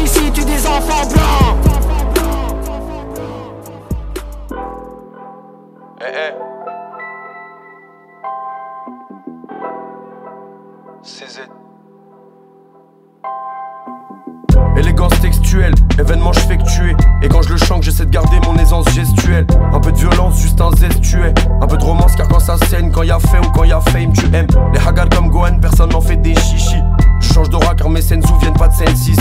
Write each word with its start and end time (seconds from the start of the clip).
Ici 0.00 0.30
tue 0.32 0.44
des 0.44 0.66
enfants 0.66 1.06
blancs? 1.08 1.56
Eh 6.00 6.04
eh. 6.04 6.34
CZ. 11.02 11.48
Élégance 14.76 15.20
textuelle, 15.20 15.74
événement 15.98 16.32
je 16.32 16.40
fais 16.40 16.56
que 16.56 16.62
tuer 16.62 16.94
Et 17.22 17.28
quand 17.28 17.42
je 17.42 17.50
le 17.50 17.56
chante 17.56 17.82
j'essaie 17.82 18.04
de 18.04 18.10
garder 18.10 18.38
mon 18.46 18.56
aisance 18.56 18.88
gestuelle 18.90 19.46
Un 19.72 19.80
peu 19.80 19.90
de 19.90 19.96
violence, 19.96 20.40
juste 20.40 20.60
un 20.60 20.70
zest 20.72 21.00
tué 21.00 21.32
Un 21.60 21.66
peu 21.66 21.76
de 21.76 21.82
romance 21.82 22.14
car 22.14 22.28
quand 22.28 22.38
ça 22.38 22.56
saigne, 22.58 22.92
quand 22.92 23.02
y 23.02 23.10
a 23.10 23.18
fait 23.18 23.38
ou 23.38 23.50
quand 23.52 23.64
y 23.64 23.72
a 23.72 23.80
fame 23.80 24.12
tu 24.12 24.26
aimes 24.34 24.46
Les 24.72 24.80
hagas 24.86 25.06
comme 25.06 25.30
Gohan, 25.30 25.58
personne 25.60 25.90
n'en 25.90 26.00
fait 26.00 26.16
des 26.16 26.34
chichis 26.34 26.82
Je 27.28 27.34
change 27.34 27.50
d'aura 27.50 27.74
car 27.74 27.90
mes 27.90 28.00
scènes 28.00 28.22
viennent 28.40 28.54
pas 28.54 28.68
de 28.68 28.72
scène 28.72 28.90
ici 28.94 29.14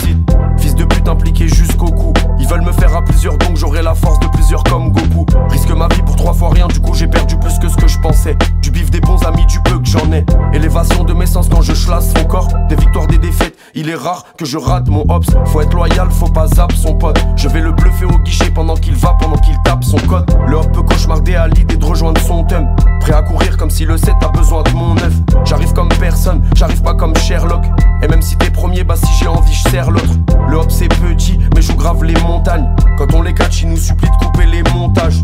Fils 0.57 0.75
de 0.75 0.85
pute 0.85 1.07
impliqué 1.09 1.47
jusqu'au 1.47 1.91
cou. 1.91 2.13
Ils 2.39 2.47
veulent 2.47 2.63
me 2.63 2.71
faire 2.71 2.95
à 2.95 3.01
plusieurs 3.01 3.37
donc 3.37 3.57
j'aurai 3.57 3.81
la 3.81 3.93
force 3.93 4.19
de 4.19 4.27
plusieurs 4.27 4.63
comme 4.63 4.91
Goku. 4.91 5.25
Risque 5.49 5.71
ma 5.71 5.87
vie 5.89 6.01
pour 6.03 6.15
trois 6.15 6.33
fois 6.33 6.49
rien 6.51 6.67
du 6.67 6.79
coup 6.79 6.93
j'ai 6.93 7.07
perdu 7.07 7.37
plus 7.37 7.59
que 7.59 7.67
ce 7.67 7.75
que 7.75 7.87
je 7.87 7.99
pensais. 7.99 8.37
Du 8.61 8.71
bif 8.71 8.89
des 8.89 9.01
bons 9.01 9.21
amis 9.23 9.45
du 9.47 9.59
peu 9.59 9.77
que 9.77 9.85
j'en 9.85 10.11
ai. 10.13 10.25
Élévation 10.53 11.03
de 11.03 11.13
mes 11.13 11.25
sens 11.25 11.49
quand 11.49 11.61
je 11.61 11.73
chlasse 11.73 12.13
son 12.13 12.23
corps. 12.23 12.47
Des 12.69 12.75
victoires 12.75 13.07
des 13.07 13.17
défaites 13.17 13.57
il 13.75 13.89
est 13.89 13.95
rare 13.95 14.25
que 14.37 14.45
je 14.45 14.57
rate 14.57 14.87
mon 14.87 15.05
hops 15.09 15.27
Faut 15.47 15.61
être 15.61 15.73
loyal 15.73 16.09
faut 16.09 16.29
pas 16.29 16.47
zap 16.47 16.71
son 16.71 16.95
pote. 16.95 17.19
Je 17.35 17.49
vais 17.49 17.59
le 17.59 17.73
bluffer 17.73 18.05
au 18.05 18.17
guichet 18.19 18.49
pendant 18.49 18.75
qu'il 18.75 18.95
va 18.95 19.15
pendant 19.19 19.37
qu'il 19.37 19.55
tape 19.63 19.83
son 19.83 19.97
code. 19.97 20.25
Le 20.47 20.55
hop 20.55 20.71
peut 20.71 20.81
cauchemarder 20.81 21.35
à 21.35 21.47
l'idée 21.47 21.75
de 21.75 21.85
rejoindre 21.85 22.19
son 22.21 22.43
thème. 22.45 22.73
Prêt 23.01 23.13
à 23.13 23.21
courir 23.21 23.57
comme 23.57 23.69
si 23.69 23.85
le 23.85 23.97
7 23.97 24.15
a 24.21 24.29
besoin 24.29 24.63
de 24.63 24.71
mon 24.71 24.97
œuf. 24.97 25.13
J'arrive 25.45 25.73
comme 25.73 25.89
personne, 25.89 26.41
j'arrive 26.55 26.81
pas 26.81 26.95
comme 26.95 27.15
Sherlock 27.17 27.65
Et 28.01 28.07
même 28.07 28.21
si 28.21 28.35
t'es 28.37 28.49
premier 28.49 28.83
bah 28.83 28.95
si 28.95 29.11
j'ai 29.19 29.27
envie 29.27 29.53
je 29.53 29.91
l'autre. 29.91 30.13
Le 30.49 30.57
hop 30.57 30.69
c'est 30.69 30.87
petit 30.87 31.39
mais 31.55 31.61
joue 31.61 31.75
grave 31.75 32.03
les 32.03 32.19
montagnes. 32.21 32.69
Quand 32.97 33.13
on 33.13 33.21
les 33.21 33.33
catch 33.33 33.63
ils 33.63 33.69
nous 33.69 33.77
supplient 33.77 34.09
de 34.09 34.25
couper 34.25 34.45
les 34.45 34.63
montages. 34.73 35.23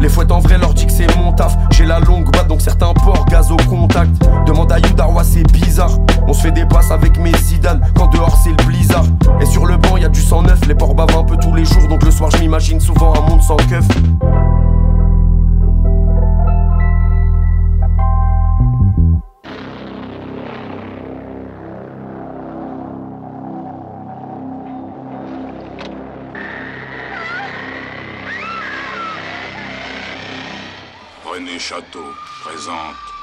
Les 0.00 0.08
fouettes 0.08 0.32
en 0.32 0.38
vrai 0.38 0.56
leur 0.56 0.72
dit 0.72 0.86
que 0.86 0.92
c'est 0.92 1.14
mon 1.18 1.32
taf. 1.32 1.56
J'ai 1.72 1.84
la 1.84 2.00
longue 2.00 2.30
batte 2.32 2.48
donc 2.48 2.60
certains 2.60 2.94
ports 2.94 3.26
gaz 3.26 3.50
au 3.50 3.56
contact. 3.68 4.10
Demande 4.46 4.72
à 4.72 4.78
Youdarwa 4.78 5.24
c'est 5.24 5.42
bizarre. 5.52 5.98
On 6.26 6.32
se 6.32 6.42
fait 6.42 6.52
des 6.52 6.64
passes 6.64 6.90
avec 6.90 7.18
mes 7.18 7.36
Zidane 7.36 7.80
Quand 7.96 8.06
dehors 8.08 8.38
c'est 8.42 8.50
le 8.50 8.66
blizzard. 8.66 9.04
Et 9.40 9.46
sur 9.46 9.66
le 9.66 9.76
banc 9.76 9.96
y 9.96 10.04
a 10.04 10.08
du 10.08 10.22
sang 10.22 10.42
neuf. 10.42 10.66
Les 10.66 10.74
porcs 10.74 10.94
bavent 10.94 11.16
un 11.16 11.24
peu 11.24 11.36
tous 11.36 11.54
les 11.54 11.64
jours 11.64 11.86
Donc 11.88 12.04
le 12.04 12.10
soir 12.10 12.30
je 12.30 12.38
m'imagine 12.38 12.80
souvent 12.80 13.14
un 13.14 13.28
monde 13.28 13.42
sans 13.42 13.56
keuf 13.56 13.86
Château 31.70 32.12
présente. 32.42 33.19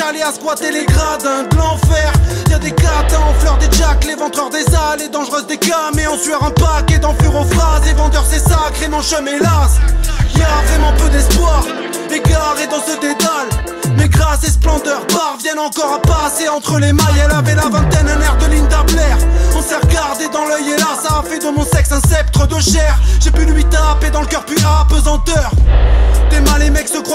Aller 0.00 0.22
à 0.22 0.32
squatter 0.32 0.70
les 0.70 0.84
gradins 0.86 1.44
de 1.50 1.56
l'enfer. 1.56 2.12
Y'a 2.50 2.58
des 2.58 2.70
catins 2.72 3.20
en 3.28 3.34
fleurs 3.40 3.58
des 3.58 3.70
jacks, 3.76 4.04
les 4.04 4.14
ventreurs 4.14 4.50
des 4.50 4.64
allées 4.74 5.08
dangereuses 5.08 5.46
des 5.46 5.58
cams 5.58 5.98
et 5.98 6.06
en 6.06 6.16
sueur 6.16 6.42
un 6.42 6.50
paquet 6.50 6.98
d'enflure 6.98 7.34
aux 7.34 7.44
phrases. 7.44 7.86
Et 7.88 7.94
vendeurs 7.94 8.24
c'est 8.28 8.38
sacré, 8.38 8.88
mon 8.88 9.02
chemin 9.02 9.32
hélas. 9.32 9.78
Y'a 10.36 10.46
vraiment 10.68 10.92
peu 10.96 11.08
d'espoir, 11.10 11.64
égaré 12.10 12.66
dans 12.66 12.82
ce 12.82 12.98
dédale. 13.00 13.72
Mais 13.96 14.08
grâce 14.08 14.44
et 14.44 14.50
splendeur 14.50 15.06
parviennent 15.06 15.58
encore 15.58 15.94
à 15.94 16.00
passer 16.00 16.48
entre 16.48 16.78
les 16.78 16.92
mailles. 16.92 17.22
Elle 17.24 17.32
avait 17.32 17.54
la 17.54 17.68
vingtaine, 17.68 18.08
un 18.08 18.20
air 18.20 18.36
de 18.38 18.46
Linda 18.46 18.82
Blair. 18.84 19.16
On 19.56 19.62
s'est 19.62 19.76
regardé 19.76 20.28
dans 20.32 20.44
l'œil 20.46 20.70
et 20.70 20.78
là, 20.78 20.88
ça 21.02 21.18
a 21.18 21.22
fait 21.22 21.38
de 21.38 21.50
mon 21.50 21.64
sexe 21.64 21.92
un 21.92 22.00
sceptre 22.00 22.46
de 22.46 22.58
chair. 22.60 22.98
J'ai 23.20 23.30
pu 23.30 23.44
lui 23.44 23.64
taper 23.64 24.10
dans 24.10 24.22
le 24.22 24.26
cœur, 24.26 24.44
puis 24.44 24.56
à 24.64 24.86
pesanteur. 24.88 25.50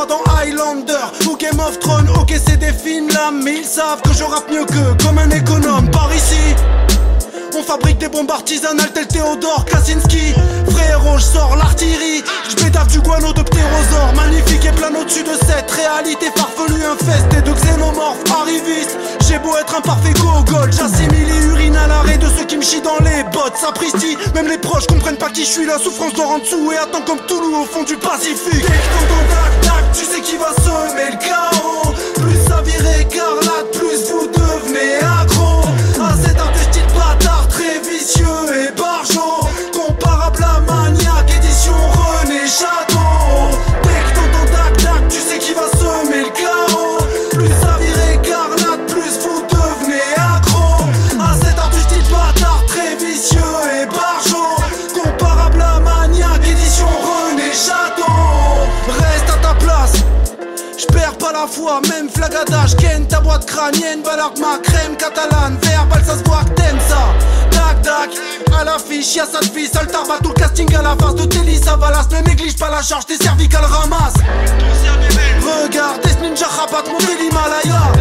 Dans 0.05 0.21
Highlander. 0.31 0.93
Ou 1.27 1.35
Game 1.37 1.59
of 1.59 1.79
Thrones. 1.79 2.07
Ok, 2.21 2.31
c'est 2.45 2.57
des 2.57 2.71
films 2.71 3.09
là, 3.09 3.31
mais 3.31 3.55
ils 3.57 3.65
savent 3.65 3.99
que 4.03 4.13
je 4.13 4.23
rappe 4.23 4.47
mieux 4.51 4.63
que 4.63 5.03
comme 5.03 5.17
un 5.17 5.29
économe. 5.31 5.89
Par 5.89 6.13
ici. 6.13 6.53
On 7.57 7.63
fabrique 7.63 7.97
des 7.97 8.07
bombes 8.07 8.29
artisanales 8.29 8.91
tel 8.93 9.07
Théodore 9.07 9.65
Kaczynski 9.65 10.35
Frérot, 10.69 11.17
je 11.17 11.23
sors 11.23 11.55
l'artillerie. 11.55 12.23
Je 12.47 12.63
bédave 12.63 12.87
du 12.89 12.99
guano 12.99 13.33
de 13.33 13.41
ptérosaure 13.41 14.13
Magnifique 14.15 14.65
et 14.65 14.71
plein 14.71 14.93
au-dessus 14.93 15.23
de 15.23 15.33
cette 15.33 15.71
réalité 15.71 16.27
farfelue. 16.35 16.85
Infestée 16.85 17.41
de 17.41 17.51
xénomorphes 17.51 18.31
arrivistes. 18.39 18.97
J'ai 19.27 19.39
beau 19.39 19.57
être 19.57 19.75
un 19.75 19.81
parfait 19.81 20.13
gogol 20.13 20.71
J'assimile 20.71 21.27
et 21.27 21.45
urine 21.47 21.75
à 21.75 21.87
l'arrêt 21.87 22.19
de 22.19 22.27
ceux 22.37 22.45
qui 22.45 22.57
me 22.57 22.61
chient 22.61 22.81
dans 22.81 22.99
les 23.03 23.23
bottes. 23.33 23.57
Sapristi, 23.59 24.15
même 24.35 24.47
les 24.47 24.59
proches 24.59 24.85
comprennent 24.85 25.17
pas 25.17 25.31
qui 25.31 25.43
je 25.43 25.49
suis. 25.49 25.65
La 25.65 25.79
souffrance 25.79 26.13
dort 26.13 26.29
en 26.29 26.37
dessous 26.37 26.71
et 26.71 26.77
attend 26.77 27.01
comme 27.01 27.19
Toulouse 27.27 27.55
au 27.63 27.65
fond 27.65 27.83
du 27.83 27.97
Pacifique 27.97 28.65
Tu 29.93 30.05
sais 30.05 30.21
qui 30.21 30.37
va 30.37 30.51
semer 30.63 31.11
le 31.11 31.17
chaos. 31.17 31.93
Plus 32.15 32.37
ça 32.47 32.61
vire 32.61 32.85
écarlate, 32.99 33.71
plus 33.73 34.11
vous 34.11 34.27
devenez 34.27 34.97
accro. 35.21 35.61
À 36.01 36.15
cet 36.15 36.37
style 36.55 36.87
bâtard 36.95 37.47
très 37.49 37.79
vicieux 37.79 38.46
Foi, 61.49 61.79
même 61.89 62.09
flagadage 62.09 62.75
Ken 62.75 63.07
ta 63.07 63.21
boîte 63.21 63.45
crânienne, 63.45 64.01
balarde 64.03 64.37
ma 64.39 64.57
crème 64.59 64.97
catalane 64.97 65.57
Verbal 65.61 66.03
ça 66.03 66.17
se 66.17 66.23
voit 66.23 66.43
que 66.43 66.61
t'aimes 66.61 66.79
ça. 66.87 67.13
Tac 67.51 67.81
tac, 67.81 68.09
à 68.59 68.63
l'affiche 68.65 69.15
y'a 69.15 69.25
sa 69.25 69.41
fille 69.41 69.67
Sale 69.67 69.87
tarba 69.87 70.15
tout 70.21 70.29
le 70.29 70.33
casting 70.35 70.73
à 70.75 70.81
la 70.81 70.95
face 70.95 71.15
de 71.15 71.25
Telly 71.25 71.57
Savalas. 71.57 72.07
Ne 72.11 72.27
néglige 72.27 72.57
pas 72.57 72.69
la 72.69 72.81
charge, 72.81 73.05
tes 73.05 73.17
cervicales 73.17 73.65
ramasse. 73.65 74.15
Regarde, 75.41 76.01
des 76.03 76.27
ninja 76.27 76.47
rabattent 76.47 76.89
mon 76.89 76.97
l'Himalaya 76.97 77.91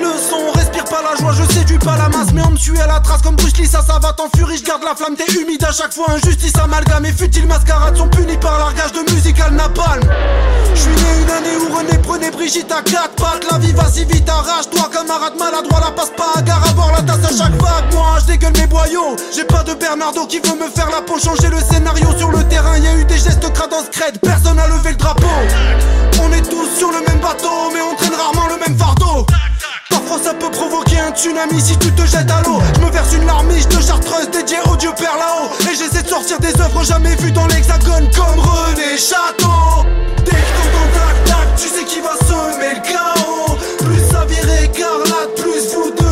Le 0.00 0.18
son 0.18 0.57
pas 0.88 1.02
la 1.02 1.16
joie, 1.16 1.32
je 1.32 1.52
séduis 1.52 1.78
pas 1.78 1.96
la 1.96 2.08
masse, 2.08 2.32
mais 2.32 2.42
on 2.42 2.50
me 2.50 2.56
suit 2.56 2.78
à 2.80 2.86
la 2.86 3.00
trace. 3.00 3.22
Comme 3.22 3.36
Bruce 3.36 3.56
Lee, 3.56 3.66
ça, 3.66 3.82
ça 3.86 3.98
va 4.00 4.12
t'en 4.12 4.28
furie, 4.34 4.56
je 4.58 4.64
garde 4.64 4.82
la 4.82 4.94
flamme, 4.94 5.16
t'es 5.16 5.30
humide 5.34 5.64
à 5.64 5.72
chaque 5.72 5.92
fois, 5.92 6.06
injustice, 6.10 6.52
amalgame. 6.56 7.06
Et 7.06 7.12
futile 7.12 7.46
mascarade 7.46 7.96
sont 7.96 8.08
punis 8.08 8.36
par 8.38 8.58
largage 8.58 8.92
de 8.92 9.12
musical 9.12 9.52
napalm. 9.52 10.02
Je 10.74 10.80
suis 10.80 10.90
né 10.90 11.22
une 11.22 11.30
année 11.30 11.56
où 11.56 11.76
René 11.76 11.98
prenait 11.98 12.30
Brigitte 12.30 12.70
à 12.72 12.82
quatre 12.82 13.14
pattes, 13.16 13.46
la 13.50 13.58
vie 13.58 13.72
va 13.72 13.88
si 13.90 14.04
vite, 14.04 14.28
arrache-toi, 14.28 14.88
camarade 14.92 15.34
maladroit, 15.38 15.80
la 15.80 15.90
passe 15.90 16.12
pas 16.16 16.38
à 16.38 16.42
gare 16.42 16.62
à 16.68 16.72
bord, 16.72 16.92
la 16.94 17.02
tasse 17.02 17.24
à 17.24 17.36
chaque 17.36 17.60
vague, 17.60 17.92
moi 17.92 18.18
je 18.20 18.26
dégueule 18.26 18.52
mes 18.56 18.66
boyaux, 18.66 19.16
j'ai 19.34 19.44
pas 19.44 19.62
de 19.64 19.74
Bernardo 19.74 20.26
qui 20.26 20.38
veut 20.38 20.54
me 20.54 20.70
faire 20.70 20.88
la 20.90 21.02
peau, 21.02 21.18
changer 21.18 21.48
le 21.48 21.58
scénario 21.60 22.08
sur 22.16 22.30
le 22.30 22.44
terrain, 22.44 22.78
y 22.78 22.86
a 22.86 22.94
eu 22.96 23.04
des 23.04 23.18
gestes 23.18 23.52
cradence 23.52 23.88
crête, 23.90 24.20
personne 24.20 24.56
n'a 24.56 24.68
levé 24.68 24.90
le 24.90 24.96
drapeau. 24.96 25.26
On 26.22 26.32
est 26.32 26.42
tous 26.42 26.68
sur 26.76 26.90
le 26.90 27.00
même 27.06 27.20
bateau, 27.20 27.70
mais 27.72 27.77
provoquer 30.58 30.98
un 30.98 31.12
tsunami 31.12 31.60
si 31.60 31.76
tu 31.78 31.92
te 31.92 32.04
jettes 32.04 32.30
à 32.30 32.42
l'eau. 32.42 32.60
Je 32.74 32.80
me 32.84 32.90
verse 32.90 33.12
une 33.14 33.26
larmiche 33.26 33.68
de 33.68 33.80
chartreuse 33.80 34.28
dédiée 34.30 34.58
au 34.70 34.76
dieu 34.76 34.90
père 34.96 35.16
là-haut. 35.16 35.50
Et 35.70 35.74
j'essaie 35.74 36.02
de 36.02 36.08
sortir 36.08 36.38
des 36.40 36.54
œuvres 36.60 36.84
jamais 36.84 37.14
vues 37.16 37.32
dans 37.32 37.46
l'hexagone 37.46 38.08
comme 38.16 38.38
René 38.40 38.98
Château. 38.98 39.86
Dès 40.24 40.32
que 40.32 40.64
tac 40.96 41.16
tac, 41.26 41.48
tu 41.56 41.68
sais 41.68 41.84
qui 41.84 42.00
va 42.00 42.14
semer 42.26 42.74
le 42.74 42.82
chaos. 42.90 43.56
Plus 43.78 44.02
ça 44.10 44.24
vire 44.24 44.62
écarlate, 44.64 45.34
plus 45.36 45.74
vous 45.74 45.90
devenez 45.90 46.07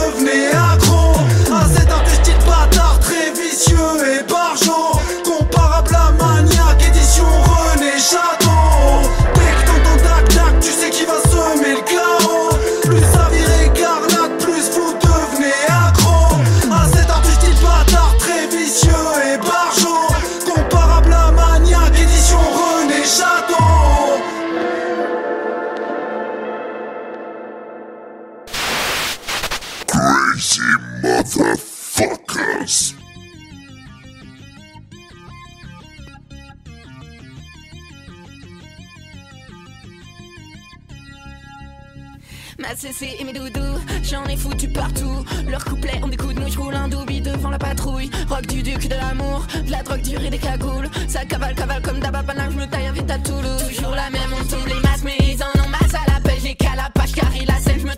Et 43.03 43.25
mes 43.25 43.33
doudous, 43.35 43.79
j'en 44.03 44.25
ai 44.25 44.37
foutu 44.37 44.69
partout. 44.69 45.23
Leur 45.49 45.63
couplet, 45.65 46.01
on 46.03 46.09
des 46.09 46.17
coups 46.17 46.35
de 46.35 46.41
mouche, 46.41 46.57
roule 46.57 46.75
un 46.75 46.89
doubi 46.89 47.21
devant 47.21 47.51
la 47.51 47.59
patrouille. 47.59 48.11
Rock 48.29 48.47
du 48.47 48.63
duc 48.63 48.89
de 48.89 48.95
l'amour, 48.95 49.47
de 49.67 49.71
la 49.71 49.83
drogue 49.83 50.01
dure 50.01 50.23
et 50.23 50.31
des 50.31 50.39
cagoules. 50.39 50.89
Ça 51.07 51.27
cavale, 51.27 51.55
cavale 51.55 51.83
comme 51.83 52.01
d'ababana, 52.01 52.49
je 52.51 52.57
me 52.57 52.67
taille 52.67 52.91
vite 52.95 53.11
à 53.11 53.19
Toulouse. 53.19 53.69
Toujours 53.69 53.95
la 53.95 54.09
même, 54.09 54.33
on 54.33 54.45
tombe 54.45 54.67
les 54.67 54.81
masques, 54.81 55.05
mais 55.05 55.17
ils 55.21 55.43
en 55.43 55.63
ont 55.63 55.69
masse 55.69 55.95
à 55.95 56.11
la 56.11 56.21
pêche. 56.21 56.37
La 56.77 56.91
page, 56.95 57.13
carré 57.13 57.45
la 57.47 57.59
scène, 57.59 57.81
je 57.81 57.87
me 57.87 57.95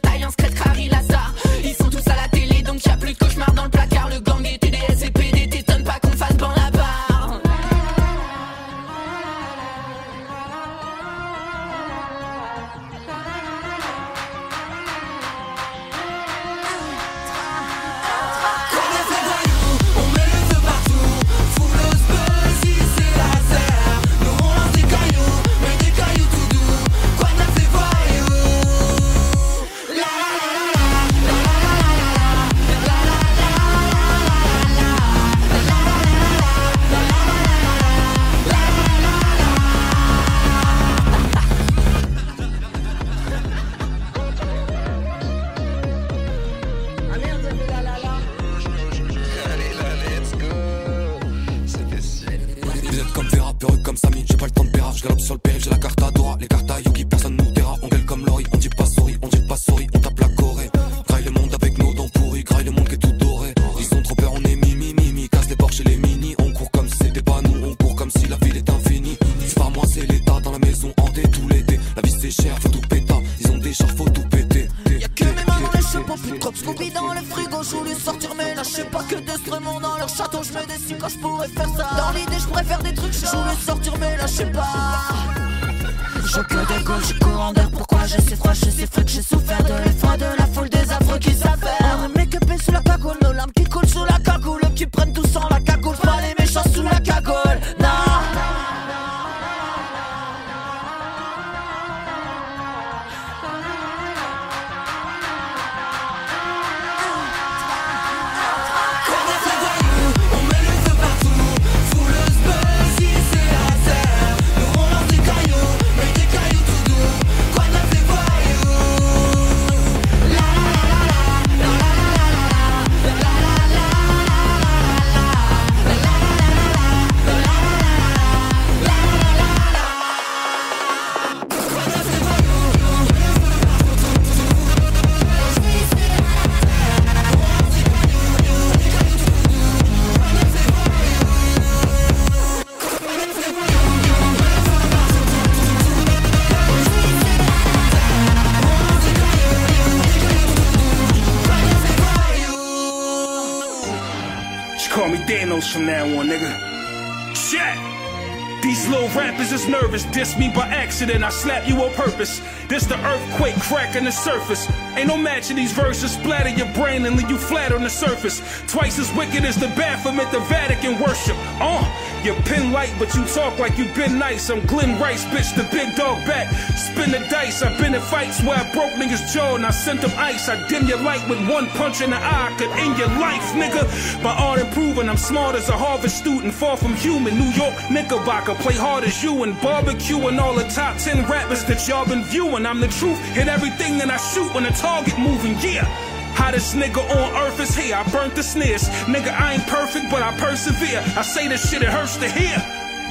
me 160.37 160.49
by 160.49 160.67
accident, 160.67 161.23
I 161.25 161.31
slap 161.31 161.69
you 161.69 161.77
on 161.83 161.93
purpose. 161.95 162.43
This 162.69 162.85
the 162.85 162.99
earthquake 163.07 163.55
cracking 163.61 164.05
the 164.05 164.11
surface. 164.11 164.69
Ain't 164.97 165.07
no 165.07 165.17
matching 165.17 165.57
these 165.57 165.73
verses, 165.73 166.13
splatter 166.13 166.51
your 166.51 166.71
brain 166.75 167.07
and 167.07 167.17
leave 167.17 167.31
you 167.31 167.39
flat 167.39 167.73
on 167.73 167.83
the 167.83 167.91
surface. 167.91 168.43
Twice 168.67 168.99
as 168.99 169.13
wicked 169.15 169.45
as 169.45 169.57
the 169.57 169.69
Baphomet, 169.69 170.31
the 170.33 170.41
Vatican 170.41 170.99
worship. 170.99 171.37
Uh, 171.61 171.85
you 172.25 172.35
pin 172.45 172.73
light, 172.73 172.95
but 172.99 173.15
you 173.15 173.25
talk 173.27 173.59
like 173.59 173.77
you 173.79 173.87
been 173.95 174.19
nice. 174.19 174.51
I'm 174.51 174.65
Glenn 174.67 175.01
Rice, 175.01 175.25
bitch, 175.27 175.55
the 175.57 175.65
big 175.75 175.95
dog 175.97 176.25
back. 176.27 176.49
Spin 176.77 177.11
the 177.11 177.19
dice, 177.31 177.63
I've 177.63 177.79
been 177.79 177.95
in 177.95 178.01
fights 178.01 178.43
where 178.43 178.57
I 178.57 178.73
broke 178.73 178.93
niggas' 178.93 179.33
jaw 179.33 179.57
and 179.57 179.67
I 179.67 179.71
sent 179.71 180.01
them 180.01 180.13
ice. 180.17 180.49
I 180.49 180.67
dim 180.69 180.87
your 180.87 181.01
light 181.01 181.27
with 181.29 181.39
one 181.49 181.67
punch 181.69 182.01
in 182.01 182.11
the 182.11 182.17
eye, 182.17 182.55
could 182.59 182.71
end 182.71 182.99
your 182.99 183.09
life, 183.19 183.53
nigga. 183.53 183.85
My 184.23 184.31
art 184.31 184.61
improving, 184.61 185.09
I'm 185.09 185.17
smart 185.17 185.57
as 185.57 185.69
a 185.69 185.77
Harvard 185.77 186.11
student, 186.11 186.55
far 186.55 186.77
from 186.77 186.95
human. 186.95 187.39
New 187.39 187.51
York, 187.51 187.75
Knickerbocker, 187.91 188.55
play 188.57 188.75
hard 188.75 189.05
as 189.05 189.23
you 189.23 189.43
and 189.43 189.61
barbecue 189.61 190.19
and 190.29 190.41
all 190.41 190.55
the 190.55 190.69
top 190.69 190.99
10 190.99 191.29
rappers 191.29 191.65
that 191.65 191.87
y'all 191.89 192.07
been 192.07 192.25
viewing. 192.25 192.67
I'm 192.67 192.81
the 192.81 192.89
truth, 192.89 193.19
hit 193.35 193.49
everything 193.49 193.99
that 193.99 194.11
I 194.11 194.17
shoot 194.17 194.53
when 194.55 194.65
the 194.65 194.71
target 194.71 195.19
moving, 195.19 195.57
yeah. 195.61 196.08
Hottest 196.39 196.77
nigga 196.77 197.03
on 197.03 197.35
earth 197.43 197.59
is 197.59 197.75
here. 197.75 197.97
I 197.97 198.09
burnt 198.11 198.37
the 198.37 198.45
sneers. 198.45 198.89
Nigga, 199.11 199.35
I 199.35 199.55
ain't 199.55 199.67
perfect, 199.67 200.07
but 200.09 200.23
I 200.23 200.31
persevere. 200.39 201.03
I 201.17 201.23
say 201.23 201.49
this 201.49 201.69
shit, 201.69 201.83
it 201.83 201.89
hurts 201.89 202.17
to 202.19 202.29
hear. 202.31 202.57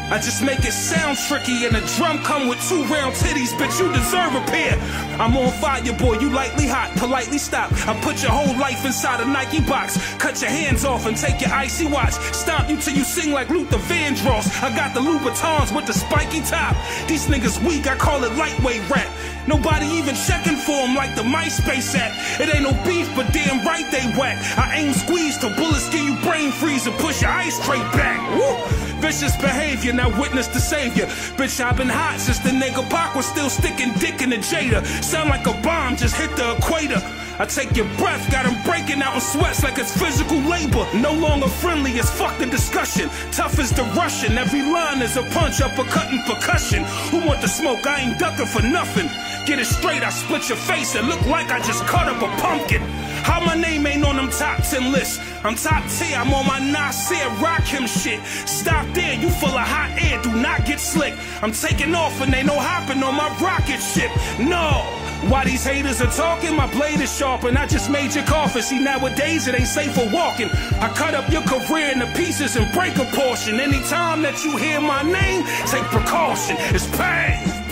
I 0.09 0.17
just 0.19 0.41
make 0.41 0.59
it 0.59 0.71
sound 0.71 1.17
tricky 1.17 1.65
and 1.65 1.75
the 1.75 1.81
drum 1.97 2.23
come 2.23 2.47
with 2.47 2.65
two 2.69 2.81
round 2.85 3.13
titties, 3.13 3.51
bitch, 3.59 3.77
you 3.77 3.91
deserve 3.91 4.33
a 4.33 4.41
pair. 4.47 4.79
I'm 5.19 5.35
on 5.35 5.51
fire, 5.59 5.83
boy, 5.99 6.19
you 6.19 6.29
lightly 6.29 6.65
hot, 6.65 6.95
politely 6.95 7.37
stop. 7.37 7.73
I 7.85 7.99
put 7.99 8.23
your 8.23 8.31
whole 8.31 8.57
life 8.57 8.85
inside 8.85 9.19
a 9.19 9.25
Nike 9.25 9.59
box. 9.59 9.99
Cut 10.15 10.41
your 10.41 10.49
hands 10.49 10.85
off 10.85 11.05
and 11.05 11.17
take 11.17 11.41
your 11.41 11.51
icy 11.51 11.85
watch. 11.85 12.13
Stomp 12.31 12.69
you 12.69 12.77
till 12.77 12.95
you 12.95 13.03
sing 13.03 13.33
like 13.33 13.49
Luther 13.49 13.79
Vandross. 13.91 14.47
I 14.63 14.73
got 14.73 14.93
the 14.93 15.01
Louboutins 15.01 15.75
with 15.75 15.85
the 15.85 15.93
spiky 15.93 16.39
top. 16.39 16.77
These 17.09 17.27
niggas 17.27 17.61
weak, 17.67 17.87
I 17.87 17.97
call 17.97 18.23
it 18.23 18.31
lightweight 18.37 18.89
rap. 18.89 19.11
Nobody 19.47 19.85
even 19.85 20.15
checking 20.15 20.57
for 20.57 20.79
'em 20.83 20.93
like 20.95 21.15
the 21.15 21.23
MySpace 21.23 21.95
app. 21.95 22.11
It 22.39 22.53
ain't 22.53 22.63
no 22.63 22.73
beef, 22.85 23.07
but 23.15 23.31
damn 23.31 23.65
right 23.65 23.89
they 23.91 24.05
whack. 24.17 24.37
I 24.57 24.75
aim 24.75 24.93
squeeze 24.93 25.37
till 25.37 25.51
bullets 25.51 25.87
give 25.89 26.01
you 26.01 26.15
brain 26.17 26.51
freeze 26.51 26.85
and 26.85 26.97
push 26.97 27.21
your 27.21 27.31
ice 27.31 27.55
straight 27.55 27.89
back. 27.93 28.19
Woo! 28.35 28.57
Vicious 28.99 29.35
behavior, 29.37 29.93
now 29.93 30.09
witness 30.19 30.47
the 30.47 30.59
savior. 30.59 31.05
Bitch, 31.37 31.63
I've 31.63 31.77
been 31.77 31.87
hot 31.87 32.19
since 32.19 32.39
the 32.39 32.49
nigga 32.49 32.83
Pac 32.89 33.15
was 33.15 33.25
still 33.25 33.49
sticking 33.49 33.93
dick 33.99 34.21
in 34.21 34.31
the 34.31 34.37
Jada. 34.37 34.85
Sound 35.03 35.29
like 35.29 35.45
a 35.47 35.53
bomb 35.61 35.95
just 35.95 36.15
hit 36.15 36.35
the 36.35 36.55
equator. 36.57 37.01
I 37.39 37.45
take 37.45 37.77
your 37.77 37.85
breath, 37.97 38.31
got 38.31 38.47
him 38.47 38.57
breaking 38.63 38.99
out 39.03 39.13
in 39.13 39.21
sweats 39.21 39.63
like 39.63 39.77
it's 39.77 39.95
physical 39.95 40.39
labor. 40.39 40.87
No 40.95 41.13
longer 41.13 41.47
friendly 41.47 41.91
it's 41.91 42.09
fuck 42.09 42.35
the 42.39 42.47
discussion. 42.47 43.09
Tough 43.31 43.59
as 43.59 43.71
the 43.71 43.83
Russian, 43.95 44.39
every 44.39 44.63
line 44.63 45.03
is 45.03 45.15
a 45.17 45.23
punch, 45.37 45.61
uppercut 45.61 46.09
and 46.09 46.25
percussion. 46.25 46.83
Who 47.11 47.19
want 47.27 47.41
the 47.41 47.47
smoke? 47.47 47.85
I 47.85 48.01
ain't 48.01 48.17
ducking 48.17 48.47
for 48.47 48.63
nothing. 48.63 49.07
Get 49.47 49.59
it 49.59 49.65
straight, 49.65 50.03
I 50.03 50.09
split 50.09 50.49
your 50.49 50.57
face. 50.57 50.95
and 50.95 51.07
look 51.07 51.25
like 51.25 51.51
I 51.51 51.59
just 51.61 51.85
cut 51.85 52.09
up 52.09 52.21
a 52.21 52.27
pumpkin. 52.41 52.81
How 53.23 53.39
my 53.39 53.55
name 53.55 53.87
ain't 53.87 54.03
on 54.03 54.17
them 54.17 54.29
top 54.29 54.61
10 54.61 54.91
lists? 54.91 55.21
I'm 55.45 55.55
top 55.55 55.87
tier, 55.87 56.17
I'm 56.17 56.33
on 56.33 56.45
my 56.45 56.59
Nasir 56.59 57.29
rock 57.39 57.61
him 57.61 57.87
shit. 57.87 58.19
Stop 58.25 58.85
there, 58.93 59.13
you 59.13 59.29
full 59.29 59.55
of 59.55 59.65
hot 59.65 59.91
air, 60.03 60.21
do 60.21 60.35
not 60.35 60.65
get 60.65 60.81
slick. 60.81 61.13
I'm 61.41 61.53
taking 61.53 61.95
off 61.95 62.19
and 62.19 62.33
they 62.33 62.43
no 62.43 62.59
hopping 62.59 63.01
on 63.01 63.15
my 63.15 63.29
rocket 63.39 63.79
ship. 63.79 64.11
No. 64.37 64.83
Why 65.31 65.45
these 65.45 65.63
haters 65.63 66.01
are 66.01 66.11
talking? 66.11 66.53
My 66.53 66.69
blade 66.69 66.99
is 66.99 67.17
sharp 67.17 67.45
and 67.45 67.57
I 67.57 67.67
just 67.67 67.89
made 67.89 68.15
your 68.15 68.25
coffin. 68.25 68.61
See, 68.61 68.79
nowadays 68.79 69.47
it 69.47 69.55
ain't 69.55 69.69
safe 69.69 69.95
for 69.95 70.09
walking. 70.11 70.49
I 70.81 70.91
cut 70.93 71.15
up 71.15 71.31
your 71.31 71.43
career 71.43 71.93
into 71.93 72.07
pieces 72.17 72.57
and 72.57 72.69
break 72.73 72.97
a 72.97 73.05
portion. 73.15 73.61
Anytime 73.61 74.21
that 74.23 74.43
you 74.43 74.57
hear 74.57 74.81
my 74.81 75.03
name, 75.03 75.45
take 75.67 75.85
precaution. 75.85 76.57
It's 76.75 76.85
pain. 76.97 77.66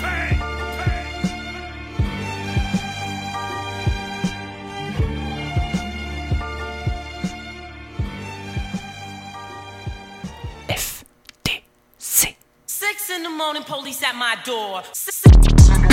In 13.15 13.23
the 13.23 13.29
morning, 13.29 13.63
police 13.63 14.03
at 14.03 14.15
my 14.15 14.37
door. 14.43 14.83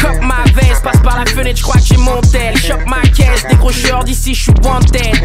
Cop 0.00 0.20
ma 0.22 0.42
veste, 0.54 0.82
passe 0.82 1.00
par 1.02 1.18
la 1.18 1.26
fenêtre, 1.26 1.58
je 1.58 1.62
crois 1.62 1.80
que 1.80 1.86
j'ai 1.86 1.96
mon 1.96 2.20
tel. 2.20 2.56
Chope 2.56 2.86
ma 2.86 3.02
caisse, 3.02 3.46
décrocheur 3.48 4.04
d'ici, 4.04 4.34
je 4.34 4.42
suis. 4.42 4.52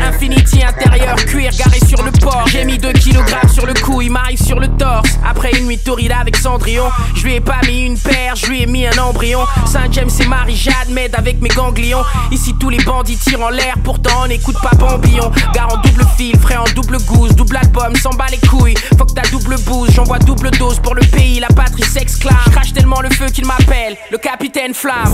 Infinity 0.02 0.64
intérieur, 0.64 1.16
cuir 1.16 1.52
garé 1.58 1.80
sur 1.88 2.02
le 2.04 2.12
port. 2.12 2.46
J'ai 2.48 2.66
mis 2.66 2.78
2 2.78 2.92
kg 2.94 3.50
sur 3.52 3.66
le 3.66 3.74
cou, 3.74 4.02
il 4.02 4.12
m'arrive 4.12 4.42
sur 4.42 4.60
le 4.60 4.68
torse. 4.68 5.18
Après 5.28 5.52
une 5.52 5.68
nuit 5.68 5.78
torrida 5.78 6.18
avec 6.20 6.36
Cendrillon, 6.36 6.90
je 7.16 7.24
lui 7.24 7.36
ai 7.36 7.42
pas 7.42 7.60
mis 7.68 7.86
une 7.86 7.98
paire, 7.98 8.36
je 8.36 8.48
lui 8.48 8.64
ai 8.64 8.66
mis 8.66 8.86
un 8.86 8.98
embryon. 8.98 9.40
Saint-James 9.66 10.10
et 10.20 10.26
Marie-Jade 10.26 10.90
m'aident 10.90 11.16
avec 11.16 11.42
mes 11.42 11.50
ganglions. 11.50 12.04
Ici 12.32 12.54
tous 12.60 12.70
les 12.70 12.84
bandits 12.84 13.18
tirent 13.18 13.42
en 13.42 13.50
l'air, 13.50 13.76
pourtant 13.84 14.24
on 14.24 14.28
n'écoute 14.28 14.58
pas 14.62 14.76
Bambillon. 14.78 15.32
Gare 15.54 15.74
en 15.74 15.78
double 15.78 16.06
fil, 16.18 16.38
frais 16.40 16.58
en 16.58 16.66
double 16.76 16.98
gousse, 17.06 17.36
double 17.36 17.58
album, 17.58 17.96
s'en 17.96 18.12
bat 18.12 18.28
les 18.32 18.40
couilles. 18.48 18.76
Faut 18.98 19.06
que 19.06 19.14
ta 19.14 19.24
double 19.30 19.56
bouse, 19.66 19.90
j'envoie 19.94 20.20
double 20.20 20.52
dose 20.52 20.80
pour 20.80 20.96
le 20.96 21.02
pays, 21.02 21.40
la 21.40 21.48
patrie 21.48 21.84
s'exclame. 21.84 22.36
Le 23.04 23.12
feu 23.12 23.28
qu'il 23.28 23.46
m'appelle, 23.46 23.96
le 24.12 24.18
capitaine 24.18 24.74
Flamme. 24.74 25.14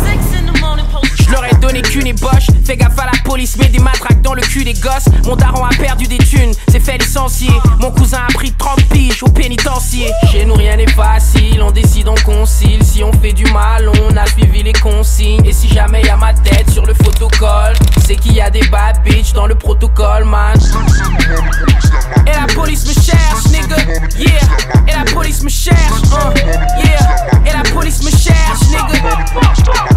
Je 1.20 1.32
leur 1.32 1.44
ai 1.46 1.54
donné 1.56 1.82
qu'une 1.82 2.08
ébauche. 2.08 2.48
Fais 2.64 2.78
gaffe 2.78 2.98
à 2.98 3.08
la 3.08 3.23
police, 3.34 3.58
mets 3.58 3.70
des 3.70 3.80
matraques 3.80 4.22
dans 4.22 4.36
le 4.36 4.44
cul 4.44 4.64
des 4.64 4.74
gosses. 4.74 5.08
Mon 5.26 5.36
daron 5.36 5.66
a 5.66 5.70
perdu 5.70 6.06
des 6.06 6.20
thunes, 6.20 6.54
c'est 6.68 6.80
fait 6.80 7.00
licencier. 7.00 7.50
Mon 7.80 7.90
cousin 7.90 8.20
a 8.30 8.32
pris 8.32 8.52
30 8.52 8.84
piges 8.92 9.24
au 9.24 9.28
pénitencier. 9.28 10.12
Chez 10.32 10.46
nous 10.46 10.54
rien 10.54 10.76
n'est 10.76 10.92
facile, 10.92 11.60
on 11.64 11.72
décide, 11.72 12.08
on 12.10 12.32
concile. 12.32 12.84
Si 12.84 13.04
on 13.04 13.12
fait 13.12 13.34
du 13.34 13.46
mal, 13.46 13.90
on 13.90 14.16
a 14.16 14.28
suivi 14.28 14.62
les 14.62 14.74
consignes. 14.74 15.44
Et 15.46 15.52
si 15.52 15.68
jamais 15.68 16.04
y 16.04 16.10
a 16.10 16.16
ma 16.16 16.32
tête 16.36 16.70
sur 16.70 16.86
le 16.86 16.94
photocall, 16.94 17.74
c'est 18.06 18.18
qu'il 18.18 18.34
y 18.34 18.42
a 18.42 18.52
des 18.52 18.68
bad 18.68 19.02
bitch 19.04 19.34
dans 19.34 19.48
le 19.48 19.56
protocole, 19.56 20.26
man. 20.26 20.56
Et 22.28 22.32
la 22.32 22.54
police 22.54 22.86
me 22.86 22.94
cherche, 22.94 23.46
nigga, 23.48 23.78
yeah. 24.20 24.30
Et 24.88 24.94
la 24.94 25.12
police 25.12 25.42
me 25.42 25.50
cherche, 25.50 26.04
uh, 26.12 26.86
yeah. 26.86 27.16
Et 27.48 27.52
la 27.52 27.64
police 27.72 28.04
me 28.04 28.12
cherche, 28.12 28.62
nigga. 28.70 29.10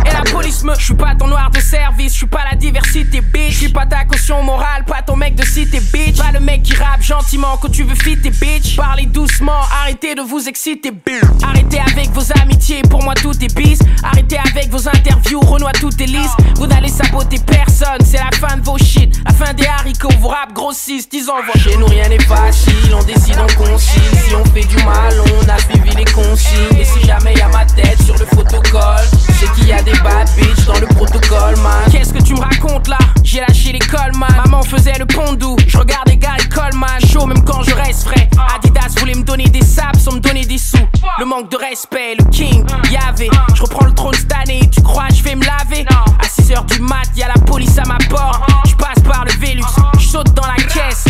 Et 0.07 0.12
la 0.12 0.23
police 0.33 0.64
me. 0.64 0.73
J'suis 0.78 0.95
pas 0.95 1.14
ton 1.14 1.26
noir 1.26 1.50
de 1.50 1.59
service, 1.59 2.14
j'suis 2.14 2.26
pas 2.26 2.45
la 2.49 2.57
diversité, 2.57 3.21
bitch. 3.33 3.52
J'suis 3.52 3.68
pas 3.68 3.87
ta 3.87 4.04
caution 4.04 4.42
morale, 4.42 4.85
pas 4.85 5.02
ton 5.02 5.16
mec 5.16 5.35
de 5.35 5.45
cité, 5.45 5.80
bitch. 5.92 6.18
Pas 6.18 6.33
le 6.33 6.40
mec 6.40 6.62
qui 6.62 6.75
rappe 6.75 7.02
gentiment 7.02 7.56
quand 7.61 7.71
tu 7.71 7.85
veux 7.85 7.95
fitter, 7.95 8.30
bitch. 8.30 8.76
Parlez 8.76 9.06
doucement, 9.06 9.61
arrêtez 9.83 10.14
de 10.14 10.23
vous 10.23 10.49
exciter, 10.49 10.90
bitch. 10.90 11.23
Arrêtez 11.42 11.80
avec 11.80 12.11
vos 12.11 12.25
amitiés, 12.40 12.83
pour 12.83 13.02
moi 13.02 13.14
tout 13.14 13.33
est 13.42 13.54
bis. 13.54 13.78
Arrêtez 14.02 14.38
avec 14.38 14.71
vos 14.71 14.88
interviews, 14.88 15.40
Renoir 15.40 15.73
tout 15.73 15.90
est 16.02 16.06
lisse. 16.06 16.33
Vous 16.56 16.66
n'allez 16.66 16.88
saboter 16.88 17.38
personne, 17.47 18.00
c'est 18.04 18.18
la 18.18 18.30
fin 18.37 18.56
de 18.56 18.62
vos 18.62 18.78
shit. 18.78 19.21
La 19.25 19.33
fin 19.33 19.52
des 19.54 19.66
haricots, 19.66 20.09
vos 20.21 20.28
rap 20.28 20.52
grossissent, 20.52 21.09
ils 21.12 21.28
envoient. 21.30 21.59
Chez 21.59 21.76
nous 21.76 21.87
rien 21.87 22.09
n'est 22.09 22.23
facile, 22.23 22.95
on 22.95 23.02
décide, 23.04 23.37
on 23.38 23.64
concile. 23.64 24.02
Si 24.26 24.35
on 24.35 24.45
fait 24.47 24.64
du 24.64 24.76
mal, 24.85 25.14
on 25.40 25.49
a 25.49 25.59
suivi 25.59 25.95
les 25.97 26.04
consignes. 26.04 26.78
Et 26.78 26.85
si 26.85 27.06
jamais 27.06 27.35
y 27.35 27.40
a 27.40 27.49
ma 27.49 27.64
tête 27.64 28.00
sur 28.02 28.16
le 28.18 28.26
photocall, 28.26 29.04
c'est 29.38 29.52
qu'il 29.54 29.68
y 29.68 29.73
a 29.73 29.83
des 29.83 29.92
bad 30.02 30.28
bitch 30.37 30.64
dans 30.66 30.78
le 30.78 30.87
protocole, 30.87 31.56
man. 31.62 31.90
Qu'est-ce 31.90 32.12
que 32.12 32.23
tu 32.23 32.35
me 32.35 32.40
racontes 32.40 32.88
là? 32.88 32.99
J'ai 33.23 33.41
lâché 33.41 33.73
l'école, 33.73 34.13
man. 34.17 34.31
Maman 34.45 34.63
faisait 34.63 34.99
le 34.99 35.07
pondou, 35.07 35.57
je 35.67 35.79
regardais 35.79 36.17
Gary 36.17 36.49
Coleman. 36.49 37.01
Chaud 37.13 37.27
même 37.27 37.45
quand 37.45 37.63
je 37.63 37.75
reste 37.75 38.05
frais. 38.05 38.29
Adidas 38.55 38.95
voulait 38.99 39.15
me 39.15 39.25
donner 39.25 39.49
des 39.49 39.65
saps 39.65 40.01
sans 40.01 40.13
me 40.13 40.21
donner 40.21 40.45
des 40.45 40.59
sous. 40.59 40.77
Le 41.19 41.25
manque 41.25 41.51
de 41.51 41.57
respect, 41.57 42.15
le 42.19 42.25
king, 42.31 42.65
y'avait. 42.91 43.31
Je 43.55 43.63
reprends 43.63 43.87
le 43.87 43.95
trône 43.95 44.15
cette 44.15 44.33
année, 44.33 44.69
tu 44.71 44.81
crois 44.83 45.07
je 45.15 45.23
vais 45.23 45.35
me 45.35 45.45
laver? 45.45 45.85
À 45.91 46.27
6h 46.27 46.67
du 46.67 46.81
mat, 46.81 47.09
y 47.17 47.23
a 47.23 47.29
la 47.29 47.41
police 47.45 47.79
à 47.79 47.85
ma 47.85 47.99
porte. 48.09 48.43
Je 48.67 48.75
passe 48.75 49.03
par 49.05 49.25
le 49.25 49.33
Vélux, 49.39 49.65
je 49.99 50.07
saute 50.07 50.33
dans 50.35 50.47
la 50.47 50.57
caisse. 50.57 51.05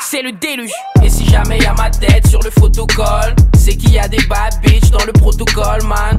C'est 0.00 0.22
le 0.22 0.32
déluge. 0.32 0.70
Et 1.02 1.08
si 1.08 1.28
jamais 1.28 1.58
y 1.58 1.66
a 1.66 1.74
ma 1.74 1.90
tête 1.90 2.26
sur 2.26 2.42
le 2.42 2.50
photocall, 2.50 3.34
c'est 3.56 3.76
qu'il 3.76 3.92
y 3.92 3.98
a 3.98 4.08
des 4.08 4.24
bad 4.26 4.54
bitch 4.62 4.90
dans 4.90 5.04
le 5.04 5.12
protocole, 5.12 5.82
man. 5.84 6.18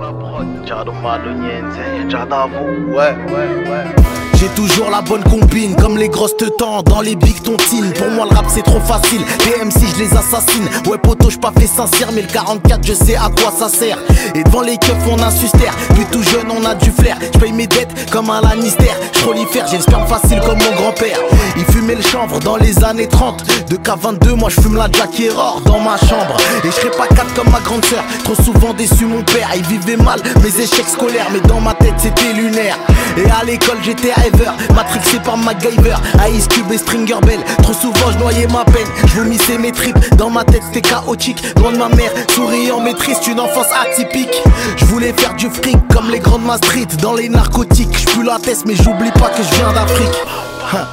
la 0.00 0.12
prod, 0.12 0.46
j'adore 0.66 0.94
ma 1.02 1.18
leniense, 1.18 1.78
j'adore 2.08 2.48
vous, 2.48 2.92
ouais, 2.92 3.14
ouais, 3.28 3.70
ouais. 3.70 3.99
J'ai 4.40 4.48
toujours 4.48 4.88
la 4.88 5.02
bonne 5.02 5.22
combine, 5.24 5.76
comme 5.76 5.98
les 5.98 6.08
grosses 6.08 6.34
te 6.34 6.46
dans 6.58 7.00
les 7.02 7.14
big 7.14 7.42
tontines. 7.42 7.92
Pour 7.92 8.08
moi, 8.08 8.26
le 8.30 8.34
rap 8.34 8.46
c'est 8.48 8.62
trop 8.62 8.80
facile. 8.80 9.20
Les 9.44 9.62
MC, 9.62 9.86
je 9.94 10.02
les 10.02 10.10
assassine. 10.16 10.66
Ouais, 10.86 10.96
poto, 10.96 11.28
je 11.28 11.36
pas 11.36 11.52
fait 11.58 11.66
sincère, 11.66 12.08
mais 12.14 12.22
le 12.22 12.28
44, 12.28 12.80
je 12.86 12.94
sais 12.94 13.16
à 13.16 13.28
quoi 13.28 13.52
ça 13.56 13.68
sert. 13.68 13.98
Et 14.34 14.42
devant 14.42 14.62
les 14.62 14.78
keufs, 14.78 14.96
on 15.10 15.18
insustère. 15.18 15.74
Plus 15.94 16.06
tout 16.06 16.22
jeune, 16.22 16.50
on 16.50 16.64
a 16.64 16.74
du 16.74 16.90
flair. 16.90 17.18
Je 17.34 17.38
paye 17.38 17.52
mes 17.52 17.66
dettes 17.66 18.10
comme 18.10 18.30
un 18.30 18.40
Lannister. 18.40 18.90
Je 19.12 19.20
prolifère, 19.20 19.66
j'ai 19.66 19.76
le 19.76 20.06
facile 20.06 20.40
comme 20.40 20.58
mon 20.58 20.76
grand-père. 20.76 21.18
Il 21.58 21.64
fumait 21.66 21.96
le 21.96 22.02
chanvre 22.02 22.38
dans 22.38 22.56
les 22.56 22.82
années 22.82 23.08
30. 23.08 23.44
De 23.68 23.76
K22, 23.76 24.36
moi 24.36 24.48
je 24.48 24.62
fume 24.62 24.76
la 24.76 24.88
Jack 24.90 25.20
Error 25.20 25.60
dans 25.66 25.80
ma 25.80 25.98
chambre. 25.98 26.38
Et 26.64 26.68
je 26.68 26.88
pas 26.96 27.08
quatre 27.08 27.34
comme 27.34 27.50
ma 27.50 27.60
grande 27.60 27.84
sœur. 27.84 28.04
Trop 28.24 28.34
souvent 28.34 28.72
déçu 28.72 29.04
mon 29.04 29.22
père. 29.22 29.50
Il 29.54 29.66
vivait 29.66 30.02
mal 30.02 30.20
mes 30.42 30.60
échecs 30.60 30.88
scolaires, 30.88 31.28
mais 31.30 31.40
dans 31.40 31.60
ma 31.60 31.74
tête 31.74 31.94
c'était 31.98 32.32
lunaire. 32.32 32.78
Et 33.16 33.28
à 33.30 33.44
l'école, 33.44 33.78
j'étais 33.82 34.12
Matrixé 34.74 35.18
par 35.20 35.36
MacGyver, 35.36 35.96
Ice 36.32 36.48
Cube 36.48 36.70
et 36.72 36.78
Stringer 36.78 37.20
Bell. 37.24 37.40
Trop 37.62 37.72
souvent, 37.72 38.10
je 38.12 38.18
noyais 38.18 38.46
ma 38.48 38.64
peine. 38.64 38.88
Je 39.06 39.20
vomissais 39.20 39.58
mes 39.58 39.72
tripes. 39.72 39.98
Dans 40.16 40.30
ma 40.30 40.44
tête, 40.44 40.62
c'était 40.66 40.82
chaotique. 40.82 41.42
Loin 41.56 41.72
de 41.72 41.78
ma 41.78 41.88
mère, 41.88 42.12
souriant, 42.30 42.80
mais 42.80 42.94
triste, 42.94 43.26
une 43.26 43.40
enfance 43.40 43.68
atypique. 43.82 44.42
Je 44.76 44.84
voulais 44.86 45.12
faire 45.12 45.34
du 45.34 45.48
fric 45.48 45.76
comme 45.92 46.10
les 46.10 46.18
grandes 46.18 46.40
Street 46.56 46.86
Dans 47.00 47.14
les 47.14 47.28
narcotiques, 47.28 47.96
je 47.96 48.06
pue 48.06 48.24
la 48.24 48.38
tête, 48.38 48.64
mais 48.66 48.74
j'oublie 48.74 49.10
pas 49.12 49.28
que 49.28 49.42
je 49.42 49.54
viens 49.54 49.72
d'Afrique. 49.72 50.16
Hein. 50.72 50.86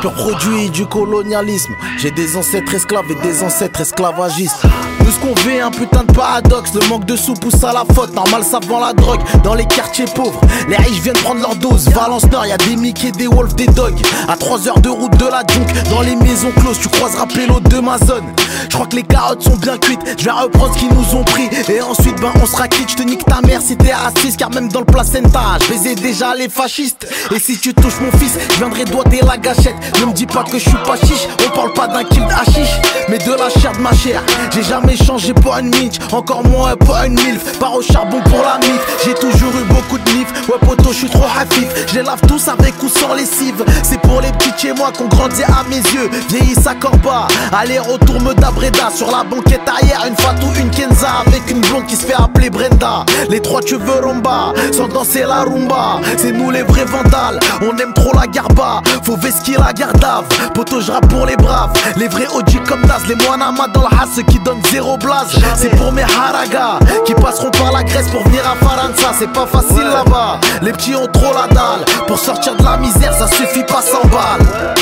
Pur 0.00 0.12
produit 0.14 0.70
du 0.70 0.86
colonialisme. 0.86 1.74
J'ai 1.98 2.10
des 2.10 2.36
ancêtres 2.36 2.74
esclaves 2.74 3.10
et 3.10 3.14
des 3.26 3.42
ancêtres 3.42 3.80
esclavagistes. 3.80 4.62
Ce 5.12 5.18
qu'on 5.18 5.34
vit, 5.46 5.60
un 5.60 5.70
putain 5.70 6.04
de 6.04 6.12
paradoxe. 6.12 6.72
Le 6.72 6.88
manque 6.88 7.04
de 7.04 7.16
sous 7.16 7.34
pousse 7.34 7.62
à 7.62 7.72
la 7.72 7.84
faute. 7.94 8.14
Normal, 8.14 8.42
ça 8.44 8.58
vend 8.66 8.80
la 8.80 8.94
drogue 8.94 9.20
dans 9.44 9.54
les 9.54 9.66
quartiers 9.66 10.06
pauvres. 10.06 10.40
Les 10.68 10.76
riches 10.76 11.00
viennent 11.02 11.16
prendre 11.16 11.40
leur 11.40 11.54
dose. 11.56 11.88
Valence 11.90 12.24
Nord, 12.30 12.46
y 12.46 12.52
a 12.52 12.56
des 12.56 12.76
Mickey, 12.76 13.12
des 13.12 13.26
Wolves, 13.26 13.54
des 13.54 13.66
Dogs. 13.66 14.00
À 14.26 14.36
3 14.36 14.68
heures 14.68 14.80
de 14.80 14.88
route 14.88 15.14
de 15.18 15.26
la 15.26 15.40
junk, 15.40 15.66
dans 15.90 16.00
les 16.00 16.16
maisons 16.16 16.50
closes, 16.52 16.78
tu 16.80 16.88
croiseras 16.88 17.26
Pélo 17.26 17.60
de 17.60 17.80
ma 17.80 17.98
zone. 17.98 18.24
Je 18.68 18.74
crois 18.74 18.86
que 18.86 18.96
les 18.96 19.02
carottes 19.02 19.42
sont 19.42 19.56
bien 19.56 19.76
cuites. 19.76 20.00
Je 20.18 20.24
vais 20.24 20.30
reprendre 20.30 20.72
ce 20.74 20.78
qu'ils 20.78 20.94
nous 20.94 21.14
ont 21.14 21.24
pris. 21.24 21.50
Et 21.68 21.82
ensuite, 21.82 22.18
ben, 22.20 22.32
on 22.42 22.46
sera 22.46 22.66
quitte. 22.68 22.90
Je 22.92 22.96
te 22.96 23.02
nique 23.02 23.24
ta 23.26 23.42
mère 23.42 23.60
si 23.60 23.76
t'es 23.76 23.92
raciste. 23.92 24.38
Car 24.38 24.50
même 24.50 24.68
dans 24.68 24.80
le 24.80 24.86
placenta, 24.86 25.58
je 25.60 25.74
baisais 25.74 25.94
déjà 25.94 26.34
les 26.34 26.48
fascistes. 26.48 27.06
Et 27.34 27.38
si 27.38 27.58
tu 27.58 27.74
touches 27.74 28.00
mon 28.00 28.18
fils, 28.18 28.38
je 28.54 28.56
viendrai 28.56 28.84
doigter 28.84 29.20
la 29.26 29.36
gâchette. 29.36 29.76
Ne 30.00 30.06
me 30.06 30.12
dis 30.12 30.26
pas 30.26 30.42
que 30.42 30.58
je 30.58 30.70
suis 30.70 30.78
pas 30.86 30.96
chiche. 30.96 31.28
On 31.46 31.50
parle 31.54 31.72
pas 31.74 31.86
d'un 31.86 32.04
kill 32.04 32.24
d'hachiche, 32.26 32.80
mais 33.10 33.18
de 33.18 33.32
la 33.32 33.50
chair 33.50 33.72
de 33.72 33.78
ma 33.78 33.92
chair. 33.92 34.22
J'ai 34.54 34.62
jamais 34.62 34.96
changé 35.04 35.32
pour 35.32 35.56
une 35.56 35.70
minch, 35.70 35.96
encore 36.12 36.44
moins 36.44 36.76
pour 36.76 36.96
une 36.96 37.14
milf. 37.14 37.58
Pas 37.58 37.70
au 37.70 37.82
charbon 37.82 38.20
pour 38.22 38.42
la 38.42 38.58
mif. 38.58 38.80
J'ai 39.04 39.14
toujours 39.14 39.50
eu 39.50 39.64
beaucoup 39.64 39.98
de 39.98 40.10
nif. 40.12 40.28
Ouais, 40.48 40.58
poto, 40.60 40.92
je 40.92 40.98
suis 40.98 41.10
trop 41.10 41.24
hafif. 41.24 41.68
Je 41.88 41.96
les 41.96 42.02
lave 42.02 42.20
tous 42.28 42.48
avec 42.48 42.74
ou 42.82 42.88
sans 42.88 43.14
lessive. 43.14 43.64
C'est 43.82 44.00
pour 44.00 44.20
les 44.20 44.30
petits 44.32 44.52
chez 44.58 44.72
moi 44.72 44.92
qu'on 44.96 45.08
grandit 45.08 45.42
à 45.44 45.64
mes 45.68 45.76
yeux. 45.76 46.10
Vieillis 46.28 46.66
à 46.66 46.74
Corba. 46.74 47.26
Aller-retour 47.52 48.20
me 48.20 48.34
d'Abreda. 48.34 48.90
Sur 48.94 49.10
la 49.10 49.24
banquette 49.24 49.68
arrière, 49.68 50.04
une 50.08 50.16
Fatou, 50.16 50.46
une 50.58 50.70
Kenza. 50.70 51.22
Avec 51.26 51.50
une 51.50 51.60
blonde 51.60 51.86
qui 51.86 51.96
se 51.96 52.06
fait 52.06 52.14
appeler 52.14 52.50
Brenda. 52.50 53.04
Les 53.28 53.40
trois 53.40 53.60
cheveux 53.62 54.00
rumba, 54.04 54.52
sans 54.72 54.88
danser 54.88 55.24
la 55.26 55.42
rumba. 55.42 56.00
C'est 56.16 56.32
nous 56.32 56.50
les 56.50 56.62
vrais 56.62 56.84
vandales. 56.84 57.40
On 57.62 57.76
aime 57.78 57.92
trop 57.94 58.12
la 58.14 58.26
garba. 58.26 58.82
Faut 59.02 59.16
vesquer 59.16 59.56
la 59.58 59.72
gardave. 59.72 60.24
Poto, 60.54 60.80
je 60.80 60.92
pour 61.08 61.26
les 61.26 61.36
braves. 61.36 61.72
Les 61.96 62.08
vrais 62.08 62.28
OG 62.34 62.62
comme 62.68 62.82
Naz. 62.82 63.02
Les 63.08 63.16
moinama 63.26 63.66
dans 63.74 63.82
la 63.82 64.02
hasse 64.02 64.20
qui 64.28 64.38
donnent 64.40 64.62
zéro 64.70 64.91
C'est 65.56 65.70
pour 65.76 65.92
mes 65.92 66.02
haragas 66.02 66.78
qui 67.04 67.14
passeront 67.14 67.50
par 67.50 67.72
la 67.72 67.82
Grèce 67.82 68.08
pour 68.10 68.22
venir 68.24 68.42
à 68.46 68.56
Faransa. 68.64 69.12
C'est 69.18 69.32
pas 69.32 69.46
facile 69.46 69.84
là-bas. 69.84 70.38
Les 70.60 70.72
petits 70.72 70.94
ont 70.94 71.06
trop 71.06 71.32
la 71.32 71.46
dalle. 71.52 71.84
Pour 72.06 72.18
sortir 72.18 72.56
de 72.56 72.62
la 72.62 72.76
misère, 72.76 73.14
ça 73.14 73.26
suffit 73.28 73.64
pas 73.64 73.80
100 73.80 74.08
balles. 74.08 74.74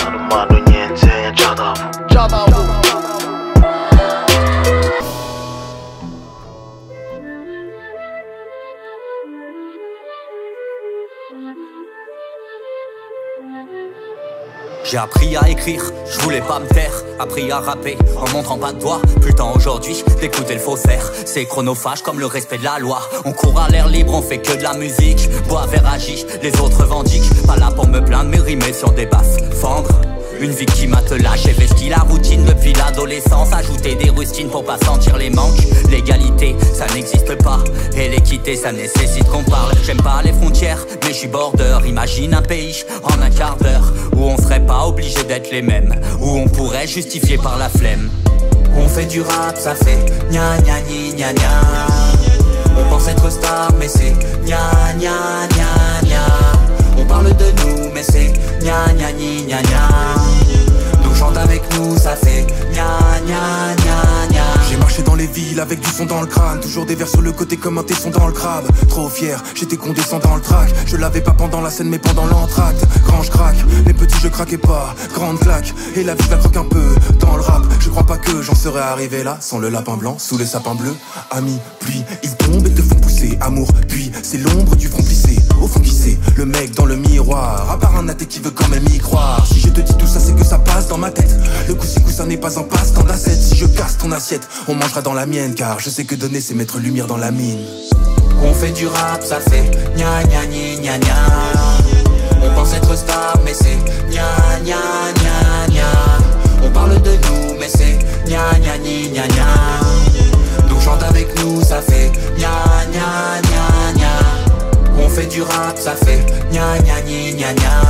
J'ai 14.90 14.98
appris 14.98 15.36
à 15.36 15.48
écrire, 15.48 15.84
je 16.04 16.18
voulais 16.18 16.40
pas 16.40 16.58
me 16.58 16.66
taire, 16.66 17.04
appris 17.20 17.48
à 17.52 17.60
rapper 17.60 17.96
en 18.16 18.28
montrant 18.30 18.58
pas 18.58 18.72
de 18.72 18.80
doigts. 18.80 19.00
Putain 19.22 19.44
aujourd'hui 19.54 20.02
d'écouter 20.20 20.54
le 20.54 20.60
faussaire, 20.60 21.12
c'est 21.26 21.44
chronophage 21.44 22.02
comme 22.02 22.18
le 22.18 22.26
respect 22.26 22.58
de 22.58 22.64
la 22.64 22.80
loi. 22.80 23.00
On 23.24 23.32
court 23.32 23.60
à 23.60 23.68
l'air 23.68 23.86
libre, 23.86 24.14
on 24.14 24.22
fait 24.22 24.38
que 24.38 24.52
de 24.52 24.64
la 24.64 24.74
musique, 24.74 25.30
bois 25.46 25.66
verre 25.66 25.86
agit, 25.86 26.26
les 26.42 26.58
autres 26.60 26.80
revendiquent. 26.80 27.46
Pas 27.46 27.56
là 27.56 27.70
pour 27.70 27.86
me 27.86 28.04
plaindre, 28.04 28.30
mais 28.30 28.40
rimer 28.40 28.72
sur 28.72 28.90
des 28.90 29.06
baffes, 29.06 29.38
fendre. 29.60 29.92
Une 30.40 30.52
victime 30.52 30.94
à 30.94 31.02
te 31.02 31.12
lâcher, 31.12 31.52
vesti 31.52 31.90
la 31.90 31.98
routine 31.98 32.42
depuis 32.46 32.72
l'adolescence. 32.72 33.52
Ajouter 33.52 33.94
des 33.94 34.08
rustines 34.08 34.48
pour 34.48 34.64
pas 34.64 34.78
sentir 34.82 35.18
les 35.18 35.28
manques. 35.28 35.60
L'égalité, 35.90 36.56
ça 36.72 36.86
n'existe 36.94 37.34
pas. 37.42 37.58
Et 37.94 38.08
l'équité, 38.08 38.56
ça 38.56 38.72
nécessite 38.72 39.28
qu'on 39.28 39.44
parle. 39.44 39.72
J'aime 39.84 40.00
pas 40.00 40.22
les 40.24 40.32
frontières, 40.32 40.78
mais 41.02 41.12
je 41.12 41.18
suis 41.18 41.28
border. 41.28 41.80
Imagine 41.86 42.32
un 42.32 42.40
pays 42.40 42.84
en 43.02 43.20
un 43.20 43.28
quart 43.28 43.56
d'heure 43.58 43.92
où 44.16 44.24
on 44.24 44.38
serait 44.38 44.64
pas 44.64 44.86
obligé 44.86 45.22
d'être 45.24 45.50
les 45.50 45.62
mêmes. 45.62 45.94
Où 46.20 46.30
on 46.30 46.48
pourrait 46.48 46.86
justifier 46.86 47.36
par 47.36 47.58
la 47.58 47.68
flemme. 47.68 48.10
On 48.76 48.88
fait 48.88 49.06
du 49.06 49.20
rap, 49.20 49.58
ça 49.58 49.74
fait 49.74 50.06
gna 50.30 50.56
gna 50.62 50.80
gna 50.80 51.16
gna 51.16 51.32
gna. 51.34 51.60
On 52.78 52.88
pense 52.88 53.08
être 53.08 53.30
star, 53.30 53.72
mais 53.78 53.88
c'est 53.88 54.14
gna 54.46 54.56
gna 54.98 55.46
gna 55.50 56.08
gna. 56.08 56.59
Parle 57.10 57.36
de 57.36 57.44
nous, 57.60 57.90
mais 57.92 58.04
c'est 58.04 58.32
gna 58.60 58.86
gna 58.94 59.10
gna 59.10 59.42
gna 59.48 59.62
gna. 59.62 59.88
Nous 61.02 61.12
chante 61.16 61.36
avec 61.36 61.60
nous, 61.74 61.98
ça 61.98 62.14
fait 62.14 62.46
gna 62.72 62.86
gna 63.26 63.74
gna 63.74 64.28
gna. 64.30 64.44
J'ai 64.70 64.76
marché 64.76 65.02
dans 65.02 65.16
les 65.16 65.26
villes 65.26 65.58
avec 65.58 65.80
du 65.80 65.90
son 65.90 66.06
dans 66.06 66.20
le 66.20 66.28
crâne. 66.28 66.60
Toujours 66.60 66.86
des 66.86 66.94
vers 66.94 67.08
sur 67.08 67.20
le 67.20 67.32
côté 67.32 67.56
comme 67.56 67.78
un 67.78 67.82
tesson 67.82 68.10
dans 68.10 68.28
le 68.28 68.32
crabe 68.32 68.64
Trop 68.88 69.08
fier, 69.08 69.42
j'étais 69.56 69.76
condescendant 69.76 70.36
le 70.36 70.40
track 70.40 70.70
Je 70.86 70.96
l'avais 70.96 71.20
pas 71.20 71.32
pendant 71.32 71.60
la 71.60 71.70
scène 71.70 71.88
mais 71.88 71.98
pendant 71.98 72.26
l'entracte. 72.26 72.84
Quand 73.04 73.24
je 73.24 73.30
craque, 73.32 73.58
les 73.86 73.92
petits 73.92 74.18
je 74.22 74.28
craquais 74.28 74.58
pas. 74.58 74.94
Grande 75.12 75.40
claque, 75.40 75.74
et 75.96 76.04
la 76.04 76.14
vie 76.14 76.28
la 76.30 76.36
croque 76.36 76.56
un 76.56 76.64
peu 76.64 76.94
Dans 77.18 77.34
le 77.34 77.42
rap, 77.42 77.64
je 77.80 77.88
crois 77.88 78.06
pas 78.06 78.18
que 78.18 78.40
j'en 78.40 78.54
serais 78.54 78.82
arrivé 78.82 79.24
là 79.24 79.36
Sans 79.40 79.58
le 79.58 79.68
lapin 79.68 79.96
blanc, 79.96 80.16
sous 80.20 80.38
le 80.38 80.46
sapin 80.46 80.76
bleu. 80.76 80.94
Amis, 81.32 81.58
pluie, 81.80 82.04
ils 82.22 82.36
tombent 82.36 82.68
et 82.68 82.72
te 82.72 82.82
font 82.82 82.94
pousser. 82.94 83.36
Amour, 83.40 83.66
puis 83.88 84.12
c'est 84.22 84.38
l'ombre 84.38 84.76
du 84.76 84.86
front 84.86 85.02
plissé 85.02 85.39
Au 85.60 85.66
fond 85.66 85.80
qui 85.80 85.92
c'est, 85.92 86.18
le 86.36 86.46
mec 86.46 86.74
dans 86.74 86.86
le 86.86 86.96
miroir 86.96 87.70
À 87.70 87.78
part 87.78 87.96
un 87.96 88.08
athée 88.08 88.26
qui 88.26 88.40
veut 88.40 88.50
quand 88.50 88.68
même 88.68 88.84
y 88.92 88.98
croire 88.98 89.46
Si 89.46 89.60
je 89.60 89.68
te 89.68 89.80
dis 89.80 89.94
tout 89.94 90.06
ça 90.06 90.18
c'est 90.18 90.34
que 90.34 90.44
ça 90.44 90.58
passe 90.58 90.88
dans 90.88 90.98
ma 90.98 91.10
tête 91.10 91.34
Le 91.68 91.74
coup 91.74 91.86
si 91.86 92.00
coup 92.00 92.10
ça 92.10 92.24
n'est 92.24 92.38
pas 92.38 92.58
un 92.58 92.62
passe 92.62 92.92
dans 92.92 93.04
l'assiette 93.04 93.40
Si 93.40 93.56
je 93.56 93.66
casse 93.66 93.98
ton 93.98 94.10
assiette, 94.12 94.48
on 94.68 94.74
mangera 94.74 95.02
dans 95.02 95.14
la 95.14 95.26
mienne 95.26 95.54
Car 95.54 95.78
je 95.80 95.90
sais 95.90 96.04
que 96.04 96.14
donner 96.14 96.40
c'est 96.40 96.54
mettre 96.54 96.78
lumière 96.78 97.06
dans 97.06 97.18
la 97.18 97.30
mine 97.30 97.60
On 98.42 98.54
fait 98.54 98.72
du 98.72 98.86
rap, 98.86 99.22
ça 99.22 99.38
fait 99.40 99.70
gna 99.96 100.22
gna 100.24 100.46
gna 100.46 100.80
gna 100.80 100.98
gna. 100.98 101.14
On 102.42 102.54
pense 102.54 102.72
être 102.74 102.96
star, 102.96 103.34
mais 103.44 103.52
c'est 103.52 103.76
gna 104.10 104.22
gna 104.64 104.80
gna 105.14 105.74
gna. 105.74 106.64
On 106.64 106.70
parle 106.70 107.00
de 107.02 107.10
nous, 107.10 107.58
mais 107.58 107.68
c'est 107.68 107.98
gna 108.26 108.58
gna 108.58 108.78
gna 108.78 109.08
gna 109.12 109.28
gna. 109.28 109.80
Chante 110.82 111.02
avec 111.02 111.28
nous, 111.38 111.60
ça 111.60 111.82
fait 111.82 112.10
gna 112.38 112.48
gna 112.90 113.42
gna 113.42 113.92
gna. 113.98 114.39
On 115.02 115.08
fait 115.08 115.26
du 115.26 115.42
rap, 115.42 115.76
ça 115.76 115.94
fait 115.96 116.24
gna 116.52 116.78
gna 116.78 117.00
gna 117.02 117.32
gna 117.32 117.54
gna. 117.54 117.80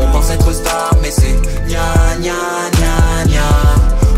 On 0.00 0.10
pense 0.12 0.30
être 0.30 0.52
star, 0.52 0.90
mais 1.02 1.10
c'est 1.10 1.36
gna 1.68 1.78
gna 2.20 2.32
gna 2.72 3.24
gna. 3.26 3.48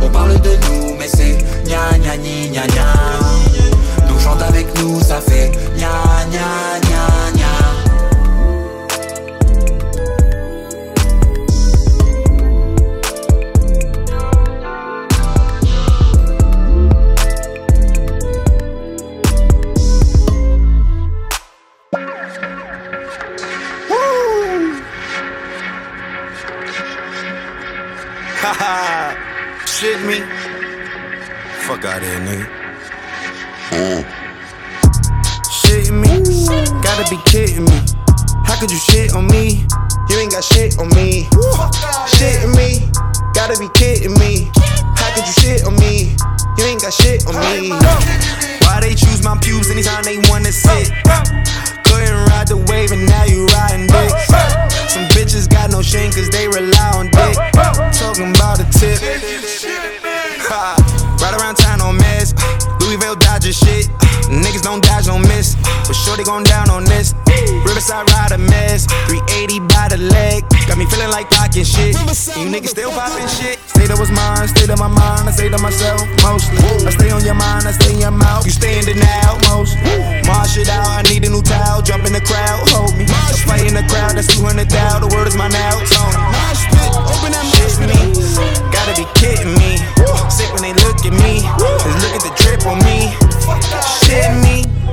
On 0.03 0.09
parle 0.09 0.40
de 0.40 0.51
nous, 0.51 0.94
mais 0.99 1.09
c'est 1.09 1.38
gna 1.66 1.99
gna 1.99 2.16
gna 2.16 2.49
gna 2.53 2.66
gna. 2.66 4.09
Donc 4.09 4.20
chante 4.20 4.42
avec 4.42 4.66
nous, 4.79 5.01
ça 5.01 5.20
fait 5.20 5.53
gna 5.77 5.88
gna 6.31 6.81
gna 6.83 7.38
gna. 7.38 7.43
Shit 29.75 30.01
me. 30.07 30.21
Fuck 31.67 31.85
out 31.85 32.01
here, 32.01 32.21
nigga. 32.21 32.47
Shit 35.51 35.91
me. 35.91 36.23
Gotta 36.81 37.05
be 37.11 37.19
kidding 37.25 37.65
me. 37.65 37.81
How 38.47 38.55
could 38.61 38.71
you 38.71 38.79
shit 38.79 39.15
on 39.15 39.27
me? 39.27 39.67
You 40.09 40.19
ain't 40.19 40.31
got 40.31 40.45
shit 40.45 40.79
on 40.79 40.89
me. 40.91 41.27
Shit 42.07 42.49
me. 42.55 42.89
Gotta 43.35 43.59
be 43.59 43.69
kidding 43.75 44.15
me. 44.15 44.49
How 44.95 45.13
could 45.15 45.27
you 45.27 45.33
shit 45.43 45.65
on 45.67 45.75
me? 45.77 46.15
You 46.57 46.65
ain't 46.67 46.81
got 46.81 46.93
shit 46.93 47.27
on 47.27 47.35
me. 47.35 47.71
Why 48.63 48.79
they 48.81 48.95
choose 48.95 49.25
my 49.25 49.37
pubes 49.39 49.71
anytime 49.71 50.05
they 50.05 50.19
wanna 50.31 50.53
sit? 50.53 50.93
Leg. 70.05 70.45
Got 70.69 70.79
me 70.79 70.87
feeling 70.87 71.11
like 71.11 71.31
pocket 71.31 71.67
shit. 71.67 71.95
You 72.37 72.49
niggas 72.49 72.77
still 72.77 72.90
popping 72.93 73.29
shit. 73.29 73.59
State 73.69 73.90
of 73.90 73.99
was 73.99 74.11
mine, 74.11 74.49
state 74.49 74.71
of 74.71 74.79
my 74.79 74.88
mind. 74.88 75.29
I 75.29 75.33
say 75.33 75.49
to 75.49 75.59
myself, 75.59 76.01
mostly. 76.23 76.59
I 76.87 76.90
stay 76.90 77.11
on 77.11 77.25
your 77.25 77.35
mind, 77.35 77.67
I 77.67 77.73
stay 77.73 77.93
in 77.93 78.01
your 78.01 78.14
mouth. 78.14 78.45
You 78.45 78.53
stay 78.53 78.79
in 78.79 78.85
denial, 78.85 79.37
most. 79.49 79.77
Marsh 80.27 80.57
it 80.57 80.69
out, 80.69 80.88
I 80.88 81.03
need 81.09 81.25
a 81.25 81.31
new 81.31 81.43
towel. 81.43 81.83
Jump 81.83 82.05
in 82.05 82.12
the 82.12 82.25
crowd, 82.25 82.61
hold 82.73 82.97
me. 82.97 83.05
I 83.09 83.33
fight 83.49 83.67
in 83.67 83.75
the 83.75 83.85
crowd, 83.88 84.17
that's 84.17 84.29
200 84.29 84.69
thou. 84.69 85.01
The 85.01 85.09
word 85.14 85.29
is 85.29 85.37
my 85.37 85.49
now, 85.49 85.77
Tony. 85.88 86.17
Open 87.09 87.33
that 87.33 87.45
shit 87.53 87.64
me. 87.87 88.14
Gotta 88.73 88.95
be 88.97 89.07
kidding 89.14 89.55
me. 89.59 89.79
Sick 90.31 90.51
when 90.53 90.62
they 90.62 90.75
look 90.85 90.99
at 91.05 91.12
me. 91.12 91.45
Just 91.85 91.99
look 92.03 92.14
at 92.17 92.23
the 92.25 92.33
drip 92.40 92.67
on 92.67 92.79
me. 92.85 93.12
Shit 94.05 94.33
me. 94.43 94.84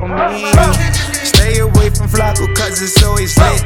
on 0.00 0.10
me. 0.32 0.52
Stay 1.24 1.58
away 1.58 1.90
from 1.90 2.08
Flacco, 2.08 2.46
cause 2.56 2.82
it's 2.82 3.02
always 3.02 3.36
lit. 3.38 3.60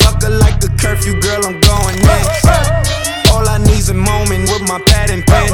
Fuck 0.00 0.22
her 0.22 0.30
like 0.30 0.62
a 0.64 0.68
curfew, 0.78 1.20
girl, 1.20 1.44
I'm 1.46 1.60
going 1.60 1.96
next. 2.02 2.46
All 3.32 3.48
I 3.48 3.58
need's 3.58 3.88
a 3.88 3.94
moment 3.94 4.48
with 4.50 4.62
my 4.68 4.80
pad 4.86 5.10
and 5.10 5.24
pen. 5.26 5.48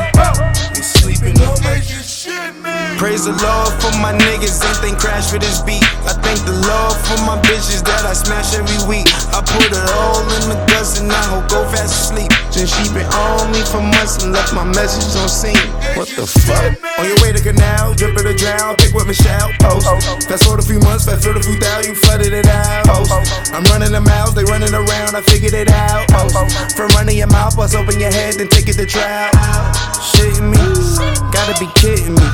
You 0.76 0.82
sleeping, 0.82 1.34
don't 1.34 1.62
make 1.62 1.90
you 1.90 2.02
Praise 2.24 3.28
the 3.28 3.36
Lord 3.36 3.72
for 3.84 3.92
my 4.00 4.16
niggas, 4.16 4.56
ain't 4.64 4.80
they 4.80 4.96
crash 4.96 5.28
for 5.28 5.36
this 5.36 5.60
beat. 5.60 5.84
I 6.08 6.16
thank 6.24 6.40
the 6.48 6.56
Lord 6.56 6.96
for 7.04 7.20
my 7.28 7.36
bitches 7.44 7.84
that 7.84 8.08
I 8.08 8.16
smash 8.16 8.56
every 8.56 8.80
week. 8.88 9.04
I 9.36 9.44
put 9.44 9.68
it 9.68 9.84
all 9.92 10.24
in 10.40 10.48
the 10.48 10.56
guts 10.72 10.96
and 10.96 11.12
I 11.12 11.20
hope 11.28 11.52
go 11.52 11.60
fast 11.68 12.08
asleep. 12.08 12.32
Then 12.48 12.64
she 12.64 12.88
been 12.96 13.04
on 13.12 13.52
me 13.52 13.60
for 13.68 13.84
months 13.84 14.24
and 14.24 14.32
left 14.32 14.56
my 14.56 14.64
message 14.64 15.12
on 15.20 15.28
scene. 15.28 15.68
What 16.00 16.08
the 16.16 16.24
fuck? 16.24 16.72
On 16.96 17.04
your 17.04 17.20
way 17.20 17.36
to 17.36 17.44
canal, 17.44 17.92
dripping 17.92 18.24
to 18.24 18.32
drown, 18.32 18.76
pick 18.80 18.96
with 18.96 19.04
Michelle, 19.04 19.52
post. 19.60 19.84
Fast 20.24 20.48
forward 20.48 20.64
a 20.64 20.66
few 20.66 20.80
months, 20.80 21.04
fast 21.04 21.28
forward 21.28 21.40
a 21.40 21.44
few 21.44 21.60
thousand, 21.60 21.92
you 21.92 21.94
flooded 22.08 22.32
it 22.32 22.48
out. 22.48 22.83
Post. 22.94 23.50
I'm 23.50 23.64
running 23.74 23.90
them 23.90 24.06
out, 24.06 24.34
they 24.34 24.44
running 24.44 24.72
around, 24.72 25.14
I 25.18 25.20
figured 25.20 25.54
it 25.54 25.70
out. 25.70 26.06
From 26.76 26.88
running 26.94 27.18
your 27.18 27.26
mouth, 27.28 27.56
bust 27.56 27.74
open 27.74 27.98
your 27.98 28.12
head, 28.12 28.34
then 28.34 28.48
take 28.48 28.68
it 28.68 28.74
to 28.78 28.86
trial. 28.86 29.30
Shitting 30.14 30.50
me, 30.50 30.62
gotta 31.34 31.58
be 31.58 31.66
kidding 31.74 32.14
me. 32.14 32.28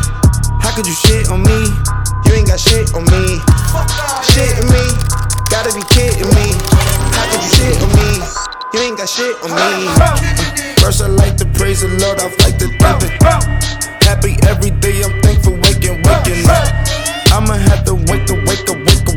How 0.60 0.76
could 0.76 0.86
you 0.86 0.92
shit 0.92 1.30
on 1.30 1.42
me? 1.42 1.72
You 2.26 2.32
ain't 2.36 2.48
got 2.48 2.60
shit 2.60 2.92
on 2.94 3.04
me. 3.08 3.40
Shitting 4.36 4.68
me, 4.68 4.84
gotta 5.48 5.72
be 5.72 5.82
kidding 5.88 6.28
me. 6.36 6.52
How 7.16 7.24
could 7.32 7.40
you 7.40 7.50
shit 7.56 7.80
on 7.80 7.90
me? 7.96 8.20
You 8.72 8.80
ain't 8.84 8.98
got 8.98 9.08
shit 9.08 9.34
on 9.42 9.50
me. 9.50 9.88
First, 10.78 11.02
I 11.02 11.08
like 11.08 11.36
to 11.38 11.46
praise 11.56 11.80
the 11.80 11.88
Lord, 11.88 12.20
I 12.20 12.28
like 12.44 12.58
to 12.60 12.68
thank 12.78 13.02
it. 13.02 13.16
Happy 14.04 14.36
every 14.46 14.70
day, 14.70 15.02
I'm 15.02 15.20
thankful, 15.22 15.54
waking, 15.64 16.02
waking 16.04 16.48
up. 16.48 16.68
I'ma 17.32 17.54
have 17.54 17.84
to 17.86 17.94
wake 17.94 18.26
to 18.26 18.34
wake 18.46 18.68
up, 18.68 18.78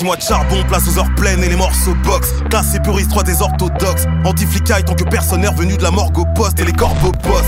36 0.00 0.04
mois 0.04 0.16
de 0.16 0.22
charbon, 0.22 0.64
place 0.66 0.88
aux 0.88 0.98
heures 0.98 1.14
pleines 1.14 1.44
et 1.44 1.48
les 1.48 1.56
morceaux 1.56 1.94
box. 2.04 2.32
Classe 2.48 2.74
et 2.74 2.80
puriste, 2.80 3.10
3 3.10 3.22
des 3.22 3.42
orthodoxes. 3.42 4.06
Anti-flicaille 4.24 4.84
tant 4.84 4.94
que 4.94 5.04
personne 5.04 5.42
n'est 5.42 5.76
de 5.76 5.82
la 5.82 5.90
morgue 5.90 6.18
au 6.18 6.24
poste 6.34 6.58
et 6.58 6.64
les 6.64 6.72
corbeaux 6.72 7.12
boss. 7.12 7.44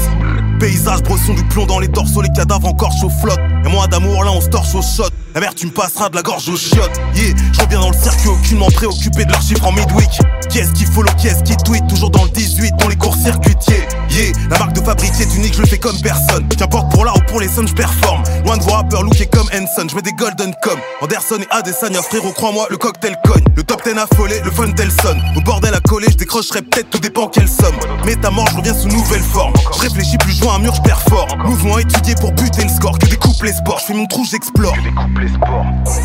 Paysage 0.61 1.03
bresson 1.03 1.33
du 1.35 1.45
plomb 1.45 1.65
dans 1.65 1.79
les 1.79 1.89
dorsaux, 1.89 2.21
les 2.21 2.29
cadavres 2.31 2.69
encore 2.69 2.93
chaud 2.93 3.09
flotte. 3.09 3.41
Et 3.65 3.69
moi 3.69 3.87
d'amour 3.87 4.25
là 4.25 4.33
on 4.33 4.41
se 4.41 4.49
torche 4.49 4.75
au 4.75 4.83
shot. 4.83 5.09
La 5.35 5.41
mère 5.41 5.55
tu 5.55 5.67
me 5.67 5.71
passeras 5.71 6.11
de 6.11 6.17
la 6.17 6.23
gorge 6.23 6.47
aux 6.51 6.57
chiottes. 6.57 7.01
Yeah, 7.15 7.35
je 7.53 7.61
reviens 7.61 7.81
dans 7.81 7.91
le 7.91 7.97
circuit 7.97 8.29
aucunement 8.29 8.69
préoccupé 8.71 9.25
de 9.25 9.31
leurs 9.31 9.41
chiffres 9.41 9.65
en 9.65 9.73
midweek. 9.73 10.11
Qui 10.51 10.59
est-ce 10.59 10.73
qui 10.73 10.85
follow, 10.85 11.11
qui 11.17 11.29
est-ce 11.29 11.43
qui 11.43 11.57
tweet? 11.57 11.87
Toujours 11.89 12.11
dans 12.11 12.25
le 12.25 12.31
18, 12.31 12.75
dans 12.79 12.89
les 12.89 12.97
cours 12.97 13.17
circuitiers. 13.17 13.89
Yeah, 14.11 14.33
la 14.51 14.59
marque 14.59 14.75
de 14.75 14.83
fabrique 14.83 15.19
est 15.19 15.35
unique, 15.35 15.55
je 15.55 15.63
le 15.63 15.67
fais 15.67 15.79
comme 15.79 15.99
personne. 16.03 16.47
Qu'importe 16.49 16.91
pour 16.93 17.07
l'art 17.07 17.17
ou 17.17 17.21
pour 17.31 17.41
les 17.41 17.49
sons, 17.49 17.67
je 17.67 17.73
performe. 17.73 18.23
Loin 18.45 18.59
de 18.59 18.63
voir 18.63 18.83
rappeur 18.83 19.03
looké 19.05 19.25
comme 19.25 19.49
Henson, 19.55 19.87
je 19.89 19.95
mets 19.95 20.03
des 20.03 20.13
golden 20.13 20.53
com. 20.63 20.79
Anderson 21.01 21.39
et 21.41 21.47
Adesanya, 21.51 22.03
frérot, 22.03 22.33
crois-moi, 22.33 22.67
le 22.69 22.77
cocktail 22.77 23.17
cogne. 23.25 23.45
Le 23.57 23.63
top 23.63 23.83
10 23.85 23.99
affolé, 23.99 24.41
le 24.45 24.51
fun 24.51 24.71
tel 24.73 24.91
sonne. 24.91 25.23
Au 25.35 25.41
bordel 25.41 25.75
à 25.75 25.81
coller, 25.81 26.09
je 26.11 26.17
décrocherai 26.19 26.61
peut-être, 26.61 26.91
tout 26.91 26.99
dépend 26.99 27.29
quelle 27.29 27.49
somme. 27.49 27.75
Mais 28.05 28.17
ta 28.17 28.31
mort, 28.31 28.49
je 28.51 28.57
reviens 28.59 28.75
sous 28.75 28.89
nouvelle 28.89 29.23
forme. 29.23 29.55
Je 29.77 29.81
réfléchis 29.81 30.19
plus, 30.19 30.39
vois 30.41 30.57
un 30.57 30.59
mur, 30.59 30.75
je 30.75 30.83
performe. 30.83 31.43
Mouvement 31.47 31.79
étudié 31.79 32.15
pour 32.17 32.33
buter 32.33 32.65
le 32.65 32.69
score, 32.69 32.99
que 32.99 33.07
découpe 33.07 33.43
les 33.43 33.55
sports. 33.55 33.79
Je 33.81 33.87
fais 33.87 33.95
mon 33.95 34.07
trou, 34.07 34.27
j'explore. 34.31 34.75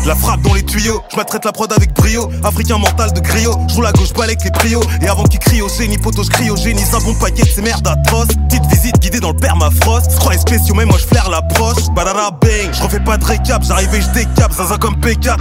La 0.06 0.14
frappe 0.14 0.42
dans 0.42 0.54
les 0.54 0.62
tuyaux, 0.62 1.02
je 1.10 1.20
traite 1.22 1.44
la 1.44 1.52
prod 1.52 1.72
avec 1.72 1.92
brio. 1.94 2.30
Africain 2.44 2.78
mental 2.78 3.12
de 3.12 3.20
griot, 3.20 3.54
je 3.68 3.74
roule 3.74 3.86
à 3.86 3.92
gauche, 3.92 4.12
balèque 4.12 4.44
les 4.44 4.50
prios. 4.50 4.82
Et 5.02 5.08
avant 5.08 5.24
qu'ils 5.24 5.40
crient 5.40 5.62
au 5.62 5.68
génie, 5.68 5.98
poteau, 5.98 6.22
je 6.22 6.30
crie 6.30 6.50
au 6.50 6.56
génie. 6.56 6.84
Un 6.92 7.00
bon 7.00 7.14
paquet 7.14 7.42
de 7.42 7.48
ces 7.48 7.62
merdes 7.62 7.86
atroces. 7.86 8.28
Petite 8.48 8.66
visite 8.66 8.98
guidée 9.00 9.20
dans 9.20 9.32
le 9.32 9.36
permafrost. 9.36 10.18
Croix 10.18 10.36
spéciaux, 10.36 10.74
mais 10.74 10.84
moi 10.84 10.98
je 10.98 11.06
flaire 11.06 11.28
l'approche. 11.30 11.88
Badara 11.94 12.30
bang, 12.30 12.72
je 12.72 12.82
refais 12.82 13.00
pas 13.00 13.16
de 13.16 13.24
récap, 13.24 13.62
j'arrive 13.62 13.94
et 13.94 14.00
je 14.00 14.10
décap. 14.10 14.52
Zaza 14.52 14.78
comme 14.78 14.96
P4. 14.96 15.36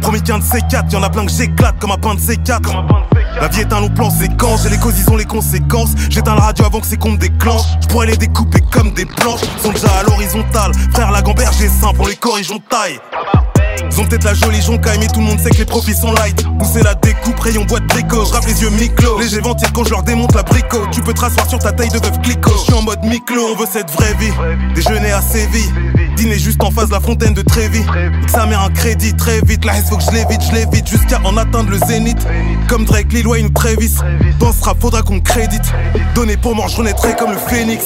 Premier 0.00 0.20
qu'un 0.20 0.38
de 0.38 0.44
C4, 0.44 0.90
y'en 0.92 1.02
a 1.02 1.10
plein 1.10 1.26
que 1.26 1.32
j'éclate 1.32 1.78
comme 1.78 1.90
un 1.90 1.98
pain 1.98 2.14
de 2.14 2.20
C4. 2.20 2.60
La 3.40 3.48
vie 3.48 3.60
est 3.60 3.72
un 3.72 3.80
long 3.80 3.88
plan 3.88 4.10
séquence, 4.10 4.62
j'ai 4.62 4.70
les 4.70 4.78
causes, 4.78 4.98
ils 4.98 5.10
ont 5.10 5.16
les 5.16 5.24
conséquences. 5.24 5.90
J'éteins 6.10 6.34
la 6.34 6.42
radio 6.42 6.64
avant 6.64 6.80
que 6.80 6.86
ces 6.86 6.96
comptes 6.96 7.18
déclenchent. 7.18 7.66
Je 7.80 7.88
pourrais 7.88 8.06
les 8.06 8.16
découper 8.16 8.60
comme 8.70 8.92
des 8.92 9.06
planches. 9.06 9.40
Sont 9.62 9.72
déjà 9.72 9.88
à 9.88 10.02
l'horizontale. 10.04 10.72
Frère, 10.92 11.10
la 11.10 11.22
gamberge 11.22 11.60
est 11.62 11.68
simple, 11.68 12.00
on 12.00 12.06
les 12.06 12.16
corrige, 12.16 12.50
on 12.50 12.58
taille. 12.58 13.00
Ils 13.90 14.00
ont 14.00 14.04
peut-être 14.06 14.24
la 14.24 14.34
jolie 14.34 14.60
joncaille, 14.60 14.98
mais 14.98 15.06
tout 15.06 15.20
le 15.20 15.26
monde 15.26 15.38
sait 15.38 15.50
que 15.50 15.58
les 15.58 15.64
profits 15.64 15.94
sont 15.94 16.12
light. 16.12 16.44
Pousser 16.58 16.82
la 16.82 16.94
découpe, 16.94 17.38
rayon 17.38 17.64
boîte 17.64 17.86
déco. 17.94 18.24
Je 18.24 18.48
les 18.48 18.62
yeux 18.62 18.70
mi-clos. 18.70 19.18
Ventir 19.42 19.72
quand 19.72 19.84
je 19.84 19.90
leur 19.90 20.02
démonte 20.02 20.34
la 20.34 20.42
brico. 20.42 20.78
Tu 20.92 21.00
peux 21.00 21.12
te 21.12 21.20
rasseoir 21.20 21.48
sur 21.48 21.58
ta 21.58 21.72
taille 21.72 21.88
de 21.88 21.98
veuf 21.98 22.20
clico. 22.22 22.50
Je 22.50 22.64
suis 22.64 22.74
en 22.74 22.82
mode 22.82 23.02
mi-clos, 23.04 23.52
on 23.52 23.56
veut 23.56 23.66
cette 23.70 23.90
vraie 23.90 24.14
vie. 24.14 24.32
Déjeuner 24.74 25.12
à 25.12 25.22
Séville. 25.22 25.72
Dîner 26.16 26.38
juste 26.38 26.62
en 26.62 26.70
face 26.70 26.88
de 26.88 26.92
la 26.92 27.00
fontaine 27.00 27.34
de 27.34 27.42
que 27.42 28.30
ça 28.30 28.46
met 28.46 28.54
un 28.54 28.70
crédit 28.70 29.14
très 29.14 29.40
vite. 29.42 29.64
La 29.64 29.74
faut 29.74 29.96
que 29.96 30.02
je 30.02 30.10
l'évite, 30.10 30.42
je 30.42 30.54
l'évite 30.54 30.88
jusqu'à 30.88 31.20
en 31.24 31.36
atteindre 31.36 31.70
le 31.70 31.78
zénith. 31.78 32.18
Comme 32.68 32.84
Drake, 32.84 33.12
Lil 33.12 33.26
Wayne 33.26 33.46
ou 33.46 33.50
Travis. 33.50 33.96
Dans 34.38 34.52
ce 34.52 34.64
rap, 34.64 34.80
faudra 34.80 35.02
qu'on 35.02 35.20
crédite. 35.20 35.72
Donner 36.14 36.36
pour 36.36 36.54
mort, 36.54 36.68
je 36.68 36.76
renaîtrai 36.76 37.14
comme 37.16 37.32
le 37.32 37.38
phénix. 37.38 37.84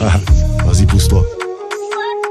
Vas-y, 0.00 0.86
pousse-toi. 0.86 1.24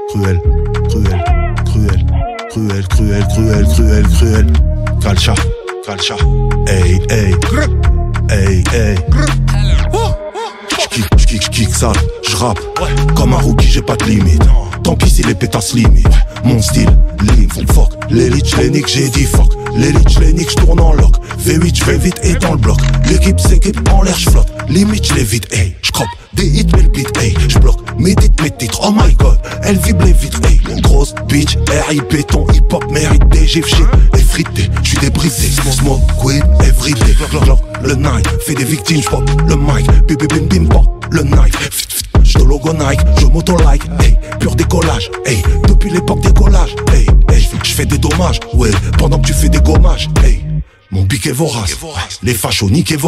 Cruel, 0.08 0.40
cruel, 0.88 1.24
cruel, 1.66 2.06
cruel, 2.48 2.88
cruel, 2.88 3.26
cruel, 3.28 3.66
cruel, 3.66 4.08
cruel. 4.08 4.46
Calcha, 5.02 5.34
calcha. 5.84 6.16
Hey, 6.66 6.98
hey. 7.10 7.34
Hey, 8.30 8.64
hey. 8.72 8.96
J'kick, 10.90 11.06
j'kick, 11.18 11.42
j'kick 11.42 11.74
sale, 11.74 11.92
j'rappe. 12.22 12.60
Comme 13.14 13.34
un 13.34 13.38
rookie, 13.38 13.68
j'ai 13.68 13.82
pas 13.82 13.96
de 13.96 14.04
limite. 14.04 14.42
Tant 14.88 14.96
pis 14.96 15.10
si 15.10 15.22
les 15.22 15.34
pétasses 15.34 15.74
limitent. 15.74 16.08
Mon 16.44 16.62
style, 16.62 16.88
live, 17.20 17.52
fuck. 17.74 17.92
L'élite, 18.08 18.46
j'l'ai 18.46 18.70
nique, 18.70 18.88
j'ai 18.88 19.10
dit 19.10 19.24
fuck. 19.24 19.52
L'élite, 19.76 20.08
j'l'ai 20.08 20.32
nique, 20.32 20.48
j'tourne 20.48 20.80
en 20.80 20.94
lock. 20.94 21.14
V8, 21.44 21.74
j'fais 21.74 21.98
vite 21.98 22.18
et 22.22 22.32
dans 22.36 22.52
le 22.52 22.56
bloc. 22.56 22.78
L'équipe 23.04 23.38
s'équipe 23.38 23.86
en 23.92 24.00
l'air, 24.00 24.16
j'flotte. 24.18 24.48
Limite, 24.70 25.04
j'l'ai 25.04 25.24
vite, 25.24 25.46
hey. 25.52 25.74
J'croppe 25.82 26.08
des 26.32 26.46
hits, 26.46 26.66
mais 26.74 26.84
le 26.84 26.88
beat, 26.88 27.14
hey. 27.18 27.36
J'bloque 27.48 27.80
mes 27.98 28.14
titres, 28.14 28.42
mes 28.42 28.50
titres. 28.50 28.80
Oh 28.82 28.90
my 28.90 29.12
god, 29.16 29.38
elle 29.62 29.76
vibre 29.76 30.06
les 30.06 30.14
vitres, 30.14 30.40
hey. 30.48 30.58
Grosse 30.80 31.14
bitch, 31.28 31.58
RIP, 31.90 32.26
ton 32.26 32.46
hip 32.54 32.72
hop 32.72 32.90
mérite 32.90 33.28
des 33.28 33.46
gifs 33.46 33.66
shit. 33.66 33.84
Effrité, 34.14 34.70
j'suis 34.82 34.96
débrisé. 35.00 35.50
Smoke, 35.70 36.00
weed, 36.24 36.42
everyday. 36.62 37.14
Glock, 37.28 37.44
glock, 37.44 37.60
le 37.84 37.94
night, 37.94 38.26
fait 38.40 38.54
des 38.54 38.64
victimes, 38.64 39.02
j'pop 39.02 39.28
le 39.46 39.54
mic. 39.54 39.86
Bim, 40.08 40.14
bim, 40.14 40.26
bim, 40.26 40.46
bim, 40.46 40.66
pop 40.66 41.04
le 41.10 41.24
knife. 41.24 41.87
Je 42.28 42.38
logo 42.40 42.74
Nike, 42.74 43.00
je 43.18 43.26
moto-like, 43.26 43.84
hey, 44.00 44.14
pur 44.38 44.54
décollage, 44.54 45.10
hey, 45.24 45.42
depuis 45.66 45.90
l'époque 45.90 46.20
décollage, 46.20 46.76
hey, 46.92 47.06
hey, 47.30 47.48
je 47.64 47.72
fais 47.72 47.86
des 47.86 47.96
dommages, 47.96 48.38
ouais, 48.52 48.70
pendant 48.98 49.18
que 49.18 49.28
tu 49.28 49.32
fais 49.32 49.48
des 49.48 49.62
gommages, 49.62 50.10
hey. 50.22 50.44
Mon 50.90 51.04
bic 51.04 51.26
est 51.26 51.32
vorace, 51.32 51.78
les 52.22 52.34
fachos 52.34 52.68
niquent 52.68 52.92
et 52.92 52.98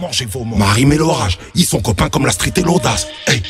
mangez 0.00 0.26
vos 0.26 0.44
morts. 0.44 0.58
Marie 0.60 0.82
et 0.82 0.96
l'orage, 0.96 1.40
ils 1.56 1.64
sont 1.64 1.80
copains 1.80 2.08
comme 2.08 2.24
la 2.24 2.30
street 2.30 2.52
et 2.56 2.62
l'audace, 2.62 3.08
hey. 3.26 3.42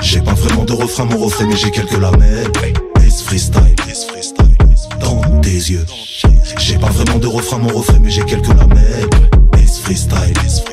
J'ai 0.00 0.22
pas 0.22 0.32
vraiment 0.32 0.64
de 0.64 0.72
refrain, 0.72 1.04
mon 1.04 1.18
refrain, 1.18 1.44
mais 1.44 1.56
j'ai 1.56 1.70
quelques 1.70 2.00
lamelles, 2.00 2.50
hey. 2.64 2.72
It's 3.04 3.20
freestyle, 3.20 3.74
it's 3.86 4.06
freestyle, 4.06 4.56
dans 4.98 5.20
tes 5.42 5.50
yeux. 5.50 5.84
J'ai 6.56 6.78
pas 6.78 6.88
vraiment 6.88 7.18
de 7.18 7.26
refrain, 7.26 7.58
mon 7.58 7.76
refrain, 7.76 7.98
mais 8.00 8.10
j'ai 8.10 8.24
quelques 8.24 8.48
lamelles. 8.48 9.10
S 9.62 9.78
freestyle, 9.80 10.32
S 10.46 10.62
freestyle, 10.62 10.69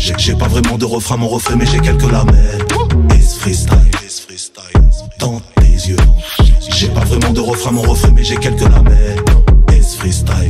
J'ai 0.00 0.34
pas 0.34 0.48
vraiment 0.48 0.78
de 0.78 0.86
refrain, 0.86 1.18
mon 1.18 1.28
refrain, 1.28 1.56
mais 1.56 1.66
j'ai 1.66 1.78
quelques 1.78 2.10
lamelles. 2.10 2.64
S 3.10 3.34
freestyle, 3.38 3.76
dans 5.18 5.40
tes 5.56 5.66
yeux. 5.88 5.96
J'ai 6.74 6.88
pas 6.88 7.04
vraiment 7.04 7.32
de 7.34 7.40
refrain, 7.40 7.70
mon 7.70 7.82
refrain, 7.82 8.10
mais 8.14 8.24
j'ai 8.24 8.36
quelques 8.36 8.62
lamelles. 8.62 9.22
S 9.70 9.96
freestyle, 9.96 10.48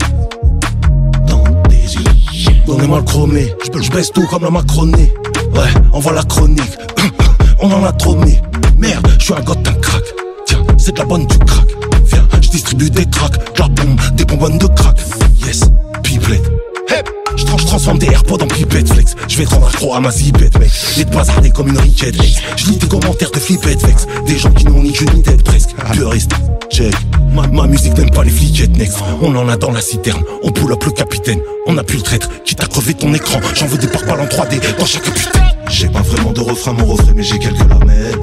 dans 1.26 1.42
tes 1.68 1.74
yeux. 1.74 2.52
Donnez-moi 2.64 2.98
le 2.98 3.04
chromé, 3.04 3.52
je 3.64 3.82
je 3.82 3.90
baisse 3.90 4.12
tout 4.12 4.24
comme 4.28 4.44
la 4.44 4.50
macronée. 4.50 5.12
Ouais, 5.52 5.82
envoie 5.92 6.12
la 6.12 6.22
chronique. 6.22 6.78
On 7.58 7.72
en 7.72 7.84
a 7.84 7.92
trop 7.92 8.14
mis. 8.14 8.38
Merde, 8.78 9.08
je 9.18 9.24
suis 9.24 9.34
un 9.34 9.40
gars 9.40 9.54
d'un 9.56 9.74
crack. 9.74 10.04
Tiens, 10.46 10.64
c'est 10.78 10.92
de 10.94 10.98
la 11.00 11.06
bonne 11.06 11.26
du 11.26 11.38
crack. 11.38 11.66
Viens, 12.04 12.28
je 12.40 12.48
distribue 12.50 12.90
des 12.90 13.06
tracks, 13.06 13.34
de 13.54 13.60
la 13.60 13.68
bombe, 13.68 14.00
des 14.14 14.24
bonbonnes 14.24 14.58
de 14.58 14.66
crack. 14.68 14.96
Yes, 15.44 15.62
pipelette. 16.04 16.48
Hep, 16.88 17.10
je 17.40 17.44
trans- 17.46 17.58
je 17.58 17.66
transforme 17.66 17.98
des 17.98 18.06
AirPods 18.06 18.42
en 18.42 18.46
pipette 18.46 18.92
flex. 18.92 19.14
Je 19.28 19.36
vais 19.38 19.44
te 19.44 19.50
rendre 19.54 19.66
accro 19.68 19.94
à 19.94 20.00
ma 20.00 20.10
zipette, 20.10 20.58
mec. 20.58 20.70
Et 20.98 21.04
te 21.04 21.12
bazarder 21.14 21.50
comme 21.50 21.68
une 21.68 21.78
riquette, 21.78 22.14
ex. 22.16 22.36
Je 22.56 22.66
lis 22.66 22.78
tes 22.78 22.86
commentaires 22.86 23.30
de 23.30 23.38
flippette 23.38 23.84
vex. 23.84 24.06
Des 24.26 24.38
gens 24.38 24.50
qui 24.52 24.64
n'ont 24.66 24.82
ni 24.82 24.92
queue 24.92 25.06
ni 25.14 25.22
tête 25.22 25.42
presque. 25.42 25.70
Puriste, 25.92 26.32
check. 26.70 26.94
Ma, 27.34 27.46
ma 27.48 27.66
musique 27.66 27.96
n'aime 27.96 28.10
pas 28.10 28.24
les 28.24 28.30
fliquettes, 28.30 28.76
next. 28.76 28.98
On 29.22 29.34
en 29.36 29.48
a 29.48 29.56
dans 29.56 29.70
la 29.70 29.80
citerne. 29.80 30.22
On 30.42 30.50
pull 30.52 30.72
up 30.72 30.82
le 30.84 30.92
capitaine. 30.92 31.40
On 31.66 31.76
a 31.78 31.82
pu 31.84 31.96
le 31.96 32.02
traître. 32.02 32.28
Quitte 32.44 32.62
à 32.62 32.66
crever 32.66 32.94
ton 32.94 33.12
écran. 33.14 33.40
J'en 33.54 33.66
veux 33.66 33.78
des 33.78 33.86
porte-balles 33.86 34.20
en 34.20 34.26
3D 34.26 34.60
dans 34.78 34.86
chaque 34.86 35.04
putain. 35.04 35.40
J'ai 35.68 35.88
pas 35.88 36.02
vraiment 36.02 36.32
de 36.32 36.40
refrain, 36.40 36.72
mon 36.72 36.86
refrain, 36.86 37.12
mais 37.14 37.22
j'ai 37.22 37.38
quelques 37.38 37.68
lamelles. 37.68 38.18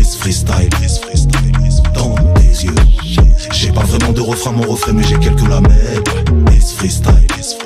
S 0.00 0.16
freestyle, 0.16 0.68
S 0.84 0.98
freestyle, 1.00 1.52
S 1.66 1.82
dans 1.94 2.14
tes 2.34 2.64
yeux. 2.64 2.74
J'ai 3.52 3.70
pas 3.70 3.82
vraiment 3.82 4.12
de 4.12 4.20
refrain, 4.20 4.52
mon 4.52 4.62
refrain, 4.70 4.92
mais 4.92 5.02
j'ai 5.02 5.18
quelques 5.18 5.46
lamelles. 5.48 6.02
S 6.56 6.72
freestyle, 6.72 7.12
S 7.38 7.54
freestyle, 7.58 7.65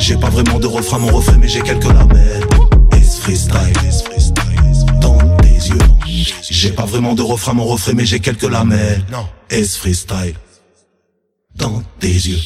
J'ai 0.00 0.14
j'ai 0.14 0.20
pas 0.20 0.28
vraiment 0.28 0.58
de 0.58 0.66
refrain, 0.66 0.98
mon 0.98 1.08
refrain, 1.08 1.38
mais 1.38 1.48
j'ai 1.48 1.60
quelques 1.60 1.84
lamelles. 1.84 2.46
S 2.92 3.18
freestyle, 3.18 3.74
freestyle, 4.04 5.00
dans 5.00 5.18
tes 5.36 5.48
yeux. 5.48 5.78
J'ai 6.50 6.70
pas 6.70 6.84
vraiment 6.84 7.14
de 7.14 7.22
refrain, 7.22 7.54
mon 7.54 7.64
refrain, 7.64 7.92
mais 7.94 8.06
j'ai 8.06 8.20
quelques 8.20 8.42
lamelles. 8.42 9.04
Non. 9.10 9.26
S 9.50 9.76
freestyle, 9.76 10.34
dans 11.54 11.82
tes 12.00 12.08
yeux. 12.08 12.38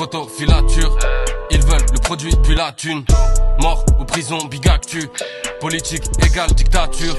Photo, 0.00 0.26
filature. 0.28 0.96
Ils 1.50 1.62
veulent 1.62 1.86
le 1.92 1.98
produit 1.98 2.32
puis 2.42 2.54
la 2.54 2.72
thune. 2.72 3.04
Mort 3.60 3.84
ou 3.98 4.04
prison, 4.04 4.38
big 4.50 4.66
actu. 4.68 5.10
Politique 5.60 6.04
égale 6.24 6.52
dictature. 6.52 7.16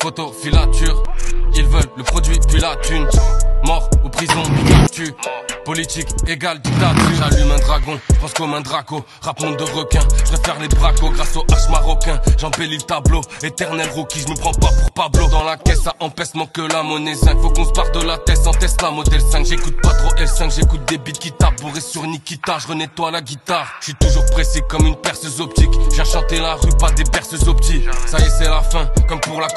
Photo, 0.00 0.32
filature. 0.32 1.02
Ils 1.54 1.66
veulent 1.66 1.82
le 1.96 2.02
produit 2.02 2.38
puis 2.48 2.60
la 2.60 2.76
thune. 2.76 3.06
Mort 3.64 3.90
ou 4.04 4.08
prison, 4.08 4.42
actu. 4.82 5.14
Politique 5.64 6.08
égale 6.26 6.60
dictature. 6.60 7.10
J'allume 7.18 7.50
un 7.52 7.58
dragon, 7.58 8.00
pense 8.20 8.32
comme 8.32 8.54
un 8.54 8.62
draco. 8.62 9.04
Rap 9.20 9.40
monde 9.40 9.56
de 9.56 9.64
requin, 9.64 10.00
je 10.24 10.32
préfère 10.32 10.58
les 10.58 10.68
bracos 10.68 11.10
grâce 11.10 11.36
au 11.36 11.44
H 11.44 11.70
marocain. 11.70 12.18
J'embellis 12.38 12.78
le 12.78 12.82
tableau, 12.82 13.20
éternel 13.42 13.88
rookie, 13.94 14.20
je 14.20 14.28
me 14.28 14.36
prends 14.36 14.54
pas 14.54 14.68
pour 14.68 14.90
Pablo. 14.92 15.28
Dans 15.28 15.44
la 15.44 15.58
caisse, 15.58 15.82
ça 15.82 15.94
empêche 16.00 16.28
que 16.54 16.62
la 16.62 16.82
monnaie 16.82 17.14
5. 17.14 17.38
Faut 17.40 17.50
qu'on 17.50 17.66
se 17.66 17.72
barre 17.72 17.90
de 17.92 18.00
la 18.00 18.16
tête 18.16 18.46
en 18.46 18.52
Tesla 18.52 18.90
modèle 18.90 19.20
5. 19.20 19.44
J'écoute 19.44 19.80
pas 19.82 19.92
trop 19.92 20.14
L5, 20.14 20.54
j'écoute 20.54 20.84
des 20.86 20.96
beats 20.96 21.12
qui 21.12 21.32
tapent. 21.32 21.60
Bourré 21.60 21.80
sur 21.82 22.04
Nikita, 22.04 22.58
je 22.58 22.68
renettoie 22.68 23.10
la 23.10 23.20
guitare. 23.20 23.66
Je 23.80 23.86
suis 23.86 23.94
toujours 23.94 24.24
pressé 24.32 24.62
comme 24.66 24.86
une 24.86 24.96
perceuse 24.96 25.40
optique. 25.42 25.70
J'ai 25.94 26.04
chanté 26.04 26.38
la 26.38 26.54
rue, 26.54 26.70
pas 26.78 26.90
des 26.92 27.04
perceuses 27.04 27.46
optiques. 27.46 27.86
Ça 28.06 28.18
y 28.18 28.22
est, 28.22 28.30
c'est 28.30 28.48
la 28.48 28.62
fin, 28.62 28.88
comme 29.08 29.20
pour 29.20 29.40
la 29.40 29.48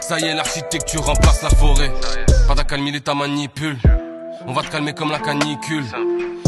Ça 0.00 0.18
y 0.18 0.24
est, 0.24 0.34
l'architecture 0.34 1.04
remplace 1.04 1.42
la 1.42 1.50
forêt. 1.50 1.92
Pas 2.46 2.54
d'accalmie, 2.54 3.00
ta 3.00 3.14
manipule. 3.14 3.76
On 4.46 4.52
va 4.52 4.62
te 4.62 4.68
calmer 4.68 4.92
comme 4.94 5.10
la 5.10 5.18
canicule. 5.18 5.84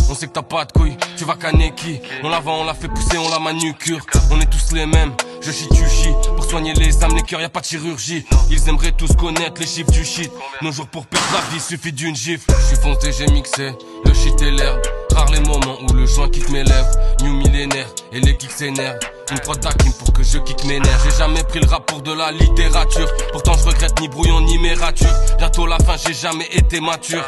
On 0.08 0.14
sait 0.14 0.26
que 0.26 0.32
t'as 0.32 0.42
pas 0.42 0.64
de 0.64 0.72
couilles, 0.72 0.96
tu 1.16 1.24
vas 1.24 1.34
canner 1.34 1.72
qui? 1.74 2.00
On 2.22 2.28
la 2.28 2.40
vend, 2.40 2.60
on 2.60 2.64
la 2.64 2.74
fait 2.74 2.88
pousser, 2.88 3.16
on 3.16 3.28
la 3.30 3.38
manucure. 3.38 4.00
On 4.30 4.40
est 4.40 4.50
tous 4.50 4.74
les 4.74 4.86
mêmes, 4.86 5.12
je 5.40 5.50
chie, 5.50 5.68
tu 5.68 5.88
chies. 5.88 6.14
Pour 6.36 6.44
soigner 6.44 6.74
les 6.74 7.02
âmes, 7.02 7.14
les 7.14 7.22
cœurs, 7.22 7.40
y 7.40 7.44
a 7.44 7.48
pas 7.48 7.60
de 7.60 7.66
chirurgie. 7.66 8.24
Ils 8.50 8.68
aimeraient 8.68 8.92
tous 8.92 9.12
connaître 9.14 9.60
les 9.60 9.66
chiffres 9.66 9.90
du 9.90 10.04
shit. 10.04 10.30
Nos 10.62 10.72
jours 10.72 10.86
pour 10.88 11.06
perdre 11.06 11.26
la 11.32 11.40
vie, 11.52 11.60
suffit 11.60 11.92
d'une 11.92 12.14
gifle. 12.14 12.52
Je 12.60 12.66
suis 12.66 12.76
foncé, 12.76 13.12
j'ai 13.12 13.26
mixé, 13.32 13.72
le 14.04 14.14
shit 14.14 14.40
et 14.42 14.50
l'herbe. 14.50 14.80
Rares 15.14 15.30
les 15.30 15.40
moments 15.40 15.78
où 15.88 15.92
le 15.94 16.06
joint 16.06 16.28
quitte 16.28 16.50
mes 16.50 16.64
lèvres. 16.64 16.92
New 17.22 17.32
millénaire, 17.32 17.88
et 18.12 18.20
les 18.20 18.36
kicks 18.36 18.52
s'énervent. 18.52 18.98
Une 19.30 19.38
prod 19.40 19.58
d'Hakim 19.58 19.92
pour 19.94 20.12
que 20.12 20.22
je 20.22 20.38
kick 20.38 20.64
mes 20.64 20.78
nerfs. 20.80 21.00
J'ai 21.04 21.18
jamais 21.18 21.42
pris 21.44 21.60
le 21.60 21.66
rap 21.66 21.86
pour 21.86 22.02
de 22.02 22.12
la 22.12 22.30
littérature. 22.32 23.08
Pourtant, 23.32 23.54
je 23.54 23.64
regrette 23.64 23.98
ni 24.00 24.08
brouillon 24.08 24.40
ni 24.42 24.58
mérature. 24.58 25.08
Bientôt 25.38 25.66
la 25.66 25.78
fin, 25.78 25.96
j'ai 25.96 26.12
jamais 26.14 26.46
été 26.52 26.80
mature. 26.80 27.24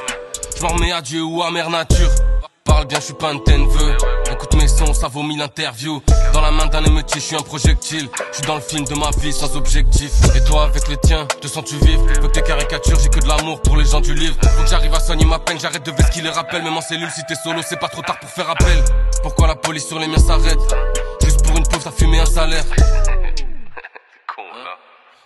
Je 0.57 0.63
m'en 0.63 0.69
remets 0.69 0.93
à 0.93 1.01
Dieu 1.01 1.23
ou 1.23 1.43
à 1.43 1.51
mère 1.51 1.71
nature. 1.71 2.11
Parle 2.65 2.87
bien, 2.87 2.99
je 3.01 3.07
suis 3.07 3.15
pas 3.15 3.31
un 3.31 3.39
tenveux. 3.39 3.97
Écoute 4.31 4.55
mes 4.55 4.69
sons, 4.69 4.93
ça 4.93 5.09
vaut 5.09 5.23
mille 5.23 5.41
interviews. 5.41 6.03
Dans 6.35 6.41
la 6.43 6.51
main 6.51 6.67
d'un 6.67 6.85
émeutier, 6.85 7.21
je 7.21 7.27
suis 7.27 7.37
un 7.37 7.43
projectile. 7.43 8.09
Je 8.33 8.37
suis 8.37 8.47
dans 8.47 8.57
le 8.57 8.61
film 8.61 8.85
de 8.85 8.95
ma 8.95 9.11
vie 9.19 9.33
sans 9.33 9.57
objectif. 9.57 10.13
Et 10.35 10.45
toi, 10.45 10.65
avec 10.65 10.89
les 10.89 10.99
tiens, 10.99 11.27
te 11.41 11.47
sens-tu 11.47 11.77
vivre 11.77 12.05
Veux 12.21 12.29
que 12.29 12.33
tes 12.33 12.43
caricatures, 12.43 12.99
j'ai 13.01 13.09
que 13.09 13.21
de 13.21 13.29
l'amour 13.29 13.63
pour 13.63 13.77
les 13.77 13.87
gens 13.87 14.01
du 14.01 14.15
livre. 14.15 14.37
Faut 14.43 14.65
que 14.65 14.69
j'arrive 14.69 14.93
à 14.93 15.01
soigner 15.01 15.25
ma 15.25 15.39
peine, 15.39 15.59
j'arrête 15.59 15.87
de 15.87 15.93
ce 16.03 16.11
qui 16.11 16.21
les 16.21 16.31
rappelle. 16.31 16.63
Même 16.63 16.77
en 16.77 16.83
cellule, 16.83 17.11
si 17.11 17.23
t'es 17.27 17.37
solo, 17.43 17.63
c'est 17.67 17.81
pas 17.81 17.89
trop 17.89 18.03
tard 18.03 18.19
pour 18.19 18.29
faire 18.29 18.51
appel. 18.51 18.85
Pourquoi 19.23 19.47
la 19.47 19.55
police 19.55 19.87
sur 19.87 19.99
les 19.99 20.09
miens 20.09 20.19
s'arrête? 20.19 20.59
Pauvre, 21.69 21.85
t'as 21.85 21.93
fumé 21.93 22.21
un 22.21 22.27
salaire. 22.27 22.65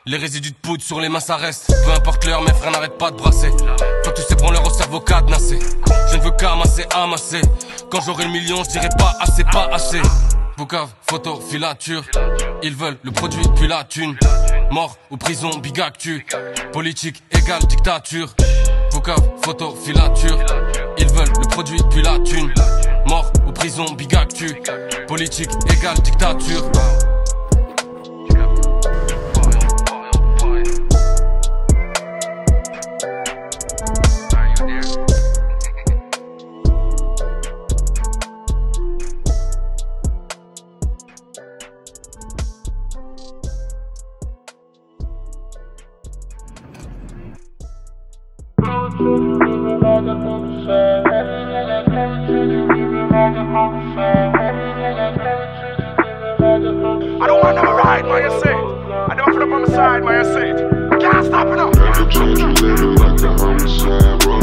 Les 0.07 0.16
résidus 0.16 0.50
de 0.50 0.57
poudre 0.57 0.83
sur 0.83 0.98
les 0.98 1.11
mains 1.11 1.20
ça 1.20 1.37
reste. 1.37 1.72
Peu 1.85 1.92
importe 1.92 2.24
l'heure 2.24 2.40
mes 2.40 2.55
frères 2.55 2.72
n'arrêtent 2.72 2.96
pas 2.96 3.11
de 3.11 3.16
brasser. 3.16 3.50
Que 4.03 4.11
tu 4.11 4.22
sais 4.22 4.35
prendre 4.35 4.55
leur 4.55 4.66
au 4.66 4.70
cerveau 4.70 4.98
cadenassé 5.00 5.59
Je 6.11 6.16
ne 6.16 6.22
veux 6.22 6.31
qu'amasser, 6.31 6.87
amasser. 6.94 7.42
Quand 7.90 8.00
j'aurai 8.00 8.24
le 8.24 8.31
million 8.31 8.64
je 8.64 8.70
dirai 8.70 8.88
pas 8.98 9.14
assez, 9.20 9.44
pas 9.44 9.68
assez. 9.70 10.00
Boucave, 10.57 10.88
photo, 11.09 11.38
filature. 11.40 12.03
Ils 12.62 12.74
veulent 12.74 12.98
le 13.03 13.11
produit 13.11 13.44
puis 13.55 13.68
la 13.68 13.85
thune. 13.85 14.16
Mort 14.70 14.96
ou 15.11 15.18
prison, 15.18 15.50
big 15.59 15.79
actu. 15.81 16.26
Politique 16.72 17.22
égale 17.31 17.62
dictature. 17.66 18.35
Boucave, 18.92 19.22
photo, 19.42 19.76
filature. 19.76 20.38
Ils 20.96 21.09
veulent 21.09 21.33
le 21.40 21.48
produit 21.48 21.81
puis 21.90 22.03
la 22.03 22.18
thune 22.20 22.53
Mort 23.06 23.32
ou 23.46 23.52
prison, 23.52 23.86
big 23.96 24.14
actu. 24.14 24.60
Politique 25.06 25.50
égale 25.72 25.98
dictature 26.02 26.70
I 57.22 57.26
don't 57.26 57.42
want 57.42 57.56
never 57.56 57.74
ride, 57.74 58.04
man, 58.04 58.30
you. 58.30 58.50
I 58.90 59.14
never 59.14 59.33
put 59.33 59.42
up 59.42 59.50
on 59.50 59.62
the 59.62 59.70
side, 59.70 60.04
man, 60.04 60.24
you. 60.24 60.54
Can't 60.98 61.26
stop 61.26 61.46
it 61.46 61.56
now. 61.56 61.70
Every 61.70 62.12
change 62.12 62.40
you 62.40 62.46
living 62.48 62.96
like 62.96 63.22
a 63.22 63.33
homicide. 63.38 64.24
Rolling 64.26 64.39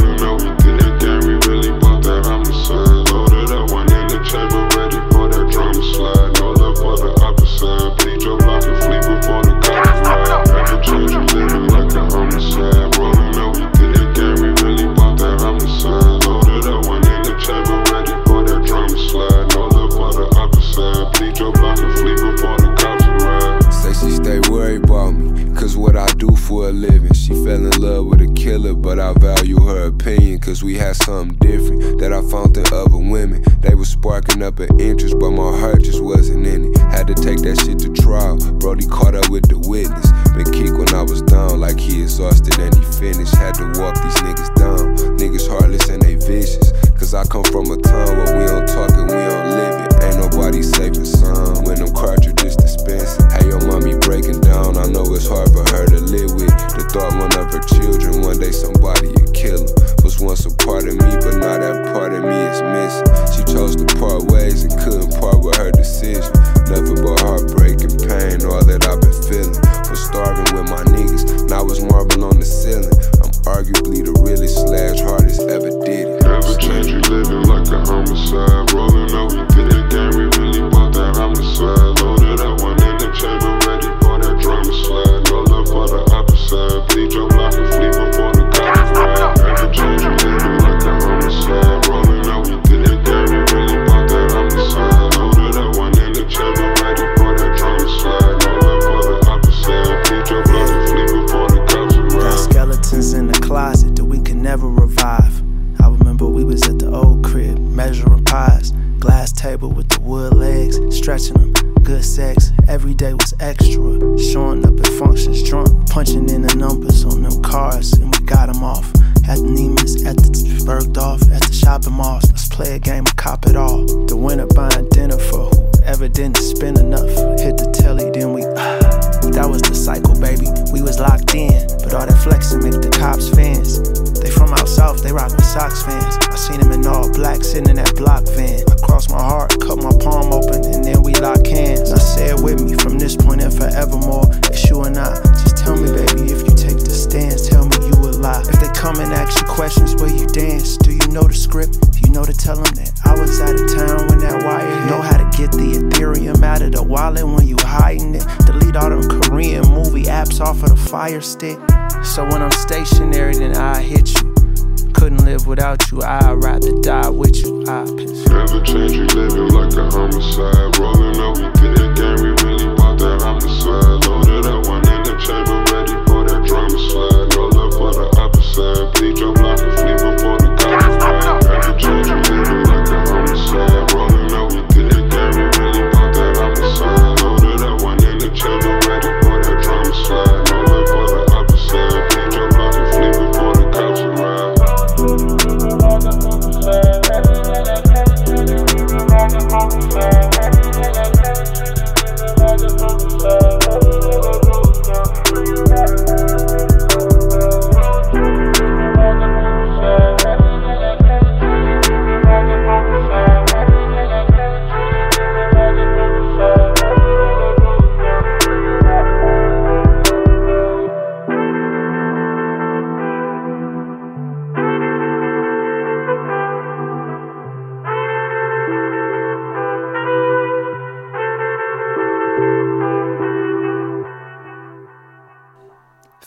cause 30.58 30.63
we 30.63 30.76
had 30.76 30.96
something 30.96 31.38
different 31.38 32.00
that 32.00 32.12
I 32.12 32.22
found 32.32 32.58
in 32.58 32.65
other 32.74 32.98
women. 32.98 33.43
They 33.62 33.76
was 33.76 33.89
sparking 33.89 34.41
up 34.41 34.58
an 34.60 34.80
interest, 34.80 35.20
but 35.20 35.30
my 35.30 35.56
heart 35.60 35.84
just 35.84 36.02
wasn't 36.02 36.48
in 36.48 36.74
it. 36.74 36.78
Had 36.89 37.06
to 37.08 37.13
take 37.13 37.41
that 37.46 37.62
shit 37.62 37.78
to 37.86 37.93
trial. 37.93 38.38
Brody 38.58 38.88
caught 38.88 39.13
up 39.13 39.30
with 39.30 39.48
the 39.50 39.60
witness. 39.70 40.10
Been 40.34 40.50
kicked 40.50 40.78
when 40.78 40.89
I 40.96 41.04
was 41.04 41.22
down, 41.22 41.60
like 41.60 41.78
he 41.78 42.02
exhausted 42.02 42.58
and 42.58 42.74
he 42.74 42.86
finished. 42.98 43.36
Had 43.36 43.54
to 43.62 43.65
walk 43.78 44.02
these 44.02 44.17
niggas 44.26 44.54
down. 44.56 44.98
Niggas 45.22 45.48
heartless 45.48 45.89
and 45.89 46.02
they 46.02 46.15
vicious. 46.15 46.72
Cause 46.98 47.13
I 47.13 47.24
come 47.26 47.43
from 47.43 47.70
a 47.70 47.78
town 47.78 48.17
where 48.17 48.39
we 48.39 48.46
don't 48.50 48.65
talk 48.65 48.89
and 48.98 49.06
we 49.06 49.13
don't 49.13 49.50
live 49.54 49.82
it. 49.86 49.88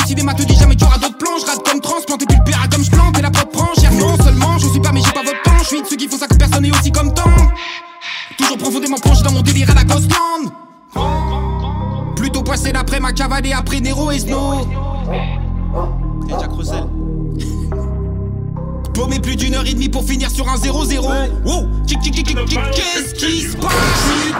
décidé, 0.00 0.22
ma 0.22 0.34
te 0.34 0.42
dit 0.42 0.56
jamais 0.56 0.76
tu 0.76 0.84
auras 0.84 0.98
d'autres 0.98 1.18
plans. 1.18 1.38
Je 1.40 1.46
rate 1.46 1.68
comme 1.68 1.80
transplanté, 1.80 2.26
puis 2.26 2.36
le 2.36 2.44
père 2.44 2.68
comme 2.70 2.84
je 2.84 2.90
plante. 2.90 3.18
Et 3.18 3.22
la 3.22 3.30
propre 3.30 3.52
branche, 3.52 3.78
non 3.92 4.16
seulement, 4.22 4.58
je 4.58 4.68
suis 4.68 4.80
pas, 4.80 4.92
mais 4.92 5.00
j'ai 5.04 5.12
pas 5.12 5.22
votre 5.22 5.42
temps. 5.42 5.58
Je 5.62 5.66
suis 5.66 5.82
de 5.82 5.86
ceux 5.86 5.96
qui 5.96 6.08
font 6.08 6.18
ça 6.18 6.26
que 6.26 6.36
personne 6.36 6.64
et 6.64 6.70
aussi 6.70 6.92
comme 6.92 7.12
temps. 7.14 7.24
Toujours 8.36 8.58
profondément 8.58 8.98
plongé 8.98 9.22
dans 9.22 9.32
mon 9.32 9.42
délire 9.42 9.70
à 9.70 9.74
la 9.74 9.84
Ghostland. 9.84 10.52
Plutôt 12.16 12.42
poissé 12.42 12.72
d'après 12.72 13.00
ma 13.00 13.12
cavalée, 13.12 13.52
après 13.52 13.80
Nero 13.80 14.10
et 14.10 14.18
Snow. 14.18 14.54
Et 16.28 16.32
Jack 16.40 16.52
Russell. 16.52 16.84
Paumé 18.94 19.20
plus 19.20 19.36
d'une 19.36 19.54
heure 19.54 19.66
et 19.66 19.74
demie 19.74 19.88
pour 19.88 20.04
finir 20.04 20.30
sur 20.30 20.48
un 20.48 20.56
0-0. 20.56 21.00
Qu'est-ce 21.88 23.14
qui 23.14 23.42
se 23.42 23.56
passe? 23.56 23.72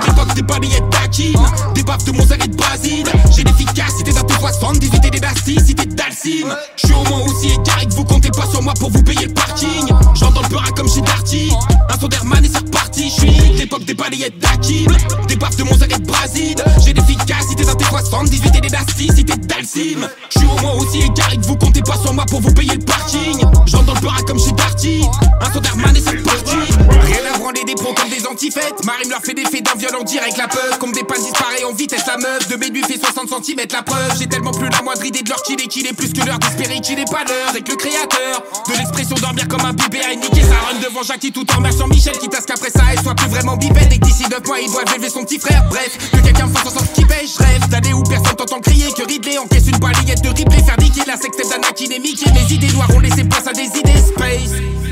J'époque 0.05 0.35
des 0.35 0.43
balayades 0.43 0.91
d'Akin, 0.91 1.73
des 1.75 1.83
baffes 1.83 2.05
de 2.05 2.13
Mozart 2.13 2.37
de 2.37 2.55
Basile. 2.55 3.07
J'ai 3.35 3.43
l'efficacité 3.43 4.13
d'un 4.13 4.23
tout 4.23 4.39
78 4.39 5.05
et 5.07 5.11
des 5.11 5.21
Dassis, 5.21 5.59
cité 5.65 5.87
d'Alcine. 5.87 6.55
J'suis 6.77 6.95
au 6.95 7.03
moins 7.09 7.21
aussi 7.25 7.47
égaré 7.49 7.87
que 7.87 7.95
vous 7.95 8.05
comptez 8.05 8.31
pas 8.31 8.47
sur 8.51 8.63
moi 8.63 8.75
pour 8.79 8.91
vous 8.91 9.03
payer 9.03 9.27
le 9.27 9.33
parking. 9.33 9.87
J'entends 10.15 10.43
le 10.43 10.49
beurre 10.49 10.75
comme 10.77 10.91
chez 10.91 11.01
Darty, 11.01 11.51
un 11.89 11.99
son 11.99 12.09
d'Herman 12.09 12.45
et 12.45 12.49
c'est 12.49 12.59
reparti. 12.59 13.11
J'suis 13.17 13.31
l'époque 13.57 13.85
des 13.85 13.95
balayettes 13.95 14.39
d'Akin, 14.39 14.93
des 15.27 15.37
baffes 15.37 15.57
de 15.57 15.63
Mozart 15.65 15.89
et 15.89 15.99
de 15.99 16.07
Basile. 16.07 16.57
J'ai 16.85 16.93
l'efficacité 16.93 17.65
d'un 17.65 17.75
tout 17.75 17.87
78 17.89 18.57
et 18.57 18.61
des 18.61 18.69
Dassis, 18.69 19.11
cité 19.15 19.35
d'Alcine. 19.37 20.07
J'suis 20.29 20.47
au 20.47 20.61
moins 20.61 20.75
aussi 20.75 20.99
égaré 20.99 21.39
que 21.39 21.47
vous 21.47 21.57
comptez 21.57 21.81
pas 21.81 21.97
sur 21.97 22.13
moi 22.13 22.27
pour 22.27 22.43
vous 22.43 22.53
payer 22.53 22.75
le 22.75 22.85
parking. 22.85 23.41
J'entends 23.65 23.95
le 23.95 24.01
beurre 24.01 24.23
comme 24.27 24.39
chez 24.39 24.53
Darty, 24.53 25.01
un 25.41 25.53
son 25.53 25.61
d'Herman 25.61 25.97
et 25.97 26.01
c'est 26.01 26.19
reparti. 26.19 26.57
Rien 27.01 27.35
à 27.35 27.38
branler 27.39 27.63
des 27.65 27.75
pros 27.75 27.95
comme 27.95 28.11
des 28.11 28.27
antifêtes. 28.27 28.85
Marim 28.85 29.11
leur 29.11 29.23
fait 29.23 29.35
des 29.35 29.45
faits 29.45 29.65
d'un 29.65 29.79
violent 29.79 30.03
direct, 30.03 30.37
la 30.37 30.49
peur. 30.49 30.79
Comme 30.79 30.93
des 30.93 31.05
pannes 31.05 31.23
disparaît 31.23 31.65
en 31.65 31.73
vitesse, 31.73 32.07
la 32.07 32.19
meuf. 32.19 32.49
De 32.49 32.57
mes 32.57 32.83
fait 32.83 32.99
60 32.99 33.45
cm, 33.45 33.67
la 33.73 33.83
preuve. 33.83 34.13
J'ai 34.19 34.27
tellement 34.27 34.51
plus 34.51 34.69
la 34.69 34.83
moindre 34.83 35.05
idée 35.05 35.23
de 35.23 35.29
leur 35.29 35.43
qu'il 35.43 35.61
est, 35.61 35.69
qu'il 35.69 35.87
est 35.87 35.93
plus 35.93 36.13
que 36.13 36.25
l'heure 36.27 36.39
d'espérer 36.39 36.81
qu'il 36.81 36.99
est 36.99 37.11
pas 37.11 37.25
l'heure. 37.25 37.55
Et 37.57 37.63
que 37.63 37.71
le 37.71 37.77
créateur 37.77 38.43
de 38.67 38.73
l'expression 38.77 39.17
dormir 39.17 39.47
comme 39.49 39.65
un 39.65 39.73
bébé 39.73 40.01
a 40.03 40.15
niqué 40.15 40.43
sa 40.43 40.59
run 40.67 40.79
devant 40.83 41.03
Jackie 41.03 41.33
tout 41.33 41.47
en 41.57 41.61
marchant 41.61 41.87
Michel. 41.87 42.19
qui 42.19 42.29
tasse 42.29 42.45
qu'après 42.45 42.71
ça, 42.71 42.83
elle 42.93 43.01
soit 43.01 43.15
plus 43.15 43.29
vraiment 43.29 43.57
bipède. 43.57 43.93
Et 43.93 43.99
que 43.99 44.05
d'ici 44.05 44.25
9 44.29 44.47
mois, 44.47 44.61
il 44.61 44.71
doit 44.71 44.83
élever 44.95 45.09
son 45.09 45.25
petit 45.25 45.39
frère. 45.39 45.65
Bref, 45.71 45.97
que 46.11 46.19
quelqu'un 46.19 46.49
fasse 46.49 46.67
en 46.67 46.79
sorte 46.79 46.93
qu'il 46.93 47.07
pêche. 47.07 47.37
Rêve 47.39 47.69
d'aller 47.69 47.93
où 47.93 48.03
personne 48.03 48.37
t'entend 48.37 48.61
crier. 48.61 48.93
Que 48.93 49.07
Ridley 49.07 49.39
encaisse 49.39 49.69
une 49.69 49.79
balayette 49.79 50.23
de 50.23 50.29
Ripley. 50.29 50.63
Faire 50.65 50.79
niquer 50.81 51.03
la 51.07 51.17
sextape 51.17 51.49
d'Anakin 51.49 51.95
et 51.95 51.99
Mickey. 51.99 52.31
Mes 52.33 52.53
idées 52.53 52.73
noires 52.73 52.91
ont 52.95 53.01
laissé 53.01 53.25
place 53.25 53.47
à 53.47 53.53
des 53.53 53.67
idées 53.67 53.99
space. 53.99 54.88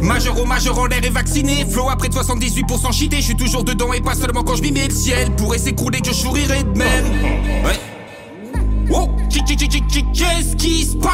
Majeur 0.00 0.40
au 0.40 0.44
majeur 0.44 0.78
en 0.78 0.86
l'air 0.86 1.04
est 1.04 1.10
vacciné 1.10 1.64
Flow 1.68 1.88
après 1.88 2.08
de 2.08 2.14
78% 2.14 2.92
cheaté. 2.92 3.16
Je 3.18 3.22
suis 3.22 3.36
toujours 3.36 3.64
dedans 3.64 3.92
et 3.92 4.00
pas 4.00 4.14
seulement 4.14 4.42
quand 4.42 4.56
je 4.56 4.62
m'y 4.62 4.72
mets 4.72 4.88
le 4.88 4.94
ciel 4.94 5.30
Pourrait 5.36 5.58
s'écrouler 5.58 6.00
que 6.00 6.08
je 6.08 6.14
sourirais 6.14 6.64
de 6.64 6.78
même. 6.78 7.06
Ouais 7.64 7.78
Oh, 8.94 9.08
qu'est-ce 9.30 10.56
qui 10.56 10.84
se 10.84 10.96
passe? 10.96 11.12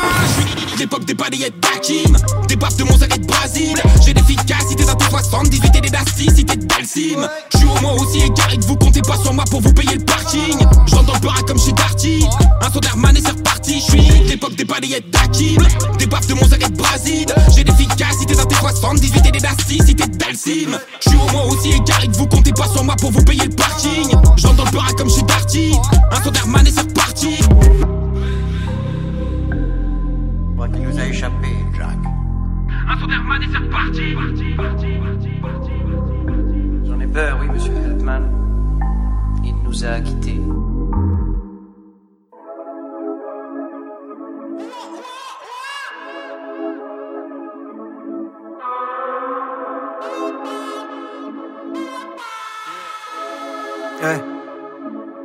L'époque 0.78 1.04
des 1.04 1.14
balayettes 1.14 1.60
d'Hakim 1.60 2.16
Des 2.48 2.56
baffes 2.56 2.76
de 2.76 2.84
Monza 2.84 3.06
et 3.06 3.18
de 3.18 3.26
Brésil 3.26 3.76
J'ai 4.04 4.14
l'efficacité 4.14 4.84
d'un 4.84 4.96
78 4.98 5.76
et 5.76 5.80
des 5.80 5.90
dasticité 5.90 6.56
de 6.56 6.64
Dalsim. 6.64 7.28
Je 7.52 7.58
suis 7.58 7.66
au 7.66 7.80
moins 7.80 7.92
aussi 7.94 8.18
égaré 8.18 8.56
que 8.56 8.64
vous. 8.64 8.76
Comptez 8.76 9.02
pas 9.02 9.16
sur 9.16 9.32
moi 9.32 9.44
pour 9.50 9.60
vous 9.60 9.72
payer 9.72 9.96
le 9.96 10.04
parking. 10.04 10.58
J'entends 10.86 11.14
le 11.22 11.42
comme 11.42 11.58
chez 11.58 11.72
Darty. 11.72 12.24
Un 12.62 12.72
son 12.72 12.80
d'Herman 12.80 13.16
et 13.16 13.20
c'est 13.20 13.30
reparti. 13.30 13.80
Je 13.80 13.92
suis 13.92 14.28
l'époque 14.28 14.54
des 14.54 14.64
balayettes 14.64 15.10
d'Hakim 15.10 15.62
Des 15.98 16.06
baffes 16.06 16.26
de 16.26 16.34
Monza 16.34 16.56
et 16.56 16.68
de 16.68 16.76
Brésil 16.76 17.26
78 18.80 19.26
et 19.26 19.30
des 19.32 19.40
dasticité 19.40 20.06
de 20.06 20.16
Dalsim 20.16 20.78
Je 21.00 21.10
suis 21.10 21.18
au 21.18 21.32
moins 21.32 21.44
aussi 21.46 21.70
égaré 21.70 22.06
que 22.06 22.16
vous 22.16 22.26
comptez 22.26 22.52
pas 22.52 22.68
sur 22.68 22.84
moi 22.84 22.94
pour 23.00 23.10
vous 23.10 23.24
payer 23.24 23.44
le 23.44 23.54
parking 23.54 24.10
J'entends 24.36 24.54
dans 24.54 24.64
le 24.66 24.70
baraque 24.70 24.96
comme 24.96 25.10
chez 25.10 25.22
Darty 25.22 25.72
Un 26.12 26.22
son 26.22 26.30
d'Herman 26.30 26.66
et 26.66 26.70
c'est 26.70 26.82
reparti 26.82 27.38
crois 30.54 30.68
qu'il 30.68 30.82
nous 30.82 30.98
a 30.98 31.06
échappé, 31.06 31.48
Jack? 31.76 31.98
Un 32.88 33.00
son 33.00 33.06
d'Herman 33.06 33.42
et 33.42 33.46
c'est 33.50 33.58
reparti 33.58 34.16
J'en 36.86 37.00
ai 37.00 37.06
peur, 37.06 37.38
oui, 37.40 37.48
monsieur 37.48 37.72
Feldman. 37.72 38.22
Il 39.44 39.54
nous 39.64 39.84
a 39.84 40.00
quittés. 40.00 40.40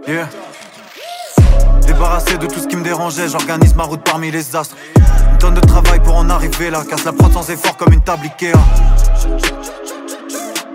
Yeah. 0.06 0.28
Débarrassé 1.88 2.38
de 2.38 2.46
tout 2.48 2.60
ce 2.60 2.68
qui 2.68 2.76
me 2.76 2.84
dérangeait, 2.84 3.30
j'organise 3.30 3.74
ma 3.74 3.84
route 3.84 4.04
parmi 4.04 4.32
les 4.32 4.54
astres. 4.54 4.76
Une 4.98 5.38
tonne 5.38 5.54
de 5.54 5.62
travail 5.62 6.02
pour 6.02 6.18
en 6.18 6.30
arriver 6.30 6.70
là, 6.70 6.84
casse 6.84 7.06
la 7.06 7.14
prod 7.14 7.32
sans 7.32 7.50
effort 7.50 7.78
comme 7.78 7.94
une 7.94 8.02
table 8.02 8.26
Ikea. 8.26 8.52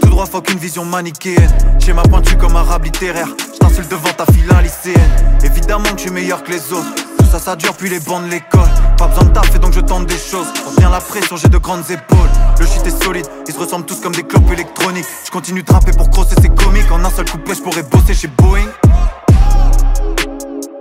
Tout 0.01 0.09
droit, 0.09 0.25
faut 0.25 0.41
qu'une 0.41 0.59
vision 0.59 0.87
manichéenne. 0.87 1.51
Schéma 1.79 2.03
pointu 2.05 2.39
comme 2.39 2.57
un 2.57 2.63
rap 2.63 2.83
littéraire. 2.83 3.29
J't'insulte 3.55 3.91
devant 3.91 4.13
ta 4.17 4.25
fille 4.33 4.49
lycéenne. 4.63 5.11
Évidemment 5.45 5.91
que 5.91 5.99
je 5.99 6.03
suis 6.03 6.11
meilleur 6.11 6.43
que 6.43 6.53
les 6.53 6.73
autres. 6.73 6.95
Tout 7.19 7.27
ça, 7.31 7.39
ça 7.39 7.55
dure 7.55 7.75
puis 7.75 7.91
les 7.91 8.01
bancs 8.01 8.25
de 8.25 8.31
l'école. 8.31 8.69
Pas 8.97 9.09
besoin 9.09 9.25
de 9.25 9.31
taf 9.31 9.61
donc 9.61 9.75
je 9.75 9.81
tente 9.81 10.07
des 10.07 10.17
choses. 10.17 10.47
Bien 10.79 10.89
la 10.89 11.01
pression, 11.01 11.37
j'ai 11.37 11.49
de 11.49 11.59
grandes 11.59 11.91
épaules. 11.91 12.31
Le 12.59 12.67
shit 12.67 12.87
est 12.87 13.05
solide, 13.05 13.27
ils 13.47 13.53
se 13.53 13.59
ressemblent 13.59 13.85
tous 13.85 14.01
comme 14.01 14.15
des 14.15 14.23
clopes 14.23 14.51
électroniques. 14.51 15.07
Je 15.27 15.31
continue 15.31 15.63
de 15.63 15.71
rapper 15.71 15.93
pour 15.93 16.09
crosser 16.09 16.35
ses 16.41 16.49
comiques. 16.49 16.91
En 16.91 17.05
un 17.05 17.11
seul 17.11 17.31
couplet, 17.31 17.55
je 17.55 17.63
pourrais 17.63 17.83
bosser 17.83 18.15
chez 18.15 18.29
Boeing. 18.29 18.67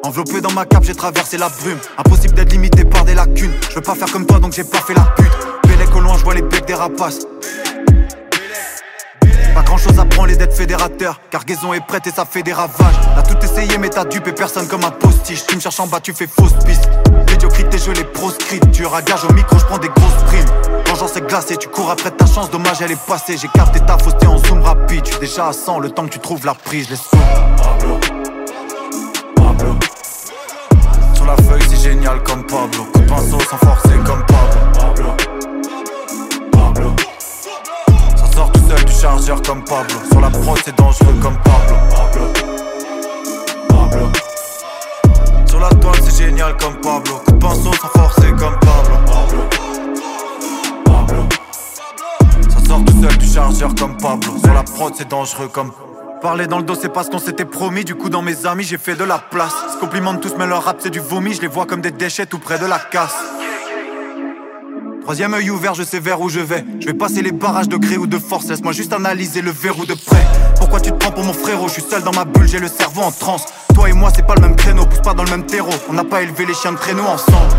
Enveloppé 0.07 0.39
dans 0.39 0.53
ma 0.53 0.65
cape, 0.65 0.85
j'ai 0.85 0.95
traversé 0.95 1.37
la 1.37 1.49
brume. 1.49 1.79
Impossible 1.97 2.33
d'être 2.33 2.53
limité 2.53 2.85
par 2.85 3.03
des 3.03 3.13
lacunes. 3.13 3.51
Je 3.69 3.75
veux 3.75 3.81
pas 3.81 3.93
faire 3.93 4.09
comme 4.09 4.25
toi, 4.25 4.39
donc 4.39 4.53
j'ai 4.53 4.63
pas 4.63 4.77
fait 4.77 4.93
la 4.93 5.01
pute. 5.01 5.33
Bélec 5.67 5.93
au 5.93 5.99
loin, 5.99 6.15
je 6.17 6.23
vois 6.23 6.33
les 6.33 6.43
becs 6.43 6.65
des 6.65 6.75
rapaces. 6.75 7.27
Pas 9.53 9.63
grand 9.63 9.77
chose 9.77 9.99
à 9.99 10.05
prendre 10.05 10.29
les 10.29 10.37
dettes 10.37 10.53
fédérateurs. 10.53 11.19
Cargaison 11.29 11.73
est 11.73 11.85
prête 11.85 12.07
et 12.07 12.11
ça 12.11 12.23
fait 12.23 12.41
des 12.41 12.53
ravages. 12.53 12.95
T'as 13.15 13.21
tout 13.23 13.37
essayé, 13.43 13.77
mais 13.77 13.89
t'as 13.89 14.05
dupé 14.05 14.31
personne 14.31 14.69
comme 14.69 14.85
un 14.85 14.91
postiche. 14.91 15.45
Tu 15.45 15.57
me 15.57 15.59
cherches 15.59 15.81
en 15.81 15.87
bas, 15.87 15.99
tu 15.99 16.13
fais 16.13 16.27
fausse 16.27 16.53
piste. 16.65 16.89
Médiocrité, 17.29 17.77
je 17.77 17.91
les 17.91 18.05
proscrite. 18.05 18.71
Tu 18.71 18.85
auras 18.85 19.01
gage 19.01 19.25
au 19.25 19.33
micro, 19.33 19.59
je 19.59 19.65
prends 19.65 19.77
des 19.77 19.89
grosses 19.89 20.23
primes. 20.27 20.45
Vengeance 20.87 21.17
est 21.17 21.27
glacée, 21.27 21.57
tu 21.57 21.67
cours 21.67 21.91
après 21.91 22.11
ta 22.11 22.25
chance. 22.25 22.49
Dommage, 22.49 22.77
elle 22.81 22.91
est 22.91 23.05
passée. 23.07 23.35
J'ai 23.37 23.49
capté 23.49 23.81
ta 23.81 23.97
fausseté 23.97 24.25
en 24.25 24.37
zoom 24.37 24.61
rapide. 24.61 25.01
Je 25.03 25.11
suis 25.11 25.19
déjà 25.19 25.49
à 25.49 25.53
100, 25.53 25.79
le 25.79 25.91
temps 25.91 26.05
que 26.05 26.13
tu 26.13 26.19
trouves 26.19 26.45
la 26.45 26.53
prise, 26.53 26.85
je 26.85 26.91
les 26.91 28.16
la 31.27 31.35
feuille, 31.43 31.61
c'est 31.69 31.89
génial 31.89 32.23
comme 32.23 32.43
Pablo. 32.45 32.85
Coup 32.93 32.99
de 32.99 33.05
pinceau 33.05 33.39
sans 33.49 33.57
forcer 33.57 33.97
comme 34.05 34.23
Pablo. 34.25 34.59
Pablo. 34.73 35.09
Pablo. 36.51 36.95
Ça 38.15 38.31
sort 38.33 38.51
tout 38.51 38.61
seul 38.67 38.85
du 38.85 38.93
chargeur 38.93 39.41
comme 39.41 39.63
Pablo. 39.63 39.95
Sur 40.09 40.21
la 40.21 40.29
prod, 40.29 40.57
c'est 40.63 40.75
dangereux 40.75 41.15
comme 41.21 41.37
Pablo. 41.43 41.75
Pablo. 41.89 42.27
Pablo. 43.67 44.07
Sur 45.45 45.59
la 45.59 45.69
toile, 45.69 46.01
c'est 46.03 46.25
génial 46.25 46.55
comme 46.57 46.79
Pablo. 46.79 47.15
Coup 47.25 47.31
de 47.33 47.37
pinceau 47.37 47.73
sans 47.73 47.99
forcer 47.99 48.29
comme 48.29 48.57
Pablo. 48.59 48.95
Pablo. 49.05 49.43
Pablo. 50.85 51.23
Ça 52.49 52.65
sort 52.65 52.85
tout 52.85 53.01
seul 53.01 53.17
du 53.17 53.27
chargeur 53.27 53.75
comme 53.75 53.97
Pablo. 53.97 54.37
Sur 54.41 54.53
la 54.53 54.63
prod, 54.63 54.93
c'est 54.95 55.09
dangereux 55.09 55.49
comme 55.49 55.71
Parler 56.21 56.47
dans 56.47 56.57
le 56.57 56.63
dos, 56.63 56.73
c'est 56.73 56.89
pas 56.89 57.03
ce 57.03 57.11
qu'on 57.11 57.19
s'était 57.19 57.45
promis. 57.45 57.85
Du 57.85 57.93
coup, 57.93 58.09
dans 58.09 58.23
mes 58.23 58.47
amis, 58.47 58.63
j'ai 58.63 58.79
fait 58.79 58.95
de 58.95 59.03
la 59.03 59.19
place. 59.19 59.53
Se 59.77 59.81
complimentent 59.81 60.21
tous, 60.21 60.33
mais 60.39 60.47
leur 60.47 60.63
rap, 60.63 60.77
c'est 60.79 60.89
du 60.89 60.99
vomi. 60.99 61.35
Je 61.35 61.41
les 61.41 61.47
vois 61.47 61.67
comme 61.67 61.81
des 61.81 61.91
déchets 61.91 62.25
tout 62.25 62.39
près 62.39 62.57
de 62.57 62.65
la 62.65 62.79
casse. 62.79 63.15
Troisième 65.01 65.35
œil 65.35 65.51
ouvert, 65.51 65.75
je 65.75 65.83
sais 65.83 65.99
vers 65.99 66.19
où 66.19 66.29
je 66.29 66.39
vais. 66.39 66.65
Je 66.79 66.87
vais 66.87 66.95
passer 66.95 67.21
les 67.21 67.31
barrages 67.31 67.69
de 67.69 67.77
gré 67.77 67.95
ou 67.95 68.07
de 68.07 68.17
force. 68.17 68.47
Laisse-moi 68.47 68.71
juste 68.71 68.91
analyser 68.91 69.43
le 69.43 69.51
verrou 69.51 69.85
de 69.85 69.93
près. 69.93 70.25
Pourquoi 70.57 70.79
tu 70.79 70.89
te 70.89 70.95
prends 70.95 71.11
pour 71.11 71.23
mon 71.23 71.31
frérot? 71.31 71.67
Je 71.67 71.73
suis 71.73 71.83
seul 71.83 72.01
dans 72.01 72.11
ma 72.11 72.25
bulle, 72.25 72.47
j'ai 72.47 72.57
le 72.57 72.69
cerveau 72.69 73.03
en 73.03 73.11
transe. 73.11 73.45
Toi 73.75 73.89
et 73.89 73.93
moi, 73.93 74.09
c'est 74.15 74.25
pas 74.25 74.33
le 74.33 74.41
même 74.41 74.55
créneau, 74.55 74.87
pousse 74.87 75.01
pas 75.01 75.13
dans 75.13 75.23
le 75.23 75.29
même 75.29 75.45
terreau. 75.45 75.69
On 75.89 75.93
n'a 75.93 76.03
pas 76.03 76.23
élevé 76.23 76.47
les 76.47 76.55
chiens 76.55 76.71
de 76.71 76.77
traîneau 76.77 77.03
ensemble. 77.03 77.55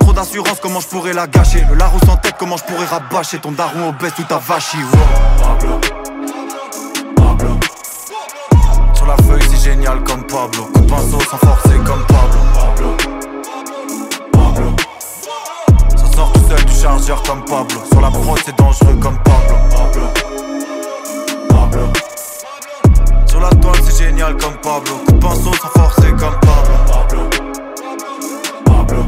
Trop 0.00 0.12
d'assurance, 0.12 0.58
comment 0.60 0.80
je 0.80 0.88
pourrais 0.88 1.12
la 1.12 1.28
gâcher? 1.28 1.64
Le 1.70 1.76
Larousse 1.76 2.08
en 2.08 2.16
tête, 2.16 2.34
comment 2.36 2.56
je 2.56 2.64
pourrais 2.64 2.86
rabâcher? 2.86 3.38
Ton 3.38 3.52
daron 3.52 3.90
obèse 3.90 4.14
ou 4.18 4.24
ta 4.24 4.38
vachie 4.38 4.78
wow. 4.78 5.80
Génial 9.66 10.02
comme 10.04 10.22
Pablo. 10.26 10.62
Coup 10.72 10.80
de 10.80 10.86
pinceau 10.86 11.20
sans 11.28 11.38
forcer 11.38 11.76
comme 11.84 12.04
Pablo. 12.06 12.40
Pablo. 12.54 12.96
Pablo. 14.32 14.76
Ça 15.96 16.06
sort 16.14 16.32
tout 16.32 16.48
seul 16.48 16.64
du 16.64 16.72
chargeur 16.72 17.22
comme 17.22 17.44
Pablo. 17.44 17.80
Sur 17.90 18.00
la 18.00 18.10
prod, 18.10 18.38
c'est 18.44 18.56
dangereux 18.56 18.96
comme 19.02 19.18
Pablo. 19.24 19.56
Pablo. 19.70 20.06
Pablo. 21.48 21.84
Sur 23.26 23.40
la 23.40 23.50
toile, 23.50 23.80
c'est 23.84 24.04
génial 24.04 24.36
comme 24.36 24.56
Pablo. 24.62 24.94
Coup 25.04 25.12
de 25.12 25.18
pinceau 25.18 25.52
sans 25.60 25.80
forcer 25.80 26.10
comme 26.10 26.38
Pablo. 26.48 26.76
Pablo. 26.92 27.22
Pablo. 28.64 29.02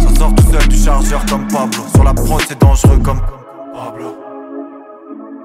Ça 0.00 0.18
sort 0.18 0.34
tout 0.34 0.50
seul 0.50 0.68
du 0.68 0.78
chargeur 0.78 1.26
comme 1.26 1.46
Pablo. 1.48 1.82
Sur 1.94 2.04
la 2.04 2.14
prod, 2.14 2.42
c'est 2.48 2.58
dangereux 2.58 2.98
comme 3.04 3.20
Pablo. 3.20 3.36
Pablo. 3.74 4.16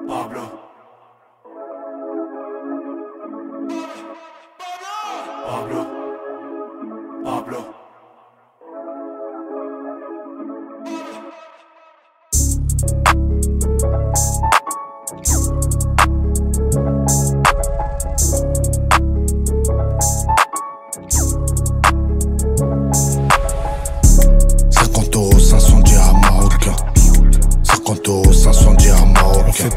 Pablo. 0.08 0.51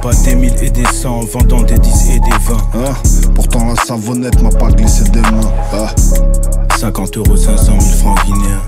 Pas 0.05 0.13
des 0.23 0.35
mille 0.35 0.55
et 0.63 0.69
des 0.69 0.85
cents 0.85 1.21
en 1.21 1.21
vendant 1.21 1.63
des 1.63 1.79
10 1.79 2.11
et 2.11 2.21
des 2.21 2.31
20. 2.31 2.57
Hein? 2.75 2.95
Pourtant 3.35 3.67
la 3.69 3.75
savonnette 3.75 4.43
m'a 4.43 4.51
pas 4.51 4.71
glissé 4.71 5.05
des 5.05 5.23
mains. 5.23 5.53
Ah. 5.73 5.95
50 6.79 7.17
euros, 7.17 7.37
500 7.37 7.81
000 7.81 7.81
francs 7.81 8.27
guinéens. 8.27 8.61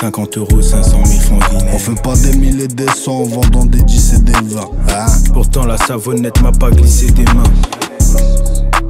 50 0.00 0.36
euros, 0.36 0.60
500 0.60 1.04
000 1.04 1.20
francs 1.20 1.50
guinéens. 1.50 1.72
On 1.72 1.78
fait 1.78 2.02
pas 2.02 2.14
des 2.16 2.36
mille 2.36 2.60
et 2.60 2.68
des 2.68 2.88
cents 2.88 3.20
en 3.20 3.24
vendant 3.24 3.64
des 3.64 3.82
10 3.82 4.14
et 4.14 4.18
des 4.18 4.32
20. 4.32 4.60
Hein 4.60 5.06
Pourtant 5.32 5.64
la 5.64 5.78
savonnette 5.78 6.42
m'a 6.42 6.52
pas 6.52 6.70
glissé 6.70 7.10
des 7.10 7.24
mains. 7.24 7.42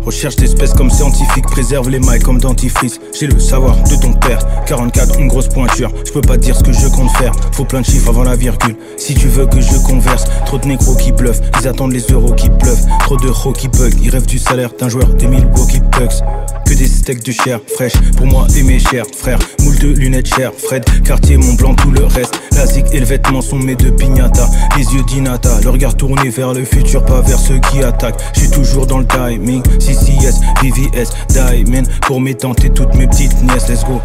Recherche 0.04 0.36
d'espèces 0.36 0.72
comme 0.72 0.90
scientifique, 0.90 1.46
préserve 1.46 1.90
les 1.90 2.00
mailles 2.00 2.20
comme 2.20 2.40
dentifrice. 2.40 3.00
J'ai 3.18 3.26
le 3.26 3.38
savoir 3.38 3.76
de 3.84 3.96
ton 4.00 4.12
père. 4.14 4.38
44, 4.66 5.18
une 5.18 5.28
grosse 5.28 5.48
pointure. 5.48 5.90
Je 6.04 6.12
peux 6.12 6.20
pas 6.20 6.36
dire 6.36 6.56
ce 6.56 6.62
que 6.62 6.72
je 6.72 6.86
compte 6.88 7.10
faire. 7.16 7.32
Faut 7.52 7.64
plein 7.64 7.80
de 7.80 7.86
chiffres 7.86 8.08
avant 8.08 8.24
la 8.24 8.36
virgule. 8.36 8.76
Si 8.96 9.14
tu 9.14 9.28
veux 9.28 9.46
que 9.46 9.60
je 9.60 9.76
converse, 9.84 10.24
trop 10.44 10.58
de 10.58 10.66
négros 10.66 10.94
qui 10.94 11.12
bluffent. 11.12 11.40
Ils 11.60 11.68
attendent 11.68 11.92
les 11.92 12.06
euros 12.12 12.32
qui 12.32 12.48
pleuvent. 12.50 12.86
Trop 13.00 13.16
de 13.16 13.28
ro 13.28 13.52
qui 13.52 13.68
bug. 13.68 13.94
Ils 14.02 14.10
rêvent 14.10 14.26
du 14.26 14.38
salaire 14.38 14.70
d'un 14.78 14.88
joueur 14.88 15.08
des 15.14 15.26
Milwaukee 15.26 15.80
Bucks. 15.80 16.22
Que 16.66 16.74
des 16.74 16.88
steaks 16.88 17.22
de 17.24 17.32
chair 17.32 17.60
fraîche 17.74 17.96
pour 18.16 18.26
moi 18.26 18.46
et 18.56 18.62
mes 18.62 18.78
chers 18.78 19.06
frères. 19.16 19.38
Moule 19.62 19.78
de 19.78 19.88
lunettes 19.88 20.26
chères, 20.26 20.52
Fred, 20.52 20.84
quartier, 21.04 21.36
mon 21.36 21.54
blanc, 21.54 21.74
tout 21.74 21.90
le 21.90 22.04
reste. 22.04 22.34
La 22.56 22.66
zig 22.66 22.84
et 22.92 22.98
le 22.98 23.06
vêtement 23.06 23.40
sont 23.40 23.58
mes 23.58 23.76
deux 23.76 23.92
pignata. 23.92 24.48
Les 24.76 24.82
yeux 24.82 25.02
d'Inata, 25.04 25.60
le 25.62 25.70
regard 25.70 25.96
tourné 25.96 26.28
vers 26.28 26.52
le 26.54 26.64
futur, 26.64 27.04
pas 27.04 27.20
vers 27.20 27.38
ceux 27.38 27.58
qui 27.70 27.82
attaquent. 27.82 28.20
Je 28.34 28.40
suis 28.40 28.50
toujours 28.50 28.86
dans 28.86 28.98
le 28.98 29.06
timing. 29.06 29.62
CCS, 29.78 30.40
VVS, 30.62 31.10
Diamond. 31.28 31.84
Pour 32.02 32.20
mes 32.20 32.34
tantes 32.34 32.64
et 32.64 32.70
toutes 32.70 32.94
mes 32.94 33.06
petites 33.06 33.40
nièces, 33.42 33.68
let's 33.68 33.84
go. 33.84 34.00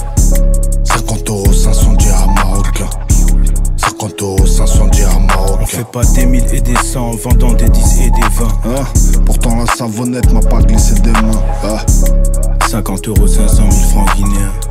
50 0.84 1.30
euros, 1.30 1.54
500 1.54 1.94
dirhams 1.94 2.36
marocains. 2.36 2.90
50 3.78 4.22
euros, 4.22 4.46
500 4.46 4.88
dirhams 4.88 5.26
marocains. 5.26 5.62
On 5.62 5.66
fait 5.66 5.92
pas 5.92 6.04
des 6.04 6.26
mille 6.26 6.46
et 6.54 6.62
des 6.62 6.76
cents 6.76 7.10
en 7.10 7.16
vendant 7.16 7.54
des 7.54 7.70
10 7.70 8.02
et 8.02 8.10
des 8.12 8.22
20. 8.22 8.46
Hein? 8.66 8.84
Pourtant 9.26 9.56
la 9.56 9.66
savonnette 9.66 10.32
m'a 10.32 10.42
pas 10.42 10.62
glissé 10.62 10.94
des 10.96 11.12
mains. 11.12 11.44
Hein? 11.64 11.78
50 12.72 13.08
euros, 13.10 13.28
500 13.28 13.70
000 13.70 13.72
francs 13.90 14.16
guinéens. 14.16 14.71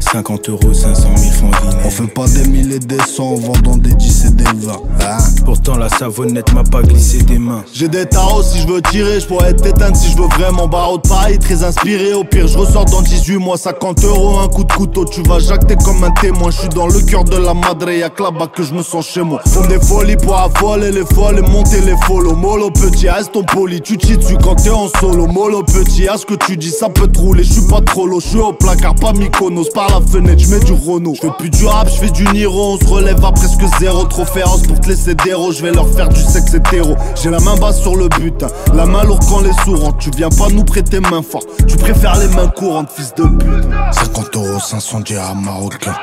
50 0.00 0.48
euros, 0.48 0.72
500 0.72 1.08
000 1.16 1.32
francs 1.32 1.50
guinéens. 1.60 1.78
On 1.84 1.90
fait 1.90 2.06
pas 2.06 2.26
des 2.26 2.48
mille 2.48 2.72
et 2.72 2.78
des 2.78 2.98
cents 3.00 3.30
en 3.30 3.34
vendant 3.34 3.76
des 3.76 3.94
10 3.94 4.24
et 4.26 4.30
des 4.30 4.44
20. 4.44 4.72
Hein 4.72 5.18
Pourtant 5.44 5.76
la 5.76 5.88
savonnette 5.88 6.52
m'a 6.52 6.64
pas 6.64 6.82
glissé 6.82 7.18
des 7.22 7.38
mains. 7.38 7.64
J'ai 7.72 7.88
des 7.88 8.06
tarots 8.06 8.42
si 8.42 8.60
je 8.60 8.66
veux 8.66 8.82
tirer, 8.82 9.20
je 9.20 9.26
pourrais 9.26 9.50
être 9.50 9.66
éteinte 9.66 9.96
si 9.96 10.10
je 10.12 10.16
veux 10.16 10.28
vraiment 10.28 10.68
barreau 10.68 10.98
de 10.98 11.08
Paris, 11.08 11.38
très 11.38 11.64
inspiré. 11.64 12.14
Au 12.14 12.24
pire, 12.24 12.46
je 12.46 12.58
ressors 12.58 12.84
dans 12.86 13.02
18 13.02 13.36
mois, 13.36 13.56
50 13.56 14.04
euros, 14.04 14.38
un 14.38 14.48
coup 14.48 14.64
de 14.64 14.72
couteau. 14.72 15.04
Tu 15.04 15.22
vas 15.22 15.38
jacter 15.38 15.76
comme 15.76 16.02
un 16.04 16.10
témoin, 16.12 16.50
je 16.50 16.60
suis 16.60 16.68
dans 16.68 16.86
le 16.86 17.00
cœur 17.00 17.24
de 17.24 17.36
la 17.36 17.54
madre, 17.54 17.90
y'a 17.90 18.08
que 18.10 18.22
là-bas 18.22 18.46
que 18.46 18.62
je 18.62 18.74
me 18.74 18.82
sens 18.82 19.06
chez 19.06 19.22
moi. 19.22 19.40
Font 19.46 19.66
des 19.66 19.80
folies 19.80 20.16
pour 20.16 20.38
affoler 20.38 20.92
les 20.92 21.04
folles 21.04 21.38
et 21.38 21.50
monter 21.50 21.80
les 21.80 21.96
follow. 22.06 22.34
Mollo 22.34 22.70
petit, 22.70 23.08
reste 23.08 23.32
ton 23.32 23.44
poli, 23.44 23.80
tu 23.80 23.98
te 23.98 24.14
dessus 24.14 24.36
quand 24.42 24.56
t'es 24.56 24.70
en 24.70 24.88
solo. 25.00 25.26
Mollo 25.26 25.62
petit, 25.62 26.08
à 26.08 26.16
ce 26.16 26.26
que 26.26 26.34
tu 26.34 26.56
dis, 26.56 26.70
ça 26.70 26.88
peut 26.88 27.08
te 27.08 27.18
rouler. 27.18 27.44
Je 27.44 27.52
suis 27.52 27.68
pas 27.68 27.80
trop 27.80 28.06
lourd, 28.06 28.20
je 28.20 28.28
suis 28.28 28.38
au 28.38 28.52
placard, 28.52 28.94
pas 28.94 29.12
Mykonos. 29.12 29.68
Par 29.86 30.00
la 30.00 30.06
fenêtre, 30.06 30.42
je 30.42 30.48
mets 30.48 30.60
du 30.60 30.72
Renault. 30.72 31.14
Je 31.14 31.20
fais 31.20 31.32
plus 31.38 31.50
du 31.50 31.66
rap, 31.66 31.88
je 31.88 31.96
fais 31.96 32.10
du 32.10 32.24
Niro. 32.28 32.74
On 32.74 32.78
se 32.78 32.86
relève 32.86 33.22
à 33.22 33.32
presque 33.32 33.60
zéro, 33.78 34.04
trop 34.04 34.24
féroce 34.24 34.62
pour 34.62 34.80
te 34.80 34.88
laisser 34.88 35.14
déro. 35.14 35.52
Je 35.52 35.62
vais 35.62 35.72
leur 35.72 35.88
faire 35.88 36.08
du 36.08 36.20
sexe 36.20 36.54
hétéro. 36.54 36.96
J'ai 37.22 37.28
la 37.28 37.38
main 37.40 37.54
basse 37.56 37.82
sur 37.82 37.96
le 37.96 38.08
butin, 38.08 38.46
la 38.72 38.86
main 38.86 39.04
lourde 39.04 39.22
quand 39.28 39.40
les 39.40 39.52
sourds 39.64 39.82
rentrent. 39.82 39.98
Tu 39.98 40.10
viens 40.16 40.30
pas 40.30 40.48
nous 40.48 40.64
prêter 40.64 41.00
main 41.00 41.22
forte, 41.22 41.48
tu 41.66 41.76
préfères 41.76 42.18
les 42.18 42.28
mains 42.28 42.48
courantes, 42.48 42.88
fils 42.94 43.12
de 43.14 43.24
pute. 43.24 43.64
50 43.92 44.36
euros, 44.36 44.58
500 44.58 45.00
dirhams 45.00 45.44
marocains. 45.44 45.96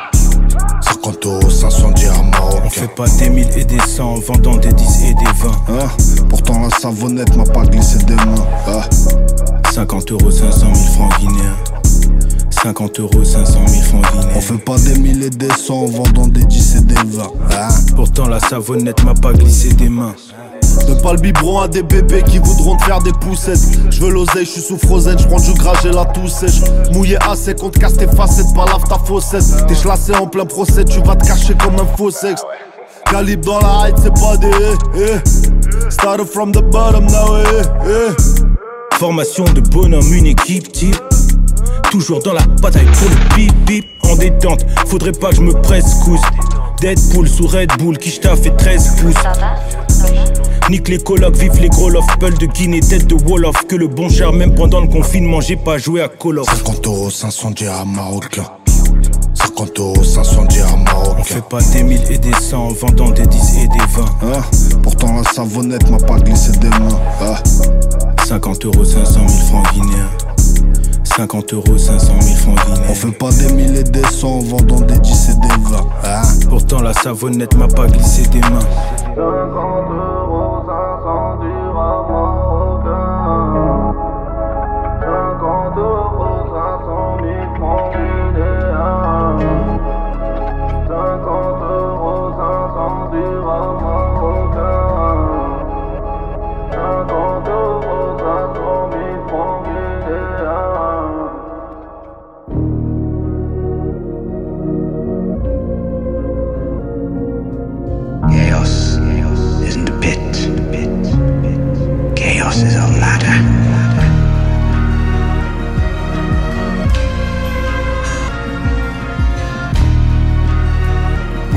50 0.81 1.25
euros, 1.25 1.49
500 1.49 1.91
dirhams 1.91 2.29
marocains. 2.29 2.61
On 2.65 2.69
fait 2.69 2.95
pas 2.95 3.07
des 3.07 3.29
mille 3.29 3.49
et 3.57 3.65
des 3.65 3.79
cents 3.79 4.13
en 4.13 4.19
vendant 4.19 4.57
des 4.57 4.73
10 4.73 5.03
et 5.05 5.13
des 5.15 5.23
20. 5.25 5.49
Hein? 5.69 5.87
Pourtant 6.29 6.61
la 6.61 6.69
savonnette 6.77 7.35
m'a 7.35 7.45
pas 7.45 7.63
glissé 7.63 7.97
des 7.99 8.15
mains. 8.15 8.45
Hein 8.67 8.81
50 9.71 10.11
euros, 10.11 10.29
500 10.29 10.67
000 10.71 10.75
francs 10.93 11.19
guinéens. 11.19 11.80
50 12.63 12.99
euros, 12.99 13.23
500 13.23 13.67
000 13.67 13.83
francs 13.83 14.11
guinéens. 14.11 14.27
On 14.35 14.41
fait 14.41 14.57
pas 14.57 14.77
des 14.77 14.99
mille 14.99 15.23
et 15.23 15.29
des 15.31 15.49
cents 15.49 15.81
en 15.81 15.85
vendant 15.87 16.27
des 16.27 16.43
10 16.43 16.75
et 16.75 16.81
des 16.81 16.93
20. 16.93 17.23
Hein? 17.23 17.69
Pourtant 17.95 18.27
la 18.27 18.39
savonnette 18.39 19.03
m'a 19.03 19.15
pas 19.15 19.33
glissé 19.33 19.69
des 19.73 19.89
mains. 19.89 20.13
Donne 20.87 21.01
pas 21.01 21.13
le 21.13 21.19
biberon 21.19 21.61
à 21.61 21.67
des 21.67 21.81
bébés 21.81 22.23
qui 22.23 22.37
voudront 22.37 22.77
te 22.77 22.83
faire 22.83 23.01
des 23.01 23.13
poussettes. 23.13 23.59
Je 23.89 23.99
veux 24.01 24.11
l'oseille, 24.11 24.45
je 24.45 24.51
suis 24.51 24.61
sous 24.61 24.77
frozen, 24.77 25.17
je 25.17 25.25
prends 25.27 25.39
du 25.39 25.53
gras, 25.53 25.73
j'ai 25.81 25.91
la 25.91 26.05
toux 26.05 26.27
sèche. 26.27 26.61
Mouillé 26.93 27.17
assez, 27.27 27.55
qu'on 27.55 27.71
te 27.71 27.79
casse 27.79 27.95
tes 27.95 28.07
facettes, 28.07 28.53
pas 28.53 28.65
lave 28.65 28.83
ta 28.87 28.99
faussette. 28.99 29.43
T'es 29.67 29.75
chlassé 29.75 30.13
en 30.15 30.27
plein 30.27 30.45
procès, 30.45 30.85
tu 30.85 30.99
vas 31.01 31.15
te 31.15 31.25
cacher 31.25 31.55
comme 31.55 31.75
un 31.75 31.97
faux 31.97 32.11
sexe. 32.11 32.43
Calibre 33.09 33.45
dans 33.45 33.59
la 33.59 33.87
height, 33.87 33.97
c'est 34.03 34.13
pas 34.13 34.37
des 34.37 34.51
eh, 34.95 35.15
eh. 35.15 35.89
Started 35.89 36.27
from 36.27 36.51
the 36.51 36.61
bottom 36.61 37.05
now, 37.07 37.37
eh, 37.37 37.89
eh. 37.89 38.97
Formation 38.97 39.45
de 39.45 39.61
bonhomme, 39.61 40.13
une 40.13 40.27
équipe 40.27 40.71
type. 40.71 40.95
Toujours 41.91 42.23
dans 42.23 42.31
la 42.31 42.45
bataille 42.61 42.85
pour 42.85 43.09
le 43.09 43.35
bip 43.35 43.53
bip 43.65 43.85
en 44.03 44.15
détente. 44.15 44.65
Faudrait 44.87 45.11
pas 45.11 45.31
que 45.31 45.35
je 45.35 45.41
me 45.41 45.51
presse 45.51 45.95
cousse. 46.05 46.21
Deadpool 46.79 47.27
sous 47.27 47.47
Red 47.47 47.69
Bull, 47.79 47.97
qui 47.97 48.11
fait 48.11 48.55
13 48.57 48.95
pouces. 49.01 49.13
Nique 50.69 50.87
les 50.87 50.99
colocs, 50.99 51.35
vive 51.35 51.59
les 51.59 51.67
gros 51.67 51.89
love, 51.89 52.05
Peul 52.17 52.37
de 52.37 52.45
Guinée, 52.45 52.79
tête 52.79 53.07
de 53.07 53.15
Wolof. 53.15 53.67
Que 53.67 53.75
le 53.75 53.89
bon 53.89 54.07
cher, 54.07 54.31
même 54.31 54.55
pendant 54.55 54.79
le 54.79 54.87
confinement, 54.87 55.41
j'ai 55.41 55.57
pas 55.57 55.77
joué 55.77 56.01
à 56.01 56.07
Call 56.07 56.39
of. 56.39 56.47
50 56.47 56.87
euros, 56.87 57.09
500 57.09 57.51
dirhams 57.51 57.93
marocains. 57.93 58.49
50 59.33 59.79
euros, 59.79 60.01
500 60.01 60.45
dirhams 60.45 60.83
marocains. 60.85 61.17
On 61.19 61.23
fait 61.25 61.43
pas 61.43 61.59
des 61.73 61.83
mille 61.83 62.09
et 62.09 62.17
des 62.17 62.33
cents 62.35 62.67
en 62.67 62.69
vendant 62.69 63.09
des 63.09 63.25
10 63.25 63.57
et 63.63 63.67
des 63.67 63.79
20. 63.79 64.05
Hein? 64.23 64.41
Pourtant 64.81 65.13
la 65.17 65.23
savonnette 65.29 65.89
m'a 65.89 65.97
pas 65.97 66.19
glissé 66.19 66.53
des 66.53 66.69
mains. 66.69 66.99
Hein? 67.21 67.35
50 68.25 68.65
euros, 68.65 68.85
500 68.85 69.27
000 69.27 69.27
francs 69.27 69.73
guinéens. 69.73 70.30
50 71.15 71.53
euros, 71.53 71.77
500 71.77 72.21
000 72.21 72.35
francs 72.37 72.65
guinéens. 72.65 72.87
On 72.89 72.93
fait 72.93 73.11
pas 73.11 73.31
des 73.31 73.51
mille 73.53 73.75
et 73.75 73.83
des 73.83 74.03
cents 74.03 74.37
en 74.37 74.39
vendant 74.39 74.81
des 74.81 74.97
10 74.97 75.29
et 75.29 75.33
des 75.33 75.47
20. 75.47 75.77
Hein 76.05 76.21
Pourtant 76.49 76.81
la 76.81 76.93
savonnette 76.93 77.55
m'a 77.55 77.67
pas 77.67 77.87
glissé 77.87 78.27
des 78.27 78.39
mains. 78.39 78.59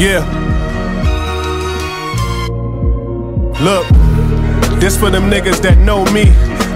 Yeah. 0.05 0.21
Look, 3.63 3.89
this 4.79 4.99
for 4.99 5.09
them 5.09 5.31
niggas 5.31 5.63
that 5.63 5.79
know 5.79 6.05
me. 6.13 6.25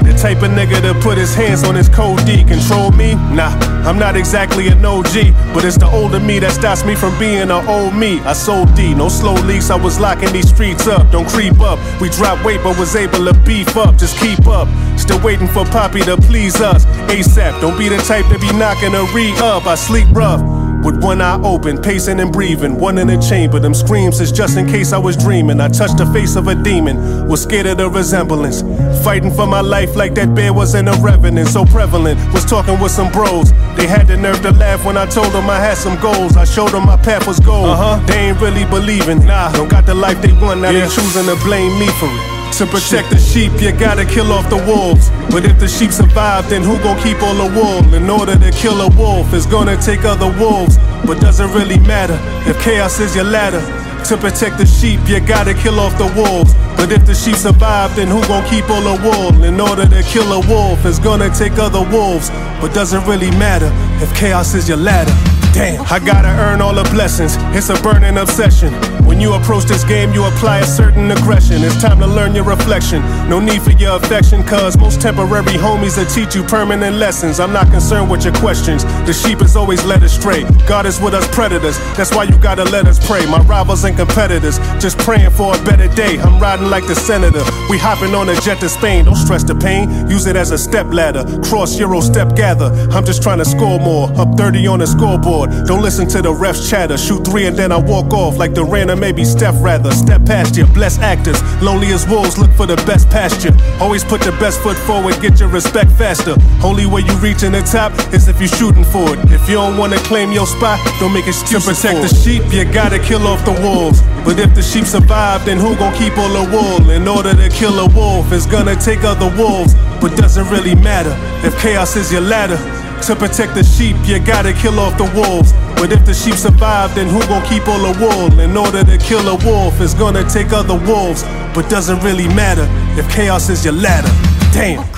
The 0.01 0.17
type 0.17 0.39
of 0.39 0.51
nigga 0.53 0.81
to 0.81 0.99
put 1.03 1.19
his 1.19 1.35
hands 1.35 1.63
on 1.65 1.75
his 1.75 1.91
code 1.91 2.25
D. 2.25 2.43
Control 2.43 2.91
me? 2.93 3.17
Nah, 3.37 3.53
I'm 3.85 3.99
not 3.99 4.17
exactly 4.17 4.69
an 4.69 4.83
OG, 4.83 5.35
but 5.53 5.63
it's 5.67 5.77
the 5.77 5.87
older 5.93 6.19
me 6.19 6.39
that 6.39 6.53
stops 6.53 6.87
me 6.87 6.95
from 6.95 7.19
being 7.19 7.43
an 7.43 7.51
old 7.51 7.95
me. 7.95 8.19
I 8.21 8.33
sold 8.33 8.75
D, 8.75 8.95
no 8.95 9.11
slow 9.11 9.35
leaks, 9.35 9.69
I 9.69 9.77
was 9.77 10.01
locking 10.01 10.33
these 10.33 10.49
streets 10.49 10.87
up. 10.87 11.13
Don't 11.13 11.29
creep 11.29 11.61
up. 11.61 11.79
We 12.01 12.09
dropped 12.09 12.47
weight, 12.47 12.61
but 12.65 12.79
was 12.79 12.97
able 12.97 13.27
to 13.27 13.35
beef 13.45 13.77
up. 13.77 13.99
Just 13.99 14.17
keep 14.17 14.47
up. 14.47 14.69
Still 14.99 15.21
waiting 15.21 15.49
for 15.49 15.67
Poppy 15.67 16.01
to 16.09 16.17
please 16.17 16.63
us. 16.63 16.87
ASAP, 17.13 17.61
don't 17.61 17.77
be 17.77 17.91
the 17.91 17.99
type 18.09 18.25
to 18.33 18.39
be 18.39 18.51
knocking 18.57 18.95
a 18.95 19.05
re 19.13 19.37
up. 19.37 19.67
I 19.67 19.75
sleep 19.75 20.09
rough. 20.13 20.58
With 20.85 21.03
one 21.03 21.21
eye 21.21 21.41
open, 21.43 21.81
pacing 21.81 22.21
and 22.21 22.33
breathing, 22.33 22.79
one 22.79 22.99
in 22.99 23.09
the 23.09 23.19
chamber. 23.19 23.59
Them 23.59 23.75
screams 23.75 24.21
is 24.21 24.33
just 24.33 24.57
in 24.57 24.67
case 24.67 24.93
I 24.93 24.99
was 24.99 25.17
dreaming. 25.17 25.61
I 25.61 25.69
touched 25.69 25.99
the 25.99 26.07
face 26.07 26.37
of 26.37 26.49
a 26.49 26.55
demon, 26.55 27.29
was 27.29 27.43
scared 27.43 27.67
of 27.67 27.79
the 27.79 27.91
resemblance. 27.91 28.63
Fighting 29.05 29.33
for 29.33 29.47
my 29.47 29.61
life 29.61 29.97
like 29.97 30.15
that 30.15 30.35
bear 30.35 30.53
wasn't 30.53 30.89
a 30.89 30.97
revenant, 31.01 31.49
so 31.49 31.65
prevalent. 31.65 32.19
Was 32.33 32.45
talking 32.45 32.79
with 32.81 32.93
some 32.93 33.11
bros, 33.13 33.51
they 33.77 33.87
had 33.87 34.07
the 34.07 34.17
nerve 34.17 34.41
to 34.43 34.53
laugh 34.53 34.85
when 34.85 34.97
I 34.97 35.07
told 35.07 35.33
them 35.33 35.51
I 35.51 35.59
had 35.59 35.77
some 35.77 36.01
goals. 36.01 36.37
I 36.37 36.45
showed 36.45 36.71
them 36.71 36.87
my 36.87 36.97
path 36.97 37.27
was 37.27 37.41
gold. 37.41 37.69
Uh-huh. 37.69 38.05
They 38.07 38.31
ain't 38.31 38.41
really 38.41 38.65
believing, 38.65 39.27
nah, 39.27 39.53
don't 39.53 39.69
got 39.69 39.85
the 39.85 39.95
life 39.95 40.23
they 40.23 40.33
want, 40.33 40.61
now 40.61 40.73
they 40.73 40.89
choosing 40.89 41.27
to 41.27 41.37
blame 41.45 41.79
me 41.79 41.89
for 41.99 42.09
it. 42.09 42.39
To 42.59 42.67
protect 42.67 43.11
the 43.11 43.19
sheep, 43.19 43.53
you 43.61 43.73
gotta 43.73 44.05
kill 44.05 44.33
off 44.33 44.49
the 44.49 44.57
wolves. 44.57 45.11
But 45.39 45.47
if 45.47 45.61
the 45.61 45.69
sheep 45.69 45.93
survive, 45.93 46.51
then 46.51 46.65
who 46.65 46.77
gon' 46.83 47.01
keep 47.01 47.23
all 47.23 47.35
the 47.35 47.47
wool? 47.47 47.95
In 47.95 48.11
order 48.11 48.37
to 48.37 48.51
kill 48.51 48.81
a 48.81 48.89
wolf, 48.97 49.33
it's 49.33 49.47
gonna 49.47 49.81
take 49.81 50.05
other 50.05 50.27
wolves. 50.37 50.79
But 51.07 51.21
doesn't 51.21 51.53
really 51.53 51.79
matter 51.79 52.19
if 52.51 52.61
chaos 52.61 52.99
is 52.99 53.15
your 53.15 53.23
ladder. 53.23 53.61
To 54.07 54.17
protect 54.17 54.59
the 54.59 54.67
sheep, 54.67 54.99
you 55.07 55.21
gotta 55.21 55.55
kill 55.55 55.79
off 55.79 55.97
the 55.97 56.11
wolves. 56.21 56.55
But 56.77 56.91
if 56.91 57.07
the 57.07 57.15
sheep 57.15 57.37
survive, 57.37 57.95
then 57.95 58.09
who 58.09 58.21
gon' 58.27 58.51
keep 58.51 58.69
all 58.69 58.83
the 58.83 59.01
wool? 59.01 59.45
In 59.45 59.61
order 59.61 59.87
to 59.87 60.03
kill 60.03 60.33
a 60.33 60.41
wolf, 60.49 60.85
it's 60.85 60.99
gonna 60.99 61.31
take 61.31 61.53
other 61.53 61.89
wolves. 61.89 62.31
But 62.61 62.75
doesn't 62.75 63.07
really 63.07 63.31
matter 63.39 63.71
if 64.03 64.13
chaos 64.17 64.55
is 64.55 64.69
your 64.69 64.79
ladder. 64.79 65.38
Damn, 65.59 65.85
I 65.91 65.99
gotta 65.99 66.29
earn 66.29 66.61
all 66.61 66.73
the 66.73 66.85
blessings. 66.95 67.35
It's 67.51 67.69
a 67.69 67.75
burning 67.83 68.17
obsession. 68.17 68.73
When 69.05 69.21
you 69.21 69.33
approach 69.33 69.65
this 69.65 69.83
game, 69.83 70.13
you 70.13 70.23
apply 70.25 70.59
a 70.59 70.65
certain 70.65 71.11
aggression. 71.11 71.65
It's 71.65 71.83
time 71.83 71.99
to 71.99 72.07
learn 72.07 72.33
your 72.33 72.45
reflection. 72.45 73.03
No 73.29 73.41
need 73.41 73.63
for 73.63 73.73
your 73.73 73.97
affection, 73.97 74.45
cause 74.45 74.79
most 74.79 75.01
temporary 75.01 75.59
homies 75.59 75.97
that 75.97 76.15
teach 76.15 76.37
you 76.37 76.45
permanent 76.45 76.95
lessons. 76.97 77.41
I'm 77.41 77.53
not 77.53 77.73
concerned 77.73 78.09
with 78.09 78.23
your 78.25 78.35
questions. 78.35 78.85
The 79.05 79.13
sheep 79.13 79.43
is 79.43 79.57
always 79.57 79.85
led 79.85 80.05
astray. 80.05 80.45
God 80.69 80.87
is 80.87 81.01
with 81.01 81.15
us 81.15 81.27
predators. 81.35 81.77
That's 81.97 82.15
why 82.15 82.25
you 82.25 82.39
gotta 82.39 82.63
let 82.65 82.87
us 82.87 83.05
pray. 83.05 83.27
My 83.27 83.41
rivals 83.41 83.83
and 83.83 83.97
competitors, 83.97 84.59
just 84.79 84.97
praying 84.99 85.31
for 85.31 85.57
a 85.57 85.59
better 85.65 85.89
day. 85.97 86.21
I'm 86.21 86.39
riding 86.39 86.71
like 86.71 86.87
the 86.87 86.95
senator. 86.95 87.43
We 87.69 87.79
hopping 87.79 88.15
on 88.15 88.29
a 88.29 88.37
jet 88.43 88.61
to 88.61 88.69
Spain. 88.69 89.07
Don't 89.07 89.17
stress 89.17 89.43
the 89.43 89.57
pain. 89.57 90.09
Use 90.09 90.27
it 90.27 90.37
as 90.37 90.53
a 90.53 90.59
step 90.59 90.87
ladder. 90.93 91.25
Cross 91.43 91.81
Euro 91.81 92.01
step 92.01 92.37
gather. 92.37 92.67
I'm 92.93 93.05
just 93.05 93.25
trying 93.25 93.39
to 93.39 93.45
score 93.45 93.81
more. 93.81 94.09
Up 94.21 94.37
30 94.39 94.69
on 94.69 94.79
the 94.79 94.87
scoreboard. 94.87 95.48
Don't 95.67 95.83
listen 95.83 96.09
to 96.09 96.23
the 96.23 96.33
refs 96.33 96.69
chatter. 96.69 96.97
Shoot 96.97 97.27
three 97.27 97.47
and 97.47 97.57
then 97.57 97.73
I 97.73 97.77
walk 97.77 98.13
off 98.13 98.37
like 98.39 98.55
the 98.55 98.65
or 98.65 98.97
maybe 98.97 99.25
Steph 99.25 99.57
rather. 99.61 99.91
Step 99.93 100.25
past 100.25 100.57
you. 100.57 100.67
Bless 100.67 100.99
actors. 100.99 101.41
Lonely 101.63 101.89
as 101.89 102.07
wolves. 102.09 102.39
Look 102.39 102.51
for 102.53 102.67
the 102.67 102.77
best 102.87 103.09
pasture. 103.11 103.53
Always 103.81 104.05
put 104.05 104.25
your 104.25 104.39
best 104.39 104.61
foot 104.61 104.77
forward. 104.77 105.21
Get 105.21 105.41
your 105.41 105.49
respect 105.49 105.91
faster. 105.93 106.37
Only 106.63 106.87
way 106.87 107.03
you 107.03 107.15
reaching 107.17 107.53
the 107.53 107.63
top 107.63 107.93
is 108.15 108.29
if 108.29 108.39
you're 108.39 108.49
shooting 108.49 108.85
for 108.85 109.15
it. 109.15 109.19
If 109.31 109.49
you 109.49 109.57
don't 109.57 109.77
wanna 109.77 109.99
claim 109.99 110.33
your 110.33 110.47
spot, 110.47 110.79
don't 111.01 111.13
make 111.13 111.27
excuses. 111.27 111.67
To 111.67 111.89
protect 111.89 112.01
the 112.03 112.15
sheep, 112.15 112.43
you 112.53 112.65
gotta 112.65 112.99
kill 112.99 113.27
off 113.27 113.45
the 113.45 113.53
wolves. 113.53 114.03
But 114.25 114.39
if 114.39 114.55
the 114.55 114.63
sheep 114.63 114.85
survive, 114.85 115.45
then 115.45 115.59
who 115.59 115.77
gon' 115.77 115.95
keep 115.95 116.17
all 116.19 116.29
the 116.29 116.45
wool? 116.51 116.91
In 116.91 117.09
order 117.09 117.35
to 117.35 117.49
kill 117.49 117.79
a 117.81 117.89
wolf, 117.89 118.33
it's 118.33 118.47
gonna 118.47 118.77
take 118.77 119.05
other 119.05 119.31
wolves. 119.37 119.75
But 120.01 120.17
doesn't 120.17 120.49
really 120.49 120.75
matter 120.75 121.15
if 121.47 121.59
chaos 121.61 121.97
is 121.97 122.13
your 122.13 122.23
ladder. 122.23 122.78
To 123.07 123.17
protect 123.17 123.55
the 123.55 123.65
sheep, 123.65 123.97
you 124.05 124.19
gotta 124.19 124.53
kill 124.53 124.79
off 124.79 124.99
the 124.99 125.11
wolves. 125.15 125.55
But 125.77 125.93
if 125.93 126.05
the 126.05 126.13
sheep 126.13 126.35
survive, 126.35 126.95
then 126.95 127.09
who 127.09 127.21
gon' 127.21 127.43
keep 127.47 127.67
all 127.67 127.79
the 127.79 127.99
wool? 127.99 128.39
In 128.39 128.55
order 128.55 128.85
to 128.85 128.99
kill 128.99 129.27
a 129.29 129.37
wolf, 129.47 129.81
it's 129.81 129.95
gonna 129.95 130.29
take 130.29 130.53
other 130.53 130.77
wolves. 130.77 131.23
But 131.55 131.71
doesn't 131.71 132.01
really 132.01 132.29
matter 132.29 132.69
if 133.01 133.09
chaos 133.11 133.49
is 133.49 133.65
your 133.65 133.75
ladder. 133.75 134.13
Damn. 134.53 134.98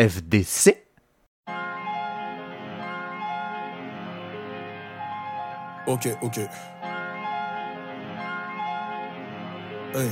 FDC. 0.00 0.76
Ok, 5.86 6.08
ok. 6.22 6.38
Hey. 9.94 10.08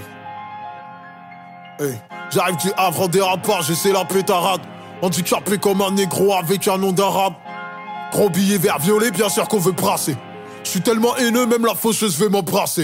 Hey. 1.80 1.95
J'arrive 2.30 2.57
du 2.59 2.68
Havre 2.76 3.03
en 3.03 3.09
dérapage, 3.09 3.68
j'essaie 3.68 3.93
la 3.93 4.05
pétarade. 4.05 4.61
Handicapé 5.01 5.57
comme 5.57 5.80
un 5.80 5.93
négro 5.93 6.34
avec 6.34 6.68
un 6.68 6.76
nom 6.76 6.93
d'arabe. 6.93 7.34
Gros 8.12 8.28
billet 8.28 8.59
vert 8.59 8.78
violet, 8.80 9.11
bien 9.11 9.30
sûr 9.30 9.49
qu'on 9.49 9.59
veut 9.59 9.72
brasser. 9.72 10.16
Je 10.64 10.68
suis 10.68 10.80
tellement 10.82 11.16
haineux, 11.16 11.47
même 11.47 11.64
la 11.64 11.74
faucheuse 11.74 12.18
veut 12.18 12.28
m'embrasser. 12.28 12.82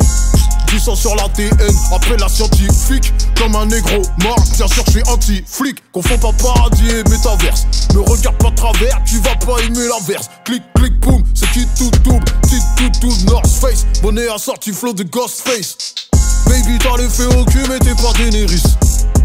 Du 0.75 0.81
sang 0.81 0.97
sur 0.97 1.15
la 1.15 1.29
TN, 1.29 1.55
appelle 1.95 2.19
la 2.19 2.29
scientifique. 2.29 3.13
Comme 3.39 3.55
un 3.55 3.67
négro 3.67 4.03
mort, 4.25 4.43
bien 4.57 4.67
sûr 4.67 4.83
je 4.93 5.09
anti-flic. 5.09 5.77
Confond 5.93 6.19
pas 6.19 6.33
paradis 6.33 6.89
et 6.89 7.09
métaverse. 7.09 7.69
Me 7.95 8.01
regarde 8.01 8.37
pas 8.39 8.51
travers, 8.51 9.01
tu 9.07 9.21
vas 9.21 9.37
pas 9.37 9.63
aimer 9.63 9.87
l'inverse. 9.87 10.29
Clic, 10.45 10.65
clic, 10.75 10.99
boum, 10.99 11.23
c'est 11.33 11.49
qui 11.53 11.65
tout 11.79 11.93
double? 12.03 12.25
Petit 12.43 12.61
tout 12.77 12.91
double, 13.01 13.31
North 13.31 13.47
Face. 13.47 13.87
Bonnet 14.03 14.27
assorti 14.29 14.73
flow 14.73 14.93
de 14.93 15.05
Ghostface. 15.05 15.77
Baby, 16.47 16.77
t'as 16.81 16.97
les 16.97 17.09
faits 17.09 17.33
au 17.37 17.45
cul, 17.45 17.63
mais 17.69 17.79
t'es 17.79 17.95
pas 17.95 18.13
Daenerys. 18.19 18.65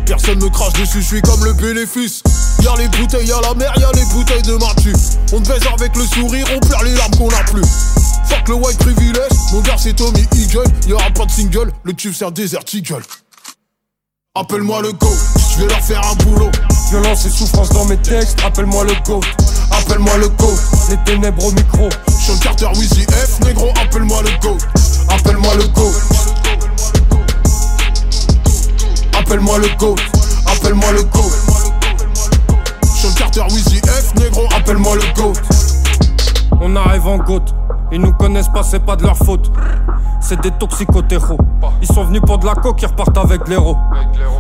Personne 0.05 0.37
me 0.37 0.49
crache 0.49 0.73
dessus, 0.73 1.01
je 1.01 1.07
suis 1.07 1.21
comme 1.23 1.43
le 1.43 1.53
bénéfice. 1.53 2.21
Y'a 2.61 2.75
les 2.77 2.89
bouteilles, 2.89 3.25
y'a 3.25 3.41
la 3.41 3.55
mer, 3.55 3.73
y'a 3.79 3.91
les 3.95 4.05
bouteilles 4.13 4.43
de 4.43 4.53
Martu. 4.53 4.93
On 5.33 5.41
te 5.41 5.49
baise 5.49 5.63
avec 5.73 5.95
le 5.95 6.05
sourire, 6.05 6.45
on 6.55 6.59
perd 6.59 6.83
les 6.83 6.93
larmes 6.93 7.15
qu'on 7.15 7.29
a 7.29 7.43
plus. 7.45 7.63
Fuck 8.29 8.47
le 8.47 8.55
white 8.55 8.77
privilege, 8.77 9.31
mon 9.51 9.61
gars 9.61 9.77
c'est 9.77 9.93
Tommy 9.93 10.27
Eagle. 10.35 10.63
Y'aura 10.87 11.09
pas 11.11 11.25
de 11.25 11.31
single, 11.31 11.71
le 11.83 11.93
tube 11.93 12.13
un 12.21 12.31
désert 12.31 12.61
eagle. 12.71 13.01
Appelle-moi 14.35 14.81
le 14.83 14.91
go, 14.93 15.09
je 15.51 15.61
vais 15.61 15.67
leur 15.67 15.81
faire 15.81 16.01
un 16.05 16.15
boulot. 16.23 16.51
Violence 16.91 17.25
et 17.25 17.29
souffrance 17.29 17.69
dans 17.69 17.85
mes 17.85 17.97
textes, 17.97 18.39
appelle-moi 18.45 18.83
le 18.83 18.93
go. 19.05 19.19
Appelle-moi 19.71 20.17
le 20.17 20.29
go, 20.29 20.53
les 20.89 20.97
ténèbres 21.05 21.43
au 21.45 21.51
micro. 21.51 21.89
Sean 22.07 22.37
Carter, 22.37 22.67
Wheezy 22.75 23.05
F, 23.05 23.39
négro, 23.45 23.69
appelle-moi 23.81 24.21
le 24.21 24.29
go. 24.41 24.57
Appelle-moi 25.09 25.55
le 25.55 25.67
go. 25.67 25.91
Appelle-moi 29.17 29.57
le 29.59 29.67
go. 29.77 29.95
Appelle-moi 30.45 30.91
le 30.91 31.03
go. 31.03 31.23
Sean 32.95 33.11
Carter, 33.17 33.43
Wheezy 33.51 33.81
F, 33.85 34.13
négro, 34.15 34.47
appelle-moi 34.55 34.95
le 34.95 35.13
go. 35.15 35.33
On 36.61 36.75
arrive 36.75 37.07
en 37.07 37.17
goutte, 37.17 37.53
ils 37.91 38.01
nous 38.01 38.13
connaissent 38.13 38.49
pas, 38.49 38.63
c'est 38.63 38.79
pas 38.79 38.95
de 38.95 39.03
leur 39.03 39.17
faute. 39.17 39.51
C'est 40.21 40.41
des 40.41 40.51
toxicotéros. 40.51 41.37
Ils 41.81 41.87
sont 41.87 42.03
venus 42.03 42.21
pour 42.25 42.37
de 42.37 42.45
la 42.45 42.55
coque, 42.55 42.81
ils 42.81 42.87
repartent 42.87 43.17
avec 43.17 43.47
l'héros. 43.47 43.77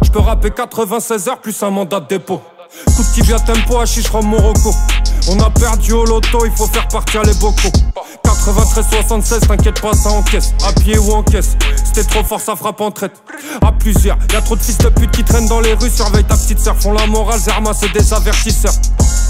Je 0.03 0.11
peux 0.11 0.19
rapper 0.19 0.51
96 0.51 1.27
heures 1.27 1.39
plus 1.39 1.61
un 1.63 1.69
mandat 1.69 1.99
de 1.99 2.07
dépôt. 2.07 2.41
Coup 2.95 3.03
de 3.03 3.13
tibia 3.13 3.39
tempo, 3.39 3.79
hachiche 3.79 4.09
rhum 4.09 4.27
Morocco. 4.27 4.71
On 5.29 5.39
a 5.39 5.49
perdu 5.49 5.93
au 5.93 6.05
loto, 6.05 6.45
il 6.45 6.51
faut 6.51 6.67
faire 6.67 6.87
partir 6.87 7.23
les 7.23 7.33
bocaux. 7.35 7.71
93 8.23 8.85
76, 8.89 9.39
t'inquiète 9.47 9.81
pas, 9.81 9.93
ça 9.93 10.09
encaisse. 10.09 10.53
À 10.67 10.73
pied 10.73 10.97
ou 10.97 11.11
en 11.11 11.23
caisse. 11.23 11.57
C'était 11.83 12.03
trop 12.03 12.23
fort, 12.23 12.39
ça 12.39 12.55
frappe 12.55 12.81
en 12.81 12.91
traite. 12.91 13.21
À 13.61 13.71
plusieurs, 13.71 14.17
y 14.31 14.35
a 14.35 14.41
trop 14.41 14.55
de 14.55 14.61
fils 14.61 14.77
de 14.77 14.89
pute 14.89 15.11
qui 15.11 15.23
traînent 15.23 15.47
dans 15.47 15.61
les 15.61 15.73
rues. 15.73 15.89
Surveille 15.89 16.23
ta 16.23 16.35
petite 16.35 16.59
sœur, 16.59 16.75
font 16.75 16.93
la 16.93 17.07
morale, 17.07 17.39
Zerma, 17.39 17.73
c'est 17.73 17.91
des 17.91 18.13
avertisseurs. 18.13 18.73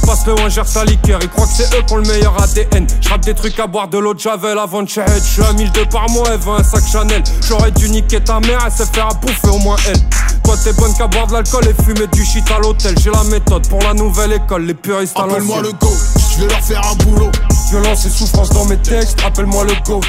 Passe 0.10 0.26
le 0.26 0.34
un 0.42 0.50
gère 0.50 0.68
sa 0.68 0.86
liqueur, 0.86 1.20
ils 1.22 1.30
croient 1.30 1.46
que 1.46 1.54
c'est 1.54 1.72
eux 1.78 1.84
qui 1.86 1.94
ont 1.94 1.98
le 1.98 2.08
meilleur 2.08 2.36
ADN. 2.42 2.88
J'rappe 3.00 3.22
des 3.26 3.36
trucs 3.36 3.60
à 3.60 3.68
boire 3.68 3.88
de 3.88 4.00
l'eau 4.00 4.16
de 4.16 4.20
Javel 4.20 4.58
avant 4.58 4.82
de 4.82 4.90
chez 4.90 5.04
Je 5.06 5.20
suis 5.22 5.44
à 5.44 5.54
1002 5.54 5.86
par 5.86 6.10
mois, 6.10 6.26
elle 6.32 6.40
veut 6.40 6.54
un 6.54 6.64
sac 6.64 6.84
Chanel. 6.92 7.22
J'aurais 7.48 7.70
dû 7.70 7.88
niquer 7.92 8.20
ta 8.20 8.40
mère, 8.40 8.60
elle 8.66 8.72
sait 8.72 8.92
faire 8.92 9.06
à 9.06 9.14
bouffer 9.14 9.50
au 9.50 9.60
moins 9.60 9.76
elle. 9.88 10.00
Toi 10.44 10.56
t'es 10.64 10.74
bonne 10.74 10.96
qu'à 10.96 11.06
boire 11.06 11.28
de 11.28 11.34
l'alcool 11.34 11.64
et 11.68 11.84
fumer 11.84 12.08
du 12.08 12.26
shit 12.26 12.50
à 12.50 12.58
l'hôtel. 12.58 12.96
J'ai 13.00 13.12
la 13.12 13.24
méthode 13.26 13.68
pour 13.68 13.84
la 13.84 13.94
nouvelle 13.94 14.34
école, 14.34 14.66
les 14.66 14.74
puristes 14.74 15.16
à 15.16 15.26
Appelle-moi 15.26 15.62
le 15.62 15.74
go, 15.74 15.92
je 16.32 16.42
vais 16.42 16.48
leur 16.48 16.62
faire 16.62 16.82
un 16.88 16.96
boulot. 17.04 17.30
Violence 17.70 18.04
et 18.08 18.10
souffrance 18.10 18.50
dans 18.50 18.66
mes 18.66 18.78
textes, 18.78 19.20
appelle-moi 19.24 19.66
le 19.66 19.74
go. 19.86 20.02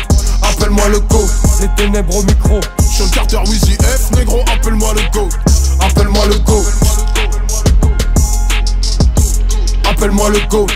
Appelle-moi 0.42 0.88
le 0.88 1.01
go, 1.01 1.26
les 1.61 1.68
ténèbres 1.76 2.16
au 2.16 2.22
micro. 2.22 2.59
Sean 2.90 3.07
Carter, 3.12 3.40
Wheezy 3.46 3.74
F, 3.74 4.12
négro, 4.16 4.40
appelle-moi 4.51 4.94
le 4.94 5.03
go. 5.12 5.28
Appelle-moi 5.78 6.24
le 6.24 6.38
go. 6.38 6.64
Appelle-moi 10.01 10.30
le 10.30 10.40
go. 10.48 10.66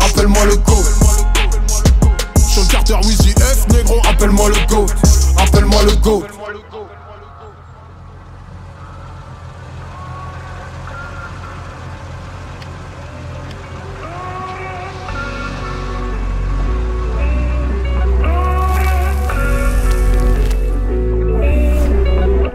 Appelle-moi 0.00 0.44
le 0.44 0.56
go. 0.56 0.74
Sean 2.36 2.64
Carter, 2.68 2.96
Wheezy 3.04 3.30
F, 3.30 3.68
négro, 3.72 4.00
appelle-moi 4.08 4.48
le 4.48 4.56
go. 4.68 4.86
Appelle-moi 5.38 5.82
le 5.84 5.92
go. 6.02 6.24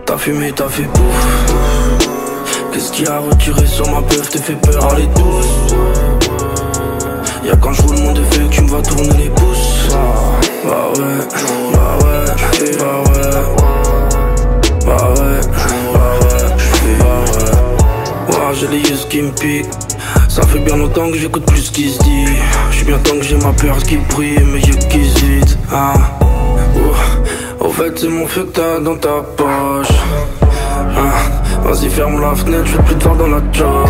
T'as 0.05 0.17
fumé, 0.17 0.51
t'as 0.53 0.67
fait 0.67 0.83
pouf. 0.83 1.57
Qu'est-ce 2.73 2.91
qui 2.91 3.07
a 3.07 3.19
retiré 3.19 3.65
sur 3.65 3.89
ma 3.89 4.01
peuf 4.01 4.29
T'es 4.29 4.39
fait 4.39 4.55
peur, 4.55 4.91
allez 4.91 5.07
douce. 5.07 5.86
Y'a 7.47 7.55
quand 7.55 7.71
je 7.71 7.81
roule 7.83 7.97
mon 7.99 8.11
défait 8.11 8.41
que 8.43 8.49
tu 8.49 8.61
me 8.61 8.69
vas 8.69 8.81
tourner 8.81 9.09
les 9.17 9.29
pouces. 9.29 9.87
Bah 10.65 10.91
ouais, 10.97 11.03
bah 11.73 11.97
ouais, 12.03 12.25
bah 12.77 13.03
ouais. 13.07 13.27
Bah 14.85 15.13
ouais, 15.15 15.39
bah 15.79 16.09
ouais, 16.19 16.49
bah 16.99 17.19
ouais. 17.23 18.35
Ouah, 18.35 18.53
j'ai 18.53 18.67
les 18.67 18.79
yeux 18.79 18.97
qui 19.09 19.21
me 19.21 19.31
piquent. 19.31 19.71
Ça 20.27 20.41
fait 20.41 20.59
bien 20.59 20.75
longtemps 20.75 21.09
que 21.09 21.17
j'écoute 21.17 21.45
plus 21.45 21.61
ce 21.61 21.71
qui 21.71 21.89
se 21.89 21.99
dit. 21.99 22.25
J'suis 22.71 22.85
bien 22.85 22.97
temps 22.97 23.15
que 23.15 23.23
j'ai 23.23 23.37
ma 23.37 23.53
peur 23.53 23.77
qui 23.77 23.95
brille, 23.95 24.43
mes 24.43 24.59
yeux 24.59 24.75
qui 24.89 24.99
hésitent. 24.99 25.57
Ouah. 25.71 25.93
Au 27.61 27.69
fait, 27.69 27.97
c'est 27.97 28.09
mon 28.09 28.27
feu 28.27 28.43
que 28.43 28.59
t'as 28.59 28.79
dans 28.81 28.97
ta 28.97 29.21
poche. 29.37 29.87
Ah, 30.97 31.63
Vas-y, 31.63 31.89
ferme 31.89 32.19
la 32.19 32.35
fenêtre, 32.35 32.65
je 32.65 32.77
plus 32.77 32.95
te 32.95 33.03
voir 33.05 33.15
dans 33.15 33.27
la 33.27 33.41
job. 33.53 33.87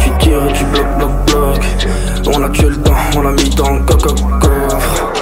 Tu 0.00 0.10
tires 0.18 0.44
et 0.48 0.52
tu 0.52 0.64
bloques, 0.64 0.98
bloques, 0.98 1.26
bloques. 1.26 1.86
On 2.28 2.42
a 2.42 2.48
tué 2.50 2.68
le 2.68 2.76
temps, 2.76 2.92
on 3.16 3.22
l'a 3.22 3.30
mis 3.32 3.50
dans 3.50 3.70
le 3.70 3.80
coffre. 3.80 5.12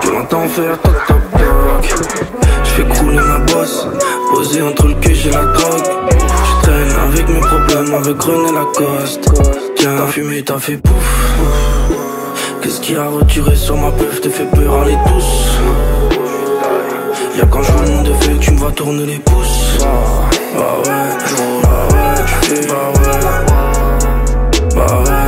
Tu 0.00 0.12
l'entends 0.12 0.48
faire 0.48 0.78
toc 0.82 0.94
toc 1.06 1.18
toc. 1.32 2.24
Je 2.64 2.70
fais 2.70 2.84
couler 2.84 3.16
ma 3.16 3.38
bosse, 3.38 3.86
posé 4.30 4.62
entre 4.62 4.88
le 4.88 4.94
cul 4.94 5.16
et 5.26 5.30
la 5.30 5.44
drogue. 5.44 5.94
album 7.74 7.94
avec 7.94 8.22
René 8.22 8.52
Lacoste. 8.52 9.30
Tiens, 9.76 9.94
t'as 9.98 10.06
fumé, 10.06 10.42
t'as 10.42 10.58
fait 10.58 10.76
pouf. 10.76 11.38
Qu'est-ce 12.62 12.80
qui 12.80 12.96
a 12.96 13.06
retiré 13.06 13.54
sur 13.56 13.76
ma 13.76 13.90
peuf, 13.90 14.20
te 14.20 14.28
fait 14.28 14.44
peur, 14.44 14.82
allez 14.82 14.96
tous. 15.06 15.58
Y'a 17.36 17.46
quand 17.46 17.62
je 17.62 17.72
vois 17.72 18.02
de 18.02 18.10
que 18.10 18.38
tu 18.40 18.50
me 18.52 18.58
vas 18.58 18.70
tourner 18.70 19.06
les 19.06 19.18
pouces. 19.18 19.78
Bah 19.80 19.86
ouais, 20.84 20.90
bah 21.62 21.68
ouais, 21.90 22.24
je 22.26 22.34
fais 22.46 22.66
bah 22.66 22.92
ouais. 22.94 23.20
Bah 24.76 24.86
ouais, 25.04 25.23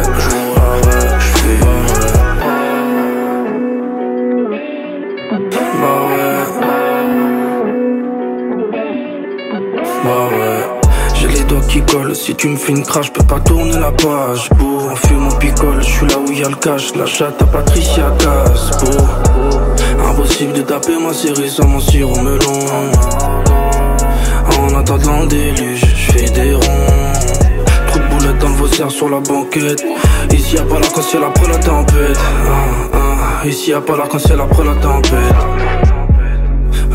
si 12.14 12.34
tu 12.34 12.48
me 12.48 12.56
fais 12.56 12.72
une 12.72 12.82
crache, 12.82 13.06
je 13.06 13.12
peux 13.12 13.24
pas 13.24 13.40
tourner 13.40 13.78
la 13.78 13.92
page. 13.92 14.48
Beau, 14.56 14.78
on 14.90 14.96
fume, 14.96 15.28
on 15.30 15.36
picole, 15.36 15.80
je 15.80 15.84
suis 15.84 16.06
là 16.06 16.16
où 16.18 16.30
y 16.30 16.42
a 16.42 16.48
le 16.48 16.56
cash, 16.56 16.94
la 16.94 17.06
chatte 17.06 17.40
à 17.40 17.46
Patricia. 17.46 18.10
Beau, 18.80 20.08
impossible 20.10 20.52
de 20.52 20.62
taper 20.62 20.98
ma 20.98 21.12
série 21.12 21.48
sans 21.48 21.66
mon 21.66 21.80
sirop 21.80 22.16
melon. 22.20 22.66
En 24.58 24.78
attendant 24.78 25.20
le 25.20 25.26
déluge, 25.26 25.80
je 25.80 26.12
fais 26.12 26.30
des 26.30 26.54
ronds. 26.54 26.62
Trop 27.88 28.00
boulettes 28.10 28.38
dans 28.38 28.48
le 28.48 28.54
vaussaire 28.54 28.90
sur 28.90 29.08
la 29.08 29.20
banquette. 29.20 29.84
Ici 30.32 30.56
y'a 30.56 30.62
pas 30.62 30.78
l'arc-en-ciel 30.80 31.22
après 31.24 31.48
la 31.48 31.58
tempête. 31.58 32.18
Ah, 32.48 32.98
ah, 33.42 33.46
Ici 33.46 33.70
y'a 33.70 33.80
pas 33.80 33.96
l'arc-en-ciel 33.96 34.40
après 34.40 34.64
la 34.64 34.74
tempête. 34.74 35.34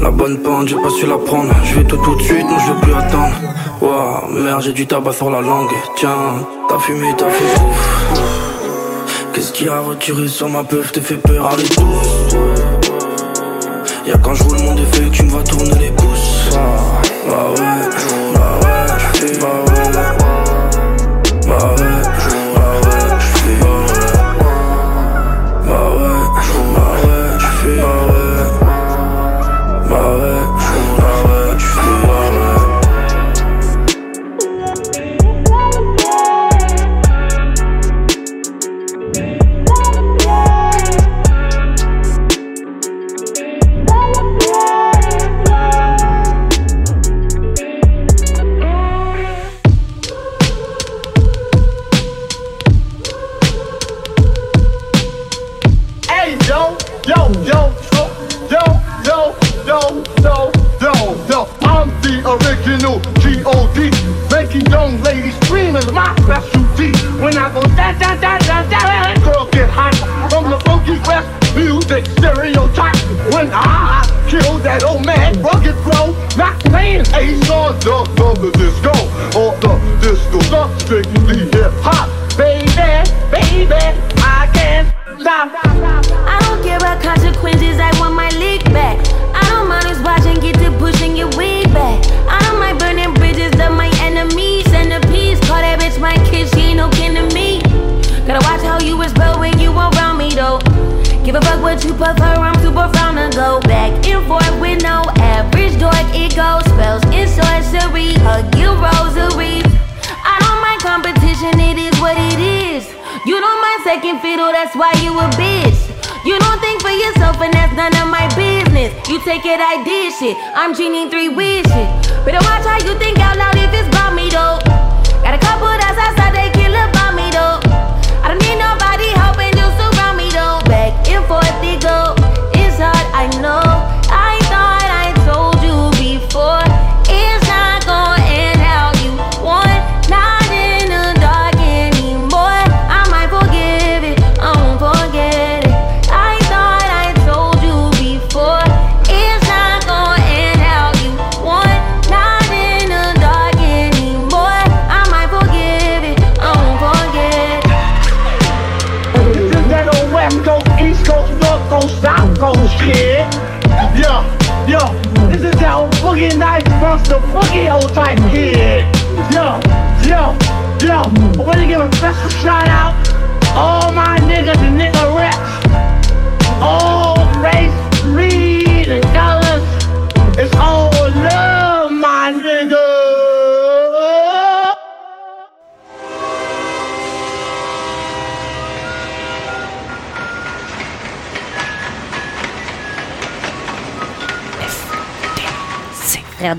La 0.02 0.10
bonne 0.10 0.40
pente, 0.40 0.68
j'ai 0.68 0.76
pas 0.76 0.90
su 0.90 1.06
la 1.06 1.18
prendre. 1.18 1.54
Je 1.64 1.76
vais 1.76 1.84
tout 1.84 1.98
tout 1.98 2.16
de 2.16 2.22
suite, 2.22 2.44
non 2.44 2.58
je 2.60 2.74
veux 2.74 2.80
plus 2.82 2.94
attendre. 2.94 3.36
Waouh, 3.82 4.28
merde, 4.30 4.62
j'ai 4.62 4.74
du 4.74 4.86
tabac 4.86 5.14
sur 5.14 5.32
la 5.32 5.42
langue. 5.42 5.72
Tiens, 5.96 6.46
t'as 6.70 6.78
fumé, 6.78 7.16
t'as 7.18 7.30
fait 7.30 7.62
ouf. 7.62 8.14
Qu'est-ce 9.34 9.52
qui 9.52 9.68
a 9.68 9.80
retiré 9.80 10.28
sur 10.28 10.50
ma 10.50 10.64
peuf, 10.64 10.92
te 10.92 11.00
fait 11.00 11.18
peur, 11.18 11.48
allez 11.48 11.64
tous. 11.64 12.36
Y'a 14.06 14.18
quand 14.20 14.36
je 14.36 14.44
roule 14.44 14.60
mon 14.60 14.76
défait 14.76 15.06
que 15.06 15.10
tu 15.10 15.24
me 15.24 15.32
vas 15.32 15.44
tourner 15.44 15.74
les 15.80 15.92
pouces. 15.92 16.50
Ah, 16.54 17.02
bah 17.28 17.46
ouais, 17.58 17.81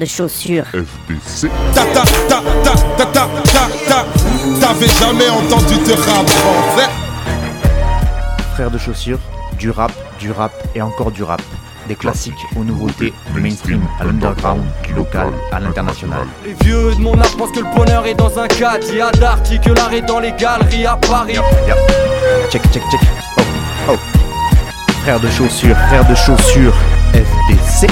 de 0.03 0.07
chaussures. 0.07 0.65
FBC. 0.73 1.49
Ta 1.75 1.85
ta 1.95 2.03
ta 2.29 2.43
ta 2.65 2.75
ta 2.97 3.07
ta 3.07 3.29
ta 3.45 3.69
ta. 3.89 4.07
T'avais 4.61 4.89
jamais 4.89 5.29
entendu 5.29 5.75
de 5.75 5.93
rap 5.93 6.29
français 6.29 6.91
Frères 8.55 8.71
de 8.71 8.79
chaussures, 8.79 9.21
du 9.59 9.71
rap, 9.71 9.93
du 10.19 10.33
rap 10.33 10.53
et 10.75 10.83
encore 10.83 11.13
du 11.13 11.23
rap. 11.23 11.41
Des 11.87 11.95
classiques 11.95 12.35
aux 12.57 12.65
nouveautés, 12.65 13.13
du 13.33 13.41
mainstream 13.41 13.83
à 14.01 14.05
l'underground, 14.05 14.63
du 14.85 14.93
local 14.93 15.29
à 15.53 15.61
l'international. 15.61 16.27
Les 16.45 16.55
vieux 16.65 16.95
de 16.97 17.01
mon 17.01 17.21
âge 17.21 17.37
pensent 17.37 17.53
que 17.53 17.61
le 17.61 17.75
bonheur 17.77 18.05
est 18.05 18.15
dans 18.15 18.37
un 18.41 18.49
cadre. 18.49 18.85
Il 18.91 18.97
y 18.97 19.01
a 19.01 19.13
d'Arty 19.13 19.61
que 19.61 19.71
l'art 19.71 19.93
est 19.93 20.03
dans 20.03 20.19
les 20.19 20.33
galeries 20.33 20.87
à 20.87 20.97
Paris. 20.97 21.37
Check, 22.51 22.63
check, 22.73 22.83
check. 22.91 23.01
Oh, 23.39 23.93
oh. 23.93 23.97
Frères 25.03 25.21
de 25.21 25.31
chaussures, 25.31 25.77
frères 25.77 26.09
de 26.09 26.15
chaussures, 26.17 26.75
FBC. 27.13 27.87